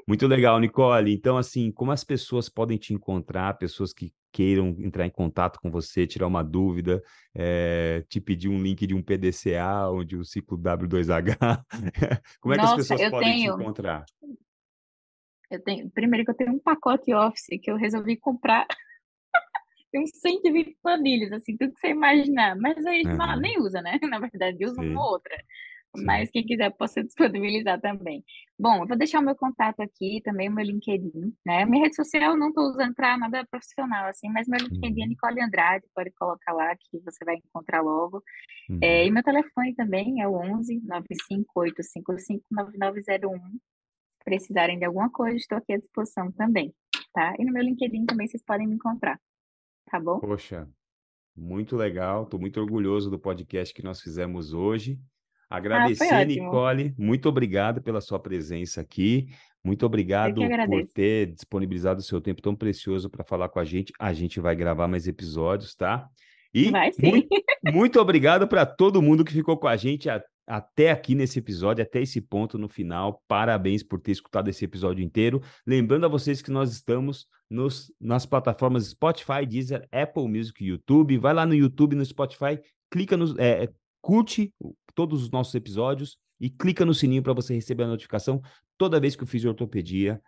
Muito 0.07 0.27
legal, 0.27 0.59
Nicole. 0.59 1.13
Então, 1.13 1.37
assim, 1.37 1.71
como 1.71 1.91
as 1.91 2.03
pessoas 2.03 2.49
podem 2.49 2.77
te 2.77 2.93
encontrar, 2.93 3.57
pessoas 3.57 3.93
que 3.93 4.13
queiram 4.31 4.69
entrar 4.79 5.05
em 5.05 5.09
contato 5.09 5.59
com 5.59 5.69
você, 5.69 6.07
tirar 6.07 6.27
uma 6.27 6.43
dúvida, 6.43 7.03
é, 7.35 8.03
te 8.07 8.21
pedir 8.21 8.47
um 8.47 8.61
link 8.61 8.87
de 8.87 8.95
um 8.95 9.03
PDCA 9.03 9.89
ou 9.89 10.03
de 10.03 10.17
um 10.17 10.23
ciclo 10.23 10.57
W2H, 10.57 11.37
como 12.39 12.53
é 12.53 12.57
que 12.57 12.63
Nossa, 12.63 12.81
as 12.81 12.87
pessoas 12.87 13.09
podem 13.09 13.33
tenho... 13.33 13.55
te 13.55 13.61
encontrar? 13.61 14.05
Eu 15.49 15.61
tenho, 15.61 15.89
primeiro 15.91 16.23
que 16.23 16.31
eu 16.31 16.35
tenho 16.35 16.53
um 16.53 16.59
pacote 16.59 17.13
Office 17.13 17.59
que 17.61 17.69
eu 17.69 17.75
resolvi 17.75 18.15
comprar 18.15 18.65
tem 19.91 20.01
uns 20.01 20.11
120 20.11 20.77
planilhas, 20.81 21.31
assim, 21.33 21.57
tudo 21.57 21.73
que 21.73 21.79
você 21.79 21.89
imaginar. 21.89 22.55
Mas 22.55 22.77
a 22.85 22.91
gente 22.91 23.09
uhum. 23.09 23.39
nem 23.39 23.59
usa, 23.59 23.81
né? 23.81 23.99
Na 24.09 24.19
verdade, 24.19 24.65
usa 24.65 24.81
Sim. 24.81 24.89
uma 24.89 25.03
ou 25.03 25.11
outra. 25.11 25.35
Mas 25.97 26.31
quem 26.31 26.45
quiser, 26.45 26.69
posso 26.71 27.03
disponibilizar 27.03 27.79
também. 27.81 28.23
Bom, 28.57 28.83
eu 28.83 28.87
vou 28.87 28.97
deixar 28.97 29.19
o 29.19 29.23
meu 29.23 29.35
contato 29.35 29.81
aqui, 29.81 30.21
também 30.23 30.47
o 30.47 30.51
meu 30.53 30.63
LinkedIn, 30.63 31.35
né? 31.45 31.65
Minha 31.65 31.83
rede 31.83 31.95
social 31.95 32.31
eu 32.31 32.38
não 32.38 32.49
estou 32.49 32.69
usando 32.69 32.93
para 32.95 33.18
nada 33.18 33.45
profissional, 33.49 34.07
assim, 34.07 34.30
mas 34.30 34.47
meu 34.47 34.59
LinkedIn 34.59 35.01
é 35.01 35.03
uhum. 35.03 35.09
Nicole 35.09 35.41
Andrade, 35.41 35.85
pode 35.93 36.11
colocar 36.11 36.53
lá 36.53 36.73
que 36.76 36.99
você 36.99 37.26
vai 37.26 37.35
encontrar 37.35 37.81
logo. 37.81 38.23
Uhum. 38.69 38.80
É, 38.81 39.05
e 39.05 39.11
meu 39.11 39.23
telefone 39.23 39.76
também 39.76 40.22
é 40.22 40.27
o 40.27 40.35
11 40.35 40.81
95855 40.85 42.43
9901. 42.49 43.38
Se 43.39 44.23
precisarem 44.23 44.80
de 44.80 44.85
alguma 44.85 45.09
coisa, 45.09 45.35
estou 45.35 45.57
aqui 45.57 45.73
à 45.73 45.77
disposição 45.77 46.31
também, 46.31 46.73
tá? 47.13 47.34
E 47.38 47.43
no 47.43 47.51
meu 47.51 47.63
LinkedIn 47.63 48.05
também 48.05 48.27
vocês 48.27 48.43
podem 48.43 48.68
me 48.68 48.76
encontrar, 48.76 49.19
tá 49.89 49.99
bom? 49.99 50.19
Poxa, 50.19 50.69
muito 51.35 51.76
legal, 51.76 52.23
estou 52.23 52.39
muito 52.39 52.61
orgulhoso 52.61 53.09
do 53.09 53.19
podcast 53.19 53.73
que 53.73 53.84
nós 53.84 53.99
fizemos 53.99 54.53
hoje. 54.53 54.97
Ah, 55.52 55.57
Agradecer, 55.57 56.14
ah, 56.14 56.23
Nicole, 56.23 56.95
muito 56.98 57.28
obrigado 57.28 57.82
pela 57.82 57.99
sua 57.99 58.18
presença 58.18 58.80
aqui. 58.80 59.28
Muito 59.61 59.86
obrigado 59.86 60.41
por 60.41 60.88
ter 60.94 61.34
disponibilizado 61.34 61.99
o 61.99 62.03
seu 62.03 62.22
tempo 62.22 62.41
tão 62.41 62.56
precioso 62.56 63.10
para 63.10 63.26
falar 63.26 63.49
com 63.49 63.60
a 63.60 63.65
gente. 63.65 63.91
A 63.99 64.14
gente 64.14 64.40
vai 64.40 64.56
gravar 64.56 64.88
mais 64.88 65.07
episódios, 65.07 65.76
tá? 65.76 66.07
E 66.53 66.72
muito, 66.72 67.28
muito 67.73 67.99
obrigado 67.99 68.48
para 68.48 68.65
todo 68.65 69.02
mundo 69.02 69.26
que 69.26 69.34
ficou 69.34 69.57
com 69.57 69.68
a 69.68 69.76
gente 69.76 70.10
a, 70.10 70.23
até 70.48 70.90
aqui 70.90 71.15
nesse 71.15 71.40
episódio, 71.40 71.84
até 71.84 72.02
esse 72.02 72.22
ponto 72.22 72.57
no 72.57 72.69
final. 72.69 73.22
Parabéns 73.28 73.84
por 73.84 73.99
ter 73.99 74.14
escutado 74.14 74.49
esse 74.49 74.64
episódio 74.64 75.03
inteiro. 75.03 75.41
Lembrando 75.68 76.06
a 76.06 76.10
vocês 76.10 76.41
que 76.41 76.49
nós 76.49 76.72
estamos 76.72 77.28
nos, 77.49 77.91
nas 77.99 78.26
plataformas 78.26 78.88
Spotify, 78.88 79.45
Deezer, 79.45 79.86
Apple 79.91 80.30
Music 80.30 80.64
e 80.64 80.69
YouTube. 80.69 81.18
Vai 81.18 81.34
lá 81.34 81.45
no 81.45 81.53
YouTube, 81.53 81.95
no 81.95 82.06
Spotify, 82.06 82.57
clica 82.90 83.15
no, 83.18 83.40
é, 83.40 83.69
curte 84.02 84.53
todos 84.94 85.23
os 85.23 85.32
nossos 85.32 85.53
episódios 85.56 86.18
e 86.40 86.49
clica 86.49 86.84
no 86.84 86.94
sininho 86.94 87.22
para 87.22 87.34
você 87.34 87.53
receber 87.53 87.84
a 87.84 87.88
notificação 87.88 88.41
toda 88.78 88.99
vez 88.99 89.15
que 89.15 89.23
o 89.23 89.28
Fisiortopedia 89.28 90.19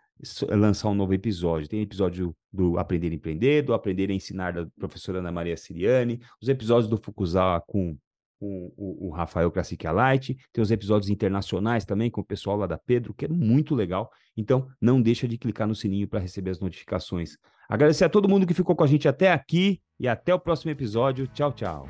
lançar 0.50 0.88
um 0.88 0.94
novo 0.94 1.12
episódio. 1.12 1.68
Tem 1.68 1.80
episódio 1.80 2.34
do 2.52 2.78
Aprender 2.78 3.10
a 3.10 3.14
Empreender, 3.14 3.62
do 3.62 3.74
Aprender 3.74 4.10
a 4.10 4.14
Ensinar 4.14 4.52
da 4.52 4.66
professora 4.78 5.18
Ana 5.18 5.32
Maria 5.32 5.56
Siriani, 5.56 6.20
os 6.40 6.48
episódios 6.48 6.88
do 6.88 6.96
Fukuzawa 6.96 7.60
com 7.60 7.98
o, 8.40 8.72
o, 8.76 9.08
o 9.08 9.10
Rafael 9.10 9.50
Krasik 9.50 9.86
Light, 9.86 10.36
tem 10.52 10.62
os 10.62 10.70
episódios 10.70 11.08
internacionais 11.08 11.84
também 11.84 12.10
com 12.10 12.20
o 12.20 12.24
pessoal 12.24 12.56
lá 12.56 12.66
da 12.66 12.78
Pedro, 12.78 13.14
que 13.14 13.24
é 13.24 13.28
muito 13.28 13.74
legal. 13.74 14.10
Então, 14.36 14.68
não 14.80 15.00
deixa 15.00 15.26
de 15.26 15.38
clicar 15.38 15.66
no 15.66 15.74
sininho 15.74 16.06
para 16.06 16.20
receber 16.20 16.50
as 16.50 16.60
notificações. 16.60 17.36
Agradecer 17.68 18.04
a 18.04 18.08
todo 18.08 18.28
mundo 18.28 18.46
que 18.46 18.54
ficou 18.54 18.76
com 18.76 18.84
a 18.84 18.86
gente 18.86 19.08
até 19.08 19.32
aqui 19.32 19.80
e 19.98 20.06
até 20.06 20.34
o 20.34 20.38
próximo 20.38 20.70
episódio. 20.70 21.26
Tchau, 21.28 21.52
tchau. 21.52 21.88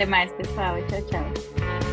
Até 0.00 0.08
mais, 0.08 0.32
pessoal. 0.32 0.78
Tchau, 0.88 1.02
tchau. 1.10 1.89